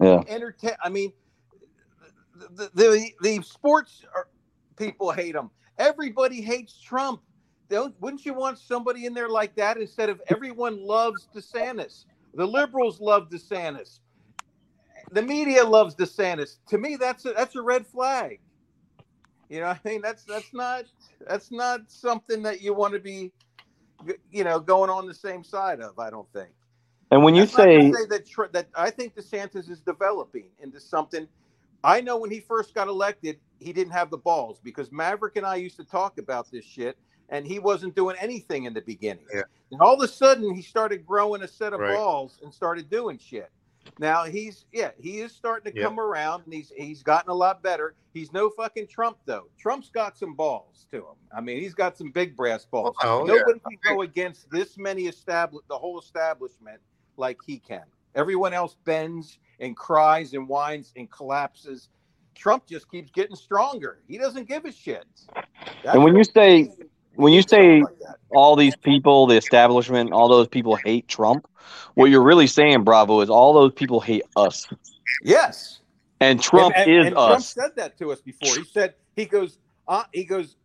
[0.00, 0.22] Yeah.
[0.28, 0.72] Entertain.
[0.84, 1.12] I mean,
[2.52, 4.28] the the, the sports are,
[4.76, 5.50] people hate him.
[5.78, 7.22] Everybody hates Trump.
[7.68, 12.04] Don't, wouldn't you want somebody in there like that instead of everyone loves DeSantis?
[12.34, 14.00] The liberals love DeSantis.
[15.12, 16.56] The media loves DeSantis.
[16.68, 18.40] To me, that's a, that's a red flag.
[19.48, 20.84] You know, I mean, that's that's not
[21.26, 23.32] that's not something that you want to be,
[24.30, 25.98] you know, going on the same side of.
[25.98, 26.50] I don't think.
[27.10, 30.46] And when you That's not to say, say that that I think DeSantis is developing
[30.60, 31.26] into something.
[31.82, 35.46] I know when he first got elected, he didn't have the balls because Maverick and
[35.46, 36.98] I used to talk about this shit,
[37.30, 39.24] and he wasn't doing anything in the beginning.
[39.32, 39.42] Yeah.
[39.70, 41.94] And all of a sudden, he started growing a set of Right.
[41.94, 43.50] balls and started doing shit.
[43.98, 45.88] Now he's yeah, he is starting to Yep.
[45.88, 47.94] come around and he's he's gotten a lot better.
[48.12, 49.46] He's no fucking Trump though.
[49.58, 51.16] Trump's got some balls to him.
[51.34, 52.94] I mean, he's got some big brass balls.
[53.02, 53.34] Oh, yeah.
[53.36, 56.78] Nobody can go against this many establish the whole establishment
[57.16, 57.84] like he can.
[58.14, 61.88] Everyone else bends and cries and whines and collapses.
[62.34, 63.98] Trump just keeps getting stronger.
[64.08, 65.04] He doesn't give a shit.
[65.34, 66.72] That's And when you say
[67.14, 67.94] when you say like
[68.30, 71.46] all these people, the establishment, all those people hate Trump,
[71.94, 74.66] what you're really saying, Bravo, is all those people hate us.
[75.22, 75.80] Yes.
[76.20, 78.56] And Trump and, and- is and Trump said that to us before.
[78.56, 80.56] He said he goes, uh, he goes,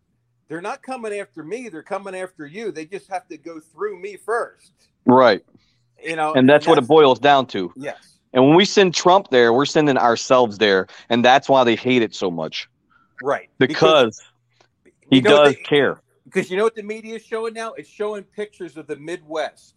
[0.48, 1.70] they're not coming after me.
[1.70, 2.72] They're coming after you.
[2.72, 4.72] They just have to go through me first.
[5.06, 5.44] Right.
[6.04, 7.74] You know, And that's what it boils down to.
[7.76, 8.15] Yes.
[8.36, 10.88] And when we send Trump there, we're sending ourselves there.
[11.10, 12.70] And that's why they hate it so much.
[13.24, 13.50] Right.
[13.58, 14.22] Because
[15.10, 16.02] he know what does they- care.
[16.26, 17.74] Because you know what the media is showing now?
[17.74, 19.76] It's showing pictures of the Midwest,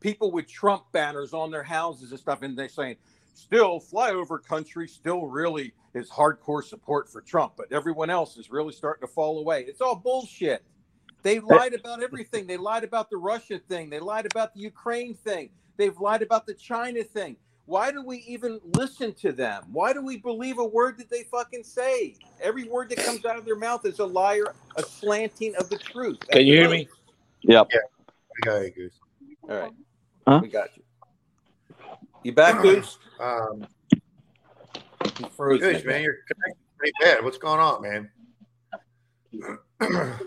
[0.00, 2.96] people with Trump banners on their houses and stuff, and they're saying,
[3.34, 8.72] still flyover country, still really is hardcore support for Trump, but everyone else is really
[8.72, 9.64] starting to fall away.
[9.68, 10.64] It's all bullshit.
[11.22, 12.46] They lied about everything.
[12.46, 13.90] They lied about the Russia thing.
[13.90, 15.50] They lied about the Ukraine thing.
[15.76, 17.36] They've lied about the China thing.
[17.66, 19.64] Why do we even listen to them?
[19.70, 22.16] Why do we believe a word that they fucking say?
[22.42, 25.78] Every word that comes out of their mouth is a liar, a slanting of the
[25.78, 26.18] truth.
[26.30, 26.88] Can you hear me?
[27.42, 27.68] Yep.
[27.72, 27.80] Yeah.
[28.44, 28.98] Go ahead, Goose.
[29.48, 29.72] All right.
[30.26, 30.40] Huh?
[30.42, 30.82] We got you.
[32.22, 32.98] You back, Goose?
[33.20, 33.66] Um,
[35.36, 35.82] Goose, me.
[35.84, 37.22] man, you're connected pretty bad.
[37.22, 38.10] What's going on, man?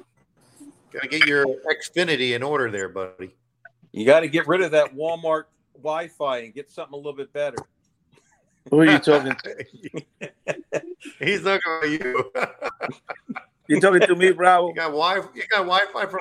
[0.94, 3.36] Gotta get your Xfinity in order there, buddy.
[3.92, 5.44] You got to get rid of that Walmart
[5.84, 7.58] Wi-Fi and get something a little bit better.
[8.70, 9.66] Who are you talking to?
[11.20, 12.32] He's talking about you.
[13.70, 14.68] You talking to me, Bravo?
[14.68, 15.16] You got Wi.
[15.34, 16.20] You got Wi-Fi from.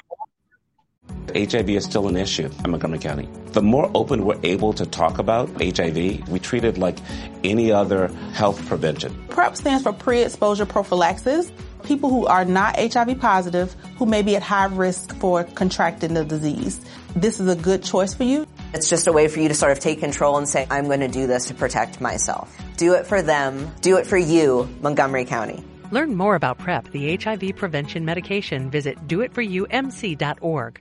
[1.34, 3.28] HIV is still an issue in Montgomery County.
[3.46, 6.98] The more open we're able to talk about HIV, we treat it like
[7.42, 9.12] any other health prevention.
[9.28, 11.50] PrEP stands for pre-exposure prophylaxis.
[11.84, 16.24] People who are not HIV positive, who may be at high risk for contracting the
[16.24, 16.80] disease.
[17.14, 18.46] This is a good choice for you.
[18.72, 21.00] It's just a way for you to sort of take control and say, I'm going
[21.00, 22.56] to do this to protect myself.
[22.76, 23.70] Do it for them.
[23.80, 25.62] Do it for you, Montgomery County.
[25.90, 28.70] Learn more about PrEP, the HIV prevention medication.
[28.70, 30.80] Visit doitforyoumc.org.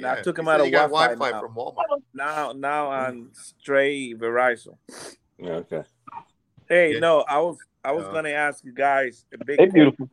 [0.00, 1.40] Now, I took him he out of he got Wi-Fi, Wi-Fi now.
[1.40, 2.02] from Walmart.
[2.14, 4.76] Now, now I'm straight Verizon.
[5.42, 5.82] Okay.
[6.68, 6.98] Hey, Yeah.
[7.00, 10.08] no, I was I was Uh, gonna ask you guys a big Hey, beautiful.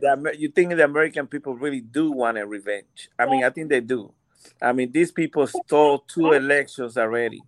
[0.00, 3.08] The Amer- you think the American people really do want a revenge?
[3.18, 4.12] I mean, I think they do.
[4.60, 7.42] I mean, these people stole two elections already.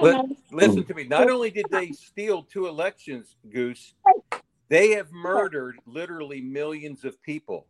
[0.00, 1.04] But listen to me.
[1.04, 3.94] Not only did they steal two elections, Goose,
[4.68, 7.66] they have murdered literally millions of people.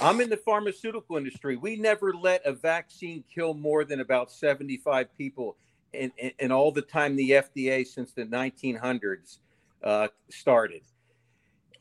[0.00, 1.56] I'm in the pharmaceutical industry.
[1.56, 5.56] We never let a vaccine kill more than about 75 people
[5.92, 9.38] in, in, in all the time the FDA since the 1900s
[9.82, 10.82] uh, started.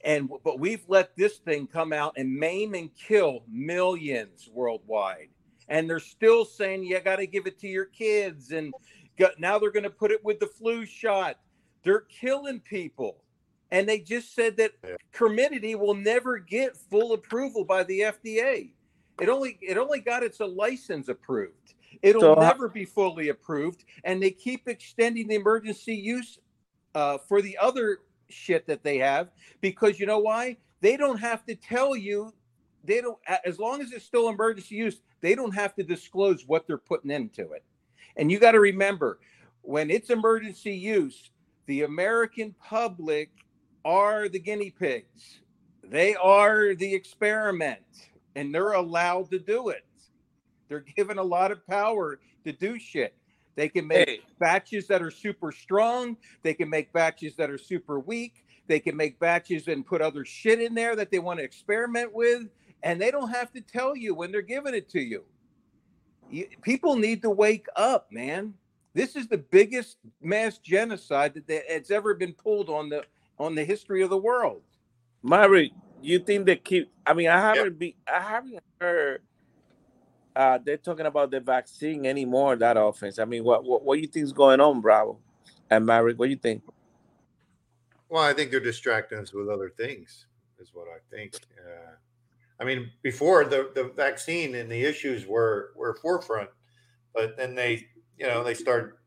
[0.04, 5.30] And but we've let this thing come out and maim and kill millions worldwide.
[5.70, 8.52] And they're still saying you got to give it to your kids.
[8.52, 8.74] And
[9.18, 11.38] got, now they're going to put it with the flu shot.
[11.84, 13.23] They're killing people.
[13.74, 14.74] And they just said that
[15.14, 18.70] Comirnaty will never get full approval by the FDA.
[19.20, 21.74] It only it only got its a license approved.
[22.04, 26.38] It'll So never be fully approved, and they keep extending the emergency use
[26.94, 30.58] uh, for the other shit that they have because you know why?
[30.82, 32.32] They don't have to tell you.
[32.84, 35.02] They don't as long as it's still emergency use.
[35.22, 37.64] They don't have to disclose what they're putting into it.
[38.18, 39.20] And you got to remember,
[39.64, 41.32] when it's emergency use,
[41.66, 43.32] the American public
[43.86, 45.40] are the guinea pigs.
[45.84, 47.82] They are the experiment,
[48.36, 49.86] and they're allowed to do it.
[50.70, 53.16] They're given a lot of power to do shit.
[53.56, 54.22] They can make Hey.
[54.40, 56.18] batches that are super strong.
[56.42, 58.46] They can make batches that are super weak.
[58.68, 62.14] They can make batches and put other shit in there that they want to experiment
[62.14, 62.50] with.
[62.82, 65.26] And they don't have to tell you when they're giving it to you.
[66.30, 68.56] You- People need to wake up, man.
[68.94, 73.06] This is the biggest mass genocide that that has ever been pulled on the
[73.44, 74.62] on the history of the world.
[75.22, 76.92] Mary, you think they keep?
[77.06, 79.22] I mean, I haven't be, I haven't heard
[80.36, 82.56] uh, they're talking about the vaccine anymore.
[82.56, 83.20] That offense.
[83.20, 85.20] I mean, what what what do you think is going on, Bravo?
[85.70, 86.64] And Maverick, what do you think?
[88.10, 90.28] Well, I think they're distracting us with other things,
[90.60, 91.36] is what I think.
[91.58, 91.96] Uh,
[92.60, 96.50] I mean, before the, the vaccine and the issues were were forefront,
[97.14, 97.88] but then they,
[98.18, 99.00] you know, they start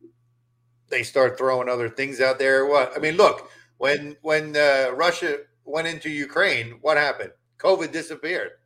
[0.88, 2.66] they start throwing other things out there.
[2.66, 7.32] What I mean, look, when when uh, Russia went into Ukraine, what happened?
[7.58, 8.52] COVID disappeared.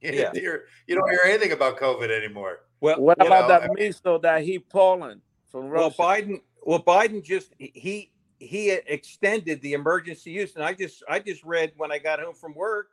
[0.00, 0.30] You, Yeah.
[0.32, 2.60] hear, you don't hear anything about COVID anymore.
[2.80, 6.40] Well, What about know, that missile that he Poland from Well, Biden.
[6.62, 11.72] Well, Biden just he he extended the emergency use, and I just I just read
[11.76, 12.90] when I got home from work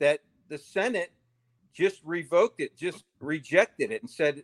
[0.00, 0.18] that
[0.48, 1.12] the Senate
[1.72, 4.42] just revoked it, just rejected it, and said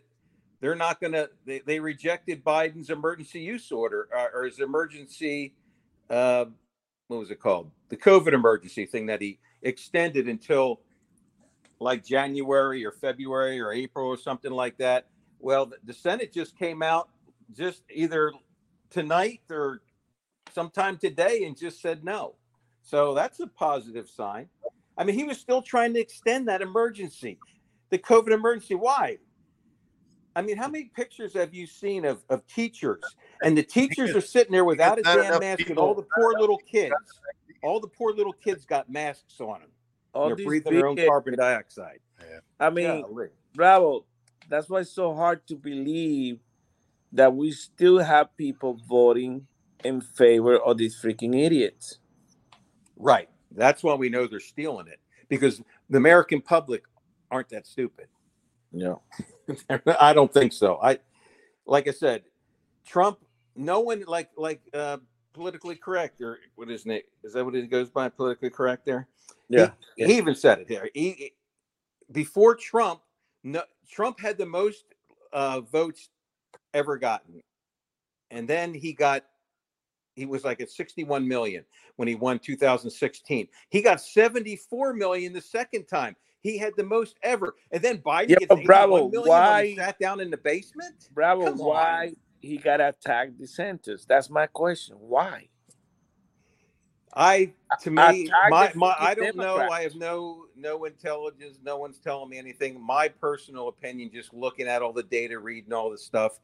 [0.61, 1.29] they're not going to.
[1.45, 5.53] They, they rejected Biden's emergency use order uh, or his emergency.
[6.09, 6.45] Uh,
[7.07, 7.71] what was it called?
[7.89, 10.81] The COVID emergency thing that he extended until
[11.79, 15.07] like January or February or April or something like that.
[15.39, 17.09] Well, the- Senate just came out
[17.53, 18.33] just either
[18.89, 19.81] tonight or
[20.53, 22.35] sometime today and just said no.
[22.81, 24.47] So that's a positive sign.
[24.97, 27.39] I mean, he was still trying to extend that emergency,
[27.89, 28.75] the COVID emergency.
[28.75, 29.17] Why?
[30.35, 33.03] I mean, how many pictures have you seen of, of teachers?
[33.43, 36.33] And the teachers are sitting there without a damn enough mask, and all the poor
[36.39, 36.93] little kids,
[37.63, 39.69] all the poor little kids got masks on them.
[40.13, 41.99] All They're breathing their own big- carbon dioxide.
[42.59, 43.27] I mean, Golly.
[43.53, 44.05] Bravo.
[44.47, 46.39] That's why it's so hard to believe
[47.11, 49.47] that we still have people voting
[49.83, 51.99] in favor of these freaking idiots.
[52.95, 53.29] Right.
[53.51, 54.99] That's why we know they're stealing it
[55.29, 56.83] because the American public
[57.31, 58.07] aren't that stupid.
[58.71, 59.01] No.
[59.99, 60.77] I don't think so.
[60.81, 60.99] I,
[61.65, 62.23] like I said,
[62.85, 63.19] Trump.
[63.55, 64.97] No one like like uh,
[65.33, 67.05] politically correct or what is it?
[67.23, 68.09] Is that what it goes by?
[68.09, 69.07] Politically correct there.
[69.49, 69.71] He- Yeah.
[70.07, 70.89] He, even said it here.
[70.93, 71.33] He, he-
[72.11, 73.01] before Trump,
[73.43, 74.85] no, Trump had the most
[75.33, 76.09] uh, votes
[76.73, 77.41] ever gotten,
[78.31, 79.23] and then he got.
[80.15, 81.65] He was like at 61 million
[81.97, 83.49] when he won 2016.
[83.69, 86.15] He got 74 million the second time.
[86.39, 87.55] He had the most ever.
[87.71, 91.09] And then Biden Yeah, gets but 81 Bravo, why- sat down in the basement.
[91.13, 92.15] Bravo, Come on.
[92.45, 94.05] He got attacked DeSantis?
[94.07, 94.97] That's my question.
[94.99, 95.49] Why?
[97.13, 99.69] I to me, I my, my I don't know.
[99.69, 101.59] I have no no intelligence.
[101.63, 102.81] No one's telling me anything.
[102.81, 106.39] My personal opinion, just looking at all the data, reading all the stuff,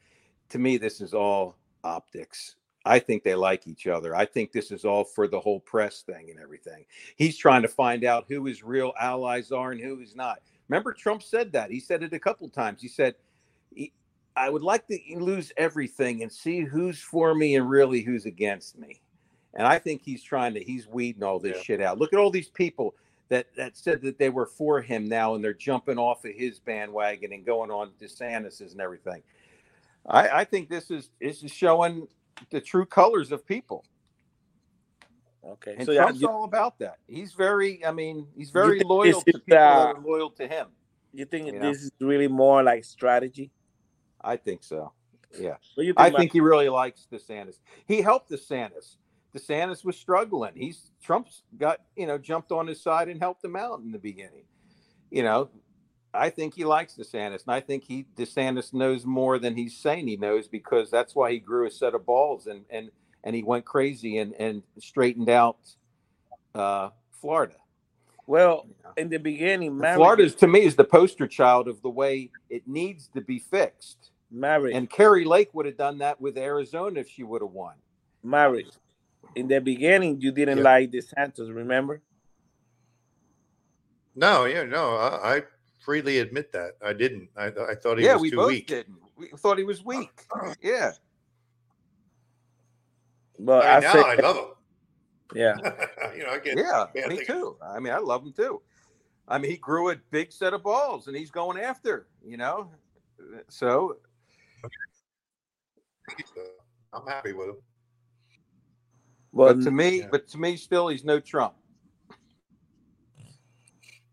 [0.50, 2.56] to me, this is all optics.
[2.86, 4.16] I think they like each other.
[4.16, 6.86] I think this is all for the whole press thing and everything.
[7.16, 10.40] He's trying to find out who his real allies are and who is not.
[10.70, 11.72] Remember, Trump said that.
[11.72, 12.82] He said it a couple times.
[12.82, 13.16] He said,
[13.74, 13.94] "He-
[14.36, 18.78] I would like to lose everything and see who's for me and really who's against
[18.78, 19.02] me.
[19.54, 22.00] And I think he's trying to, he's weeding all this shit out.
[22.00, 22.96] Look at all these people
[23.28, 26.60] that, that said that they were for him now and they're jumping off of his
[26.60, 29.22] bandwagon and going on DeSantis's and everything.
[30.08, 32.08] I, I think this is this is showing
[32.50, 33.86] the true colors of people.
[35.46, 35.76] Okay.
[35.78, 36.98] And so yeah, Trump's you, all about that.
[37.08, 40.68] He's very, I mean, he's very loyal to people uh, that are loyal to him.
[41.14, 41.72] you think you know?
[41.72, 43.52] this is really more like strategy?
[44.24, 44.94] I think so.
[45.38, 45.56] Yeah.
[45.98, 47.60] I think, think he really likes DeSantis.
[47.86, 48.98] He helped DeSantis.
[49.36, 50.54] DeSantis was struggling.
[50.56, 54.00] He's Trump's got, you know, jumped on his side and helped him out in the
[54.00, 54.44] beginning.
[55.10, 55.50] You know,
[56.14, 60.08] I think he likes DeSantis, and I think he DeSantis knows more than he's saying
[60.08, 62.92] he knows because that's why he grew a set of balls and and
[63.24, 65.60] and he went crazy and and straightened out
[66.54, 66.90] uh,
[67.22, 67.56] Florida.
[68.28, 68.68] Well,
[68.98, 71.90] in the beginning, And Maverick, Florida, is, to me, is the poster child of the
[71.90, 74.12] way it needs to be fixed.
[74.32, 77.74] Maverick, And Kari Lake would have done that with Arizona if she would have won.
[78.24, 78.68] Maverick.
[79.36, 80.64] In the beginning, you didn't Yeah.
[80.64, 82.02] like DeSantis, remember?
[84.16, 85.44] No, yeah, no, I, I
[85.80, 87.30] freely admit that I didn't.
[87.36, 88.68] I, I thought he yeah, was we too both weak.
[88.68, 88.98] didn't.
[89.18, 90.26] We thought he was weak.
[90.62, 90.92] Yeah.
[93.40, 94.46] But I I now said, I love him.
[95.36, 95.56] Yeah.
[96.16, 97.58] you know, I get Yeah, me thing- too.
[97.62, 98.62] I mean, I love him too.
[99.28, 102.70] I mean, he grew a big set of balls and he's going after, you know.
[103.50, 103.98] So
[106.94, 107.58] I'm happy with him.
[109.32, 110.08] Well, but to me, yeah.
[110.12, 111.54] but to me still he's no Trump.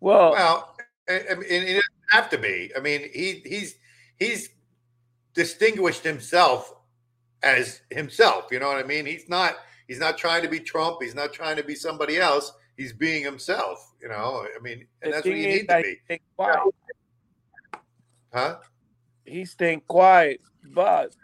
[0.01, 0.77] well, Well,
[1.09, 2.71] I, I mean, it doesn't have to be.
[2.77, 3.75] I mean, he he's
[4.19, 4.51] he's
[5.35, 6.73] distinguished himself
[7.43, 8.47] as himself.
[8.53, 9.07] You know what I mean?
[9.07, 9.57] He's not
[9.89, 10.99] he's not trying to be Trump.
[11.03, 12.53] He's not trying to be somebody else.
[12.77, 13.93] He's being himself.
[14.01, 16.59] You know, I mean, and the that's what you need to be, He's staying quiet.
[18.33, 18.57] huh?
[19.25, 20.41] He's staying quiet,
[20.73, 21.17] but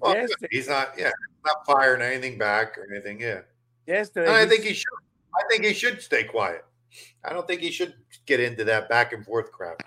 [0.00, 0.92] Well, yesterday, he's not.
[0.98, 1.12] Yeah,
[1.46, 3.20] not firing anything back or anything.
[3.20, 3.40] Yeah,
[3.86, 4.86] yesterday and I think he should.
[5.34, 6.64] I think he should stay quiet.
[7.24, 7.94] I don't think he should
[8.26, 9.82] get into that back and forth crap.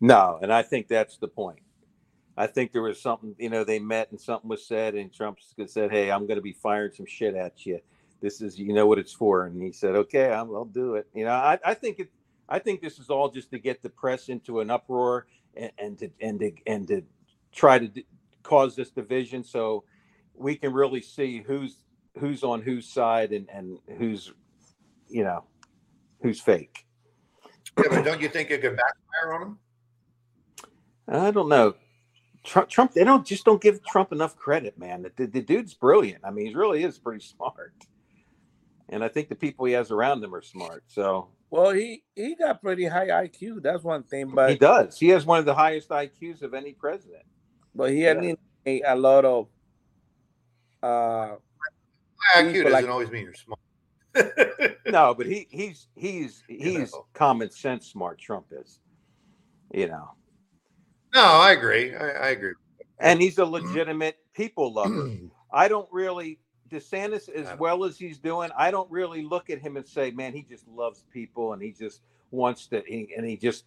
[0.00, 1.58] No, and I think that's the point.
[2.36, 5.38] I think there was something, you know, they met and something was said, and Trump
[5.66, 7.80] said, "Hey, I'm going to be firing some shit at you.
[8.20, 11.06] This is, you know, what it's for." And he said, "Okay, I'll, I'll do it."
[11.14, 12.10] You know, I, I think it.
[12.48, 15.98] I think this is all just to get the press into an uproar and, and
[15.98, 17.02] to and to and to
[17.52, 18.06] try to d-
[18.42, 19.84] cause this division, so
[20.34, 21.76] we can really see who's
[22.18, 24.32] who's on whose side and and who's,
[25.08, 25.44] you know,
[26.22, 26.86] who's fake.
[27.78, 29.58] Yeah, but don't you think it could backfire on him?
[31.08, 31.74] I don't know.
[32.44, 35.06] Trump, Trump, they don't just don't give Trump enough credit, man.
[35.16, 36.24] The, the dude's brilliant.
[36.24, 37.72] I mean, he really is pretty smart,
[38.88, 40.82] and I think the people he has around him are smart.
[40.88, 43.62] So Well, he he got pretty high IQ.
[43.62, 44.98] That's one thing, but he does.
[44.98, 47.22] He has one of the highest IQs of any president.
[47.74, 48.34] but he had Yeah.
[48.66, 49.48] a, a lot of
[50.82, 51.36] uh
[52.34, 53.60] High IQ doesn't like- always mean you're smart.
[54.86, 57.06] No, but he he's he's he's know.
[57.14, 58.18] common sense smart.
[58.18, 58.78] Trump is,
[59.72, 60.10] you know,
[61.14, 61.94] No, I agree.
[61.94, 62.54] I, I agree.
[62.98, 63.66] and he's a mm-hmm.
[63.66, 65.10] legitimate people lover.
[65.52, 66.38] I don't really
[66.72, 68.50] DeSantis as well as he's doing.
[68.56, 71.72] I don't really look at him and say, man, he just loves people and he
[71.72, 73.64] just wants to, he, and he just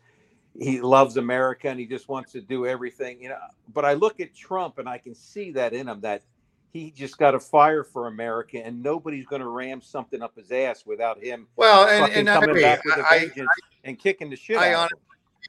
[0.57, 3.37] he loves America and he just wants to do everything, you know.
[3.73, 6.23] But I look at Trump and I can see that in him that
[6.71, 10.51] he just got a fire for America and nobody's going to ram something up his
[10.51, 11.47] ass without him.
[11.55, 12.61] Well, and- and I coming agree.
[12.61, 13.49] back with a I- vengeance
[13.83, 14.91] and kicking the shit I out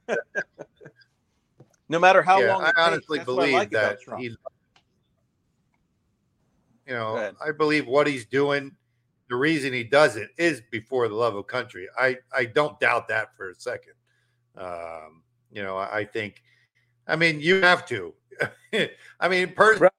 [0.08, 0.16] of him.
[1.88, 2.62] no matter how Yeah, long.
[2.62, 2.78] I it takes.
[2.86, 4.22] honestly That's what I believe like that Trump.
[4.22, 4.28] he,
[6.86, 8.76] you know, I believe what he's doing,
[9.28, 11.88] the reason he does it is before the love of country.
[11.98, 13.94] I, I don't doubt that for a second.
[14.56, 15.22] Um,
[15.52, 16.42] you know, I, I think,
[17.06, 18.14] I mean, you have to.
[19.20, 19.90] I mean, per-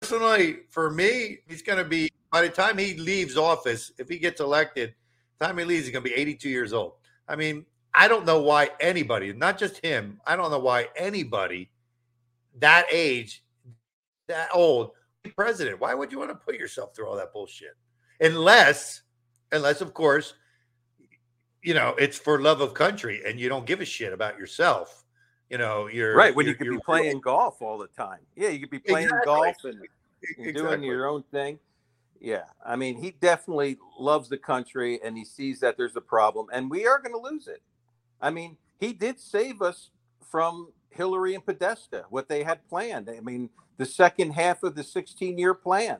[0.00, 4.18] personally, for me, he's going to be, by the time he leaves office, if he
[4.18, 4.94] gets elected,
[5.40, 6.94] time he leaves, he's going to be 82 years old.
[7.28, 7.64] I mean,
[7.94, 11.70] I don't know why anybody, not just him, I don't know why anybody
[12.58, 13.44] that age,
[14.26, 14.92] that old,
[15.36, 15.80] president.
[15.80, 17.76] Why would you want to put yourself through all that bullshit?
[18.20, 19.02] Unless,
[19.52, 20.34] unless, of course,
[21.62, 25.04] you know, it's for love of country and you don't give a shit about yourself.
[25.48, 28.20] You know, you're right when you're- you could be playing golf all the time.
[28.36, 29.24] Yeah, you could be playing Exactly.
[29.24, 29.88] golf and,
[30.38, 31.58] and doing your own thing.
[32.20, 36.46] Yeah, I mean, he definitely loves the country and he sees that there's a problem,
[36.52, 37.62] and we are going to lose it.
[38.24, 39.90] I mean, he did save us
[40.30, 43.10] from Hillary and Podesta, what they had planned.
[43.10, 45.98] I mean, the second half of the 16 year plan.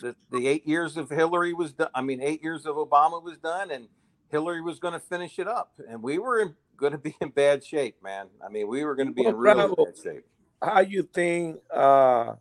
[0.00, 1.90] The, the eight years of Hillary was done.
[1.94, 3.88] I mean, eight years of Obama was done, and
[4.30, 5.72] Hillary was going to finish it up.
[5.88, 8.28] And we were going to be in bad shape, man.
[8.44, 10.24] I mean, we were going to be in Well, real Bravo, bad shape.
[10.62, 12.34] how you think uh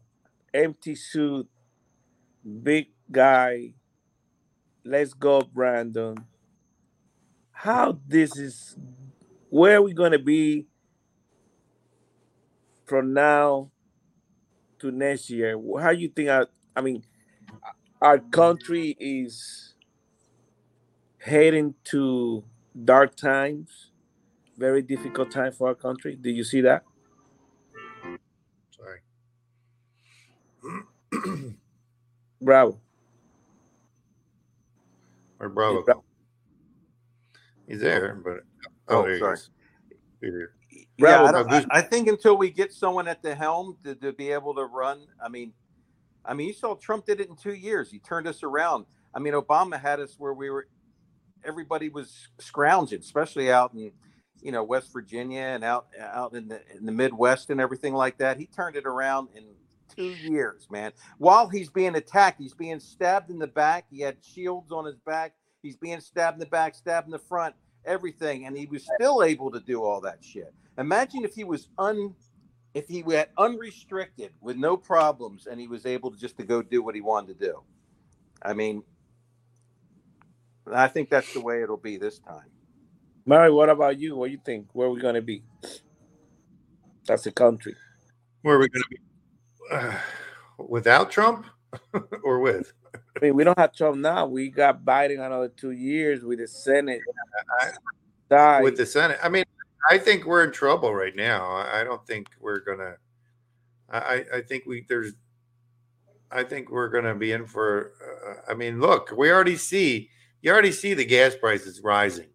[0.54, 1.48] empty suit
[2.64, 3.74] big guy
[4.86, 6.16] let's go brandon
[7.60, 8.78] how this is
[9.50, 10.66] where are we going to be
[12.86, 13.70] from now
[14.80, 17.04] to next year how you think our, i mean
[18.02, 19.76] our country is
[21.18, 22.42] heading to
[22.86, 23.92] dark times
[24.58, 26.84] very difficult time for our country do you see that
[28.72, 29.02] Sorry.
[32.42, 32.80] bravo
[35.38, 36.04] Where'd Bravo?
[37.70, 38.40] He's there, but
[38.88, 39.38] oh, Oh, sorry.
[40.22, 40.54] Here.
[40.98, 44.32] Yeah, I, I, I think until we get someone at the helm to, to be
[44.32, 45.06] able to run.
[45.24, 45.54] I mean,
[46.26, 47.90] I mean, you saw Trump did it in two years.
[47.90, 48.86] He turned us around.
[49.14, 50.68] I mean, Obama had us where we were.
[51.46, 53.92] Everybody was scrounging, especially out in,
[54.42, 58.18] you know, West Virginia and out out in the in the Midwest and everything like
[58.18, 58.38] that.
[58.38, 59.46] He turned it around in
[59.96, 60.92] two years, man.
[61.18, 63.86] While he's being attacked, he's being stabbed in the back.
[63.90, 65.34] He had shields on his back.
[65.62, 67.56] He's being stabbed in the back, stabbed in the front,
[67.86, 70.54] everything, and he was still able to do all that shit.
[70.78, 72.16] Imagine if he was un,
[72.74, 76.62] if he went unrestricted with no problems, and he was able to just to go
[76.62, 77.62] do what he wanted to do.
[78.42, 78.84] I mean,
[80.72, 82.50] I think that's the way it'll be this time.
[83.26, 84.16] Mary, what about you?
[84.16, 84.68] What do you think?
[84.74, 85.44] Where are we going to be?
[87.06, 87.76] That's the country.
[88.44, 89.98] Where are we going to be?
[90.58, 91.46] without Trump
[92.24, 92.74] or with?
[93.22, 94.26] I mean, we don't have Trump now.
[94.28, 97.02] We got Biden another two years with the Senate.
[98.30, 98.64] Side.
[98.64, 99.18] With the Senate.
[99.24, 99.44] I mean,
[99.90, 101.46] I think we're in trouble right now.
[101.46, 102.96] I I don't think we're gonna.
[103.90, 105.14] I I- I think we there's.
[106.32, 107.94] I think we're gonna be in for.
[108.02, 110.10] Uh, I mean, look, we already see.
[110.42, 112.28] You already see the gas prices rising.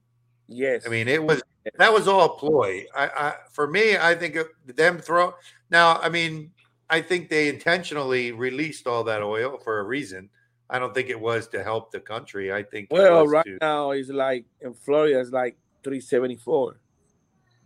[0.49, 0.85] Yes.
[0.87, 1.43] I mean, it was
[1.77, 2.85] that was all a ploy.
[2.95, 4.37] I, I for me, I think
[4.67, 5.35] them throw.
[5.71, 6.51] Now, I mean,
[6.91, 10.29] I think they intentionally released all that oil for a reason.
[10.71, 12.53] I don't think it was to help the country.
[12.53, 16.01] I think it well, was right to- now it's like in Florida, it's like three
[16.01, 16.77] seventy four.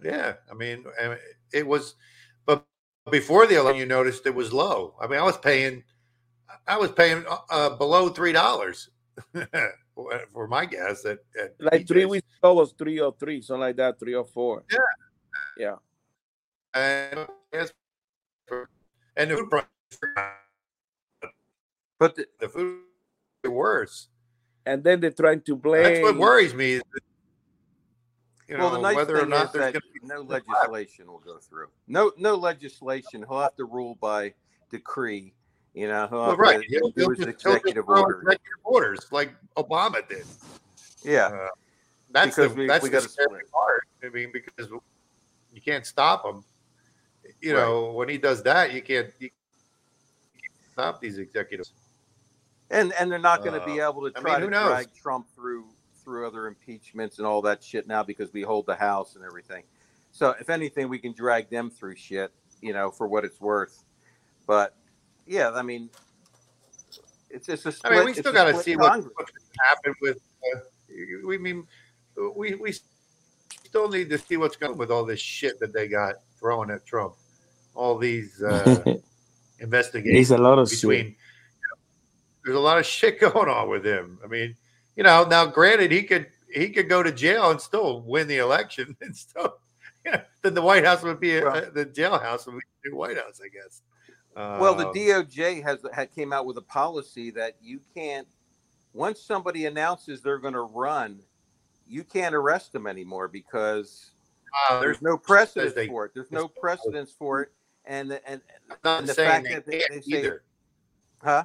[0.02, 0.84] Yeah, I mean,
[1.52, 1.94] it was,
[2.46, 2.64] but
[3.10, 4.94] before the election, you noticed it was low.
[5.00, 5.82] I mean, I was paying,
[6.66, 8.90] I was paying uh, below three dollars
[10.32, 13.76] for my gas at, at Like three weeks ago was three or three, something like
[13.76, 14.64] that, three or four.
[14.70, 14.78] Yeah.
[15.58, 15.76] Yeah.
[16.74, 17.26] and
[19.16, 19.64] and the food price,
[21.98, 22.82] but the, the food
[23.48, 24.08] is worse.
[24.66, 25.82] And then they're trying to blame.
[25.82, 26.72] That's what worries me.
[26.74, 27.00] is that,
[28.48, 30.06] You know, well, the nice whether or thing not is there's that going to be
[30.06, 31.68] no legislation will go through.
[31.86, 33.24] No, no legislation.
[33.28, 34.34] He'll have to rule by
[34.70, 35.32] decree.
[35.74, 36.60] You know, he'll well, right.
[36.60, 38.20] to He'll, do he'll his just, he'll just executive throw order.
[38.22, 40.24] executive orders like Obama did.
[41.04, 41.48] Yeah, Uh,
[42.10, 43.84] that's Because the we- that's we the scary part.
[44.02, 44.70] I mean, because
[45.52, 46.44] you can't stop him.
[47.40, 51.72] You know, when he does that, you can't, you can't stop these executives.
[52.70, 54.68] And and they're not going to be Uh, able to I mean, to knows?
[54.68, 55.66] drag Trump through
[56.04, 59.62] through other impeachments and all that shit now because we hold the House and everything.
[60.10, 62.32] So if anything, we can drag them through shit,
[62.62, 63.84] you know, for what it's worth.
[64.46, 64.74] But
[65.26, 65.90] yeah, I mean,
[67.30, 67.92] it's just a I split.
[67.92, 69.12] mean, we still got to see what, Congress.
[69.16, 70.18] what's going to happen with.
[70.56, 70.60] Uh,
[71.26, 71.66] we mean,
[72.34, 72.72] we we
[73.66, 76.86] still need to see what's going with all this shit that they got thrown at
[76.86, 77.14] Trump.
[77.74, 78.82] All these uh,
[79.60, 80.28] investigations.
[80.28, 81.04] There's a lot of between.
[81.08, 81.16] shit.
[82.48, 84.18] There's a lot of shit going on with him.
[84.24, 84.56] I mean,
[84.96, 88.38] you know, now granted, he could he could go to jail and still win the
[88.38, 89.58] election, and still,
[90.04, 92.96] you know, then the White House would be a, Well- the jailhouse would be the
[92.96, 93.82] White House, I guess.
[94.34, 98.26] Well, the Um, DOJ has had came out with a policy that you can't
[98.94, 101.20] once somebody announces they're going to run,
[101.88, 104.12] you can't arrest them anymore because
[104.70, 106.12] uh, there's no precedent they- for it.
[106.14, 107.52] There's no precedence for it,
[107.84, 108.40] and and,
[108.84, 110.42] and the fact that they, they say, either.
[111.22, 111.44] huh?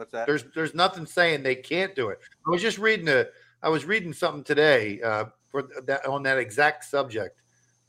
[0.00, 0.26] What's that?
[0.26, 2.20] There's there's nothing saying they can't do it.
[2.46, 3.26] I was just reading a
[3.62, 7.38] I was reading something today uh, for that on that exact subject.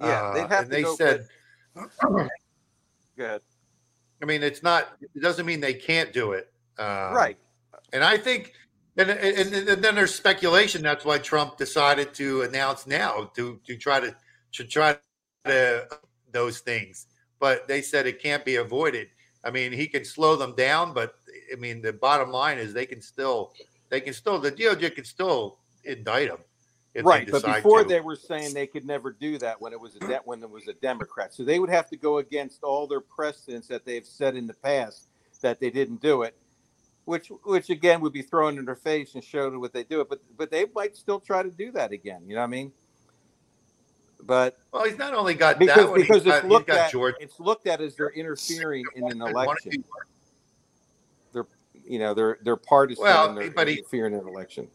[0.01, 1.25] Yeah, Uh, they'd have and they said,
[1.73, 2.27] Go
[3.17, 3.41] ahead.
[4.21, 4.89] I mean, it's not.
[4.99, 6.51] It doesn't mean they can't do it.
[6.77, 7.37] Um, right.
[7.93, 8.55] And I think,
[8.97, 10.81] and, and, and then there's speculation.
[10.81, 14.13] That's why Trump decided to announce now to to try to
[14.51, 14.97] to try
[15.45, 15.87] to
[16.29, 17.07] those things.
[17.39, 19.07] But they said it can't be avoided.
[19.45, 21.15] I mean, he can slow them down, but
[21.51, 23.53] I mean, the bottom line is they can still
[23.89, 26.37] they can still the DOJ can still indict him.
[26.93, 27.87] If right, they but before to.
[27.87, 30.49] they were saying they could never do that when it was a de- when it
[30.49, 34.05] was a Democrat, so they would have to go against all their precedents that they've
[34.05, 35.07] said in the past
[35.41, 36.35] that they didn't do it,
[37.05, 40.09] which which again would be thrown in their face and showed what they do it,
[40.09, 42.23] but but they might still try to do that again.
[42.27, 42.71] You know what I mean?
[44.23, 46.67] But well, he's not only got because that one, because he's got, it's he's looked
[46.67, 47.15] got at George.
[47.19, 49.83] it's looked at as they're interfering in an election.
[51.91, 54.67] You know they're they're partisan Well, and they're but he- interfering in an election.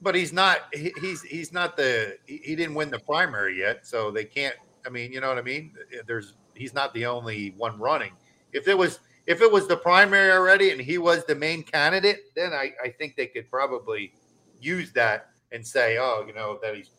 [0.00, 3.86] but he's not he, he's he's not the he, he didn't win the primary yet
[3.86, 4.54] so they can't
[4.86, 5.72] i mean you know what i mean?
[6.06, 8.12] There's he's not the only one running.
[8.52, 12.20] If it was if it was the primary already and he was the main candidate
[12.36, 14.12] then i i think they could probably
[14.60, 16.90] use that and say oh you know that he's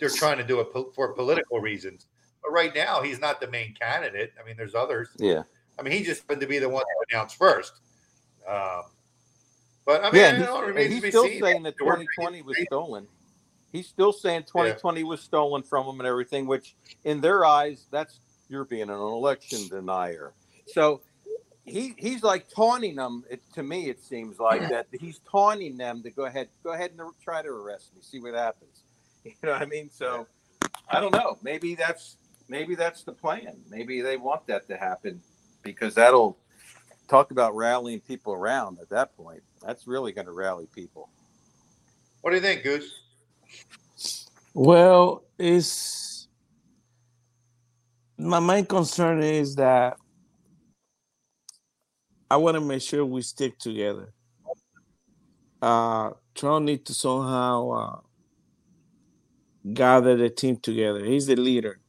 [0.00, 2.06] they're trying to do it po- for political reasons.
[2.42, 4.32] But right now he's not the main candidate.
[4.40, 5.08] I mean there's others.
[5.18, 5.42] Yeah.
[5.78, 7.74] I mean he just happened to be the one that announced first
[8.48, 8.82] um
[9.88, 11.40] but I mean, yeah, it and all he's, to still seen.
[11.40, 13.06] saying that 2020 was stolen.
[13.72, 18.20] He's still saying 2020 was stolen from him and everything, which in their eyes, that's
[18.50, 20.34] you're being an election denier.
[20.66, 21.00] So
[21.64, 23.24] he he's like taunting them.
[23.30, 26.90] It, to me, it seems like that he's taunting them to go ahead, go ahead
[26.90, 28.82] and try to arrest me, see what happens.
[29.24, 29.88] You know what I mean?
[29.90, 30.26] So
[30.90, 31.38] I don't know.
[31.42, 33.56] Maybe that's maybe that's the plan.
[33.70, 35.22] Maybe they want that to happen
[35.62, 36.38] because that'll
[37.08, 39.42] talk about rallying people around at that point.
[39.64, 41.08] That's really going to rally people.
[42.20, 43.02] What do you think, Goose?
[44.54, 46.28] Well, it's
[48.18, 49.96] my main concern is that
[52.30, 54.12] I want to make sure we stick together.
[55.62, 57.96] Uh, Trump needs to somehow uh,
[59.72, 61.04] gather the team together.
[61.04, 61.80] He's the leader,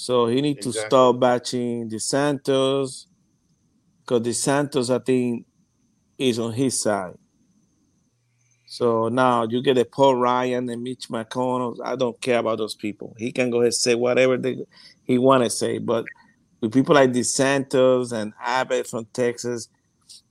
[0.00, 0.88] so he needs to Exactly.
[0.88, 3.04] stop batching DeSantos
[4.00, 5.44] because DeSantos, I think,
[6.16, 7.18] is on his side.
[8.66, 11.76] So now you get a Paul Ryan and Mitch McConnell.
[11.84, 13.14] I don't care about those people.
[13.18, 14.64] He can go ahead and say whatever they,
[15.04, 15.76] he want to say.
[15.76, 16.06] But
[16.62, 19.68] with people like DeSantos and Abbott from Texas,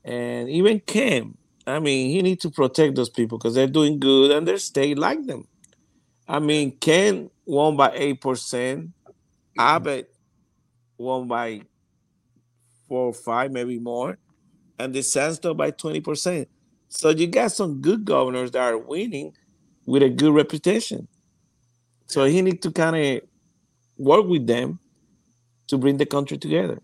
[0.03, 1.37] and even Kemp,
[1.67, 4.97] I mean, he needs to protect those people because they're doing good and their state
[4.97, 5.47] like them.
[6.27, 8.93] I mean, Kemp won by eight percent.
[9.59, 11.03] Abbott mm-hmm.
[11.03, 11.61] won by
[12.87, 14.17] four or five, maybe more,
[14.79, 16.47] and DeSantis by twenty percent.
[16.87, 19.33] So you got some good governors that are winning
[19.85, 21.07] with a good reputation.
[22.07, 23.21] So he need to kind of
[23.97, 24.79] work with them
[25.67, 26.79] to bring the country together.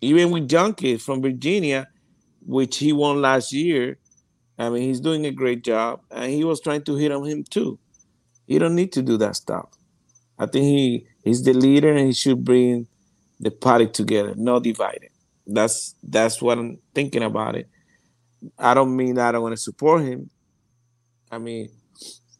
[0.00, 1.88] Even with Youngkin from Virginia,
[2.46, 3.98] which he won last year,
[4.58, 7.42] I mean, he's doing a great job, and he was trying to hit on him
[7.42, 7.78] too.
[8.46, 9.70] He don't need to do that stuff.
[10.38, 12.86] I think he he's the leader, and he should bring
[13.40, 15.10] the party together, not divided.
[15.46, 17.68] That's that's what I'm thinking about it.
[18.58, 20.30] I don't mean that I don't want to support him.
[21.30, 21.70] I mean,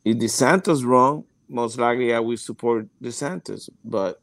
[0.05, 3.69] if DeSantis wrong, most likely I will support DeSantis.
[3.85, 4.21] But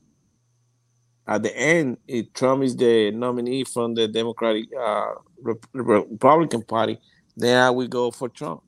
[1.27, 6.99] at the end, if Trump is the nominee from the Democratic uh, Rep- Republican Party,
[7.35, 8.61] then I will go for Trump.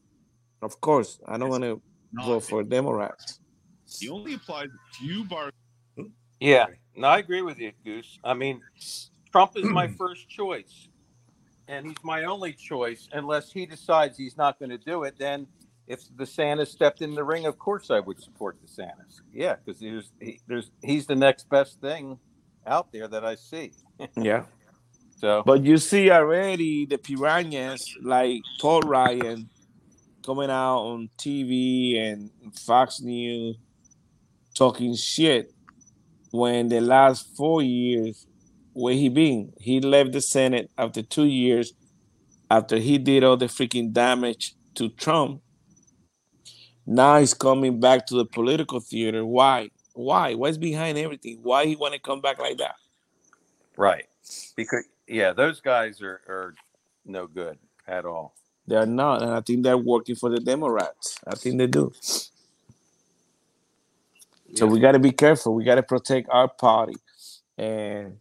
[0.61, 1.81] Of course, I don't want to
[2.26, 3.39] go for Democrats.
[3.99, 5.51] He only applies a few bars.
[6.41, 6.65] Yeah,
[6.95, 8.18] no, I agree with you, Goose.
[8.23, 8.61] I mean,
[9.31, 10.89] Trump is my first choice,
[11.68, 15.15] and he's my only choice unless he decides he's not going to do it.
[15.19, 15.45] Then,
[15.88, 19.22] if DeSantis stepped in the ring, of course I would support DeSantis.
[19.31, 22.18] Yeah, because there's he, there's he's the next best thing
[22.65, 23.73] out there that I see.
[24.18, 24.45] Yeah.
[25.18, 29.47] So, But you see already the piranhas like Paul Ryan
[30.26, 33.57] coming out on TV and Fox News
[34.55, 35.53] talking shit
[36.31, 38.27] when the last four years
[38.73, 39.53] where he been?
[39.59, 41.73] He left the Senate after two years
[42.49, 45.41] after he did all the freaking damage to Trump.
[46.85, 49.25] Now he's coming back to the political theater.
[49.25, 49.69] Why?
[49.93, 50.33] Why?
[50.35, 51.39] What's behind everything?
[51.43, 52.75] Why he want to come back like that?
[53.77, 54.05] right,
[54.55, 56.53] because yeah, those guys are are
[57.05, 58.35] no good at all.
[58.67, 61.17] They're not, and I think they're working for the Democrats.
[61.27, 61.91] I think they do.
[64.55, 65.55] So we got to be careful.
[65.55, 66.95] We got to protect our party,
[67.57, 68.17] and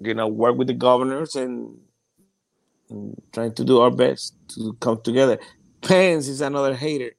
[0.00, 1.76] you know, work with the governors and,
[2.90, 5.38] and trying to do our best to come together.
[5.82, 7.12] Pence is another hater.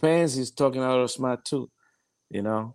[0.00, 1.70] Pence is talking out of smart too.
[2.30, 2.74] You know,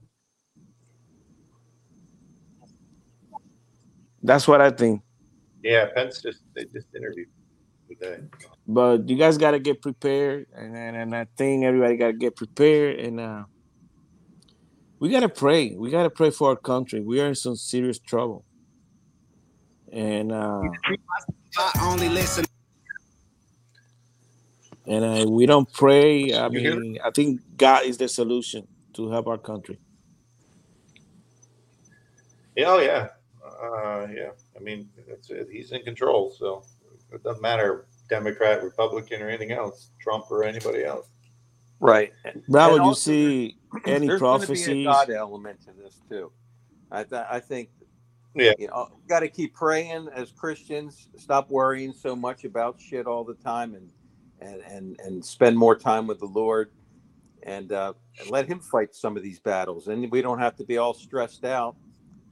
[4.23, 5.01] that's what I think.
[5.63, 7.27] Yeah, Pence just they just interviewed
[7.87, 8.19] today.
[8.67, 12.13] But you guys got to get prepared, and, and and I think everybody got to
[12.13, 13.43] get prepared, and uh,
[14.99, 15.75] we got to pray.
[15.75, 16.99] We got to pray for our country.
[16.99, 18.43] We are in some serious trouble,
[19.91, 20.61] and uh,
[21.57, 22.45] I only listen.
[24.85, 26.33] and uh, we don't pray.
[26.33, 29.79] I mean, I think God is the solution to help our country.
[32.55, 33.07] Yeah, oh yeah,
[33.45, 34.31] uh, yeah.
[34.55, 35.47] I mean, that's it.
[35.49, 36.65] he's in control, so
[37.13, 41.07] it doesn't matter Democrat, Republican, or anything else, Trump or anybody else.
[41.79, 42.13] Right.
[42.47, 44.83] Bravo, And you also, see any there's going to be a?
[44.85, 46.31] God element to this too.
[46.91, 47.69] I th- I think
[48.35, 48.53] Yeah.
[48.57, 51.07] you know got to keep praying as Christians.
[51.17, 53.91] Stop worrying so much about shit all the time, and
[54.39, 56.71] and and and spend more time with the Lord,
[57.43, 59.87] and uh, and let Him fight some of these battles.
[59.87, 61.75] And we don't have to be all stressed out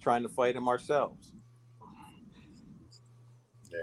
[0.02, 1.34] trying to fight them ourselves.
[3.72, 3.80] Yeah.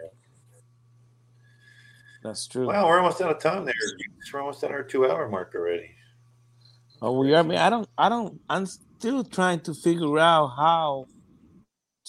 [2.25, 2.67] That's true.
[2.67, 3.75] Well, we're almost out of time there.
[4.33, 5.91] We're almost at our two-hour mark already.
[7.03, 7.41] Oh, we are.
[7.41, 7.89] I mean, I don't.
[7.99, 8.41] I don't.
[8.49, 11.07] I'm still trying to figure out how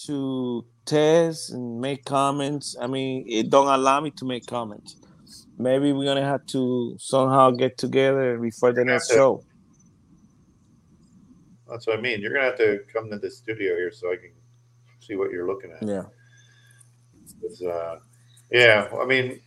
[0.06, 2.76] to test and make comments.
[2.80, 4.96] I mean, it don't allow me to make comments.
[5.58, 9.14] Maybe we're gonna have to somehow get together before the next to.
[9.14, 9.44] show.
[11.68, 12.22] That's what I mean.
[12.22, 14.32] You're gonna have to come to the studio here so I can
[15.00, 15.82] see what you're looking at.
[15.82, 16.04] Yeah.
[17.68, 17.96] Uh,
[18.50, 18.88] yeah.
[18.98, 19.40] I mean,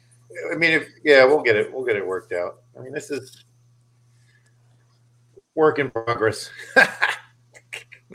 [0.51, 1.71] I mean, if yeah, we'll get it.
[1.73, 2.61] We'll get it worked out.
[2.77, 3.43] I mean, this is
[5.55, 6.49] work in progress.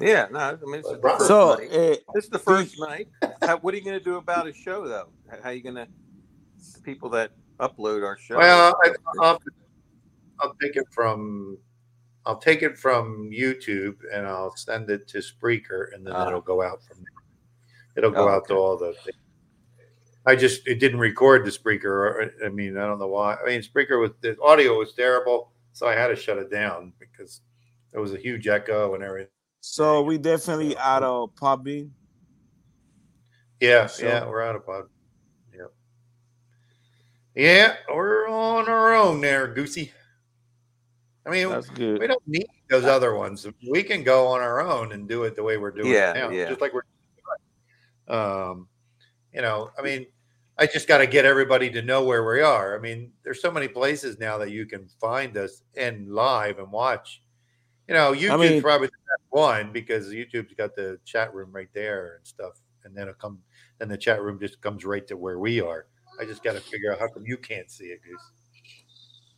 [0.00, 1.56] Yeah, no, I mean, it's the But- first So, uh,
[2.14, 3.06] This is the first night.
[3.40, 5.10] How, what are you going to do about a show, though?
[5.30, 5.86] How how are you going to
[6.82, 7.30] people that
[7.60, 8.38] upload our show?
[8.38, 9.40] Well, I, I'll,
[10.40, 11.58] I'll take it from
[12.26, 16.26] I'll take it from YouTube and I'll send it to Spreaker, and then Ah.
[16.26, 17.94] it'll go out from there.
[17.96, 18.96] It'll go Oh, out to all the.
[20.26, 21.84] I just it didn't record the Spreaker.
[21.84, 23.36] Or, I mean, I don't know why.
[23.36, 26.92] I mean, Spreaker was the audio was terrible, so I had to shut it down
[26.98, 27.42] because
[27.92, 29.30] there was a huge echo and everything.
[29.60, 31.90] So we definitely out of Podbean.
[33.60, 34.84] Yeah, So- yeah, we're out of pod.
[35.56, 35.72] Yep.
[37.34, 39.92] Yeah, we're on our own there, Goosey.
[41.26, 41.98] I mean, That's good.
[42.00, 43.46] we don't need those other ones.
[43.70, 46.14] We can go on our own and do it the way we're doing Yeah, it
[46.16, 46.48] now, yeah.
[46.48, 46.82] just like we're.
[48.14, 48.68] Um,
[49.34, 50.06] you know, I mean,
[50.56, 52.78] I just got to get everybody to know where we are.
[52.78, 56.70] I mean, there's so many places now that you can find us and live and
[56.70, 57.22] watch.
[57.88, 61.68] You know, YouTube's mean- probably the best one because YouTube's got the chat room right
[61.74, 63.40] there and stuff, and then it come,
[63.80, 65.86] and the chat room just comes right to where we are.
[66.20, 68.00] I just got to figure out how come you can't see it.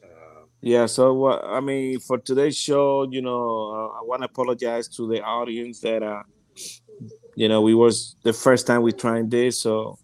[0.05, 4.27] Uh, Yeah, so what I mean for today's show, you know, uh, I want to
[4.27, 6.23] apologize to the audience that uh
[7.37, 9.99] you know, we was the first time we trying this, so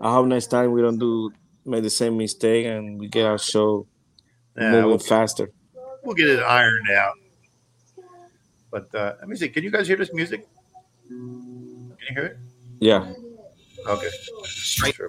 [0.00, 1.32] I hope next time we don't do
[1.64, 3.86] make the same mistake and we get our show
[4.58, 5.50] Yeah, moving we'll- faster.
[6.02, 7.14] We'll get it ironed out.
[8.70, 9.48] But uh, let me see.
[9.48, 10.46] Can you guys hear this music?
[11.08, 12.36] Can you hear it?
[12.80, 13.10] Yeah.
[13.86, 14.10] Okay.
[14.44, 14.94] Straight.
[14.96, 15.08] Sure.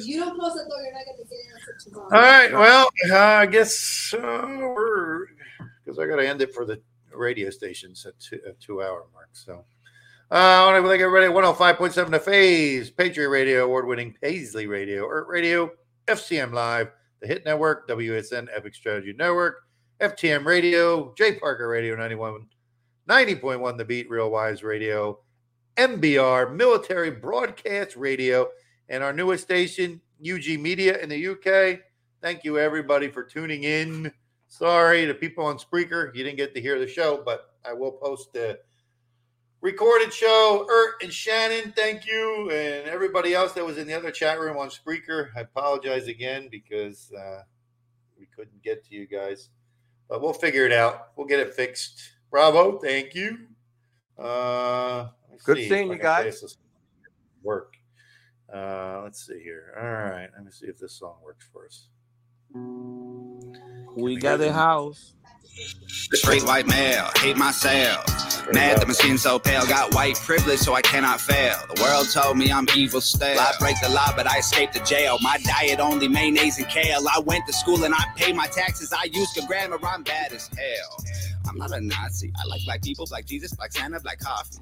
[0.00, 2.16] You don't close the door, you're not gonna get answer tomorrow.
[2.16, 2.52] All right.
[2.52, 5.26] Well, uh, I guess uh, we're
[5.84, 6.80] because I got to end it for the
[7.16, 9.28] radio stations at two, two hour mark.
[9.32, 9.64] So
[10.30, 14.66] uh, I want to thank everybody at 105.7 The Phase, Patriot Radio, award winning Paisley
[14.66, 15.70] Radio, Earth Radio,
[16.08, 19.58] FCM Live, The Hit Network, WSN Epic Strategy Network,
[20.00, 22.46] FTM Radio, J Parker Radio 91,
[23.08, 25.20] 90.1 The Beat, Real Wise Radio,
[25.76, 28.48] MBR, Military Broadcast Radio,
[28.88, 31.80] and our newest station, UG Media in the UK.
[32.22, 34.12] Thank you, everybody, for tuning in.
[34.54, 37.90] Sorry to people on Spreaker, you didn't get to hear the show, but I will
[37.90, 38.60] post the
[39.60, 40.64] recorded show.
[40.70, 44.56] Ert and Shannon, thank you, and everybody else that was in the other chat room
[44.56, 45.30] on Spreaker.
[45.36, 47.42] I apologize again because uh,
[48.16, 49.48] we couldn't get to you guys,
[50.08, 51.08] but we'll figure it out.
[51.16, 52.12] We'll get it fixed.
[52.30, 53.48] Bravo, thank you.
[54.16, 55.08] Uh,
[55.42, 56.56] Good see seeing you guys.
[57.42, 57.74] Work.
[58.54, 59.74] Uh, let's see here.
[59.76, 61.88] All right, let me see if this song works for us.
[63.96, 65.12] We got a house.
[65.88, 68.04] Straight white male, hate myself.
[68.52, 71.56] Mad that my skin so pale, got white privilege so I cannot fail.
[71.74, 73.38] The world told me I'm evil still.
[73.38, 75.16] I break the law, but I escaped the jail.
[75.22, 77.06] My diet only mayonnaise and kale.
[77.08, 78.92] I went to school and I pay my taxes.
[78.92, 81.04] I use good grammar, I'm bad as hell.
[81.46, 82.32] I'm not a Nazi.
[82.40, 84.58] I like black people, black Jesus, black Santa, black coffee.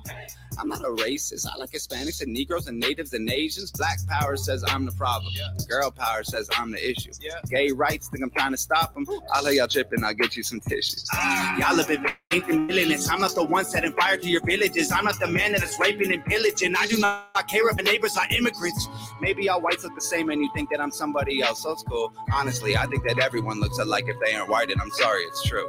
[0.58, 1.46] I'm not a racist.
[1.50, 3.70] I like Hispanics and Negroes and natives and Asians.
[3.72, 5.32] Black power says I'm the problem.
[5.68, 7.12] Girl power says I'm the issue.
[7.48, 9.06] Gay rights think I'm trying to stop them.
[9.32, 10.04] I'll let y'all tripping.
[10.04, 11.08] I'll get you some tissues.
[11.12, 13.08] Y'all have been thinking villainous.
[13.08, 14.92] I'm not the one setting fire to your villages.
[14.92, 16.74] I'm not the man that is raping and pillaging.
[16.76, 18.88] I do not care if the neighbors are immigrants.
[19.20, 21.62] Maybe all whites look the same and you think that I'm somebody else.
[21.62, 22.12] So it's cool.
[22.32, 25.42] Honestly, I think that everyone looks alike if they aren't white, and I'm sorry, it's
[25.42, 25.68] true.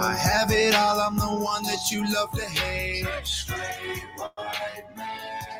[0.00, 1.00] I have it all.
[1.00, 3.06] I'm the one that you love to hate.
[3.24, 5.58] Straight white man,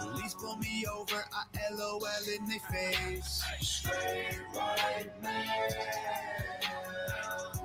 [0.00, 1.24] police pull me over.
[1.32, 1.44] I
[1.74, 2.00] LOL
[2.38, 3.44] in their face.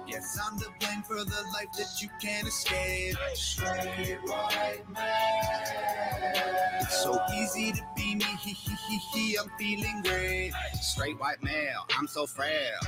[0.07, 3.15] Yes, I'm to blame for the life that you can't escape.
[3.35, 8.25] Straight white man, it's so easy to be me.
[8.41, 9.37] He, he, he, he.
[9.37, 10.51] I'm feeling great.
[10.81, 11.85] Straight white male.
[11.97, 12.79] I'm so frail.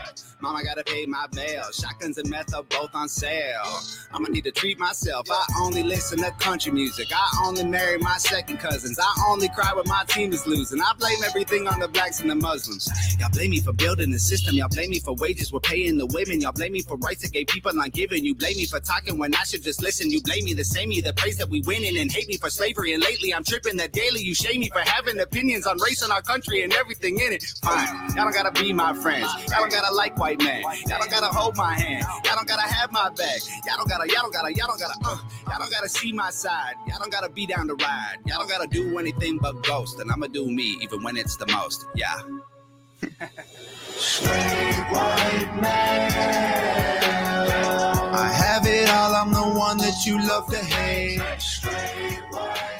[0.41, 1.64] Mama gotta pay my bail.
[1.72, 3.80] Shotguns and meth are both on sale.
[4.11, 5.27] I'ma need to treat myself.
[5.30, 7.07] I only listen to country music.
[7.14, 8.99] I only marry my second cousins.
[8.99, 10.81] I only cry when my team is losing.
[10.81, 12.90] I blame everything on the blacks and the Muslims.
[13.19, 14.56] Y'all blame me for building the system.
[14.56, 16.41] Y'all blame me for wages we're paying the women.
[16.41, 18.26] Y'all blame me for rights that gay people aren't giving.
[18.26, 20.10] You blame me for talking when I should just listen.
[20.10, 22.49] You blame me the same me the praise that we winning and hate me for
[22.49, 22.94] slavery.
[22.94, 26.11] And lately I'm tripping that daily you shame me for having opinions on race in
[26.11, 27.43] our country and everything in it.
[27.63, 29.27] Fine, y'all don't gotta be my friends.
[29.49, 30.61] Y'all don't gotta like white man.
[30.61, 32.05] Y'all don't gotta hold my hand.
[32.25, 33.39] Y'all don't gotta have my back.
[33.65, 34.07] Y'all don't gotta.
[34.11, 34.53] Y'all don't gotta.
[34.53, 34.95] Y'all don't gotta.
[35.03, 35.17] Uh,
[35.47, 36.73] y'all don't gotta see my side.
[36.88, 38.17] Y'all don't gotta be down to ride.
[38.25, 39.99] Y'all don't gotta do anything but ghost.
[39.99, 41.85] And I'ma do me even when it's the most.
[41.95, 42.21] Yeah.
[43.95, 46.11] Straight white man.
[48.15, 49.15] I have it all.
[49.15, 51.19] I'm the one that you love to hate.
[51.19, 52.73] Police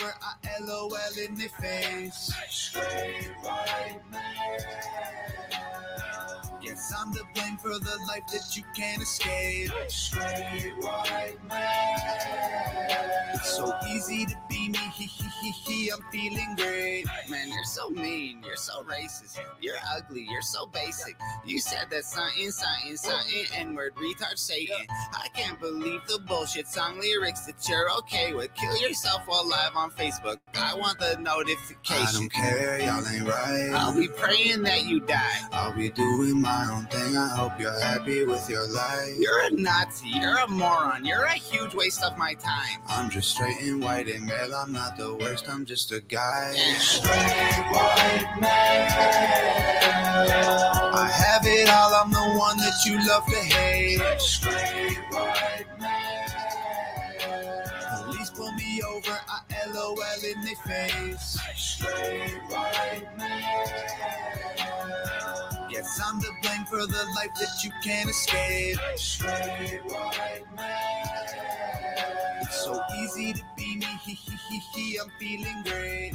[0.00, 0.14] over.
[0.22, 2.32] I LOL in their face.
[6.66, 9.70] Yes, I'm to blame for the life that you can't escape.
[9.86, 11.36] Straight white
[13.34, 14.78] It's so easy to be me.
[14.96, 15.90] He, he, he, he.
[15.90, 17.04] I'm feeling great.
[17.28, 18.42] Man, you're so mean.
[18.44, 19.38] You're so racist.
[19.60, 20.26] You're ugly.
[20.28, 21.16] You're so basic.
[21.44, 24.86] You said that something, something, something, N-word, retard, Satan.
[25.12, 28.54] I can't believe the bullshit song lyrics that you're okay with.
[28.54, 30.38] Kill yourself while live on Facebook.
[30.54, 32.06] I want the notification.
[32.06, 33.70] I don't care, y'all ain't right.
[33.74, 35.40] I'll be praying that you die.
[35.52, 37.16] I'll be doing my own thing.
[37.16, 39.16] I hope you're happy with your life.
[39.18, 40.08] You're a Nazi.
[40.08, 41.04] You're a moron.
[41.04, 42.80] You're a huge waste of my time.
[42.88, 44.54] I'm just straight and white and male.
[44.54, 45.48] I'm not the worst.
[45.48, 46.54] I'm just a guy.
[46.78, 47.12] Straight
[47.72, 48.50] white male.
[50.94, 51.94] I have it all.
[51.94, 54.20] I'm the one that you love to hate.
[54.20, 55.96] Straight white male.
[58.04, 59.18] Police pull me over.
[59.28, 59.42] I
[59.72, 61.38] LOL in their face.
[65.76, 68.78] Yes, I'm to blame for the life that you can't escape.
[68.94, 69.20] It's
[72.64, 73.86] So easy to be me.
[74.02, 76.12] He, he, he, he, I'm feeling great.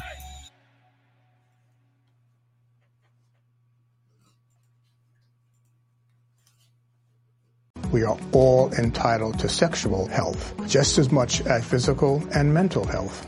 [7.92, 13.28] We are all entitled to sexual health, just as much as physical and mental health.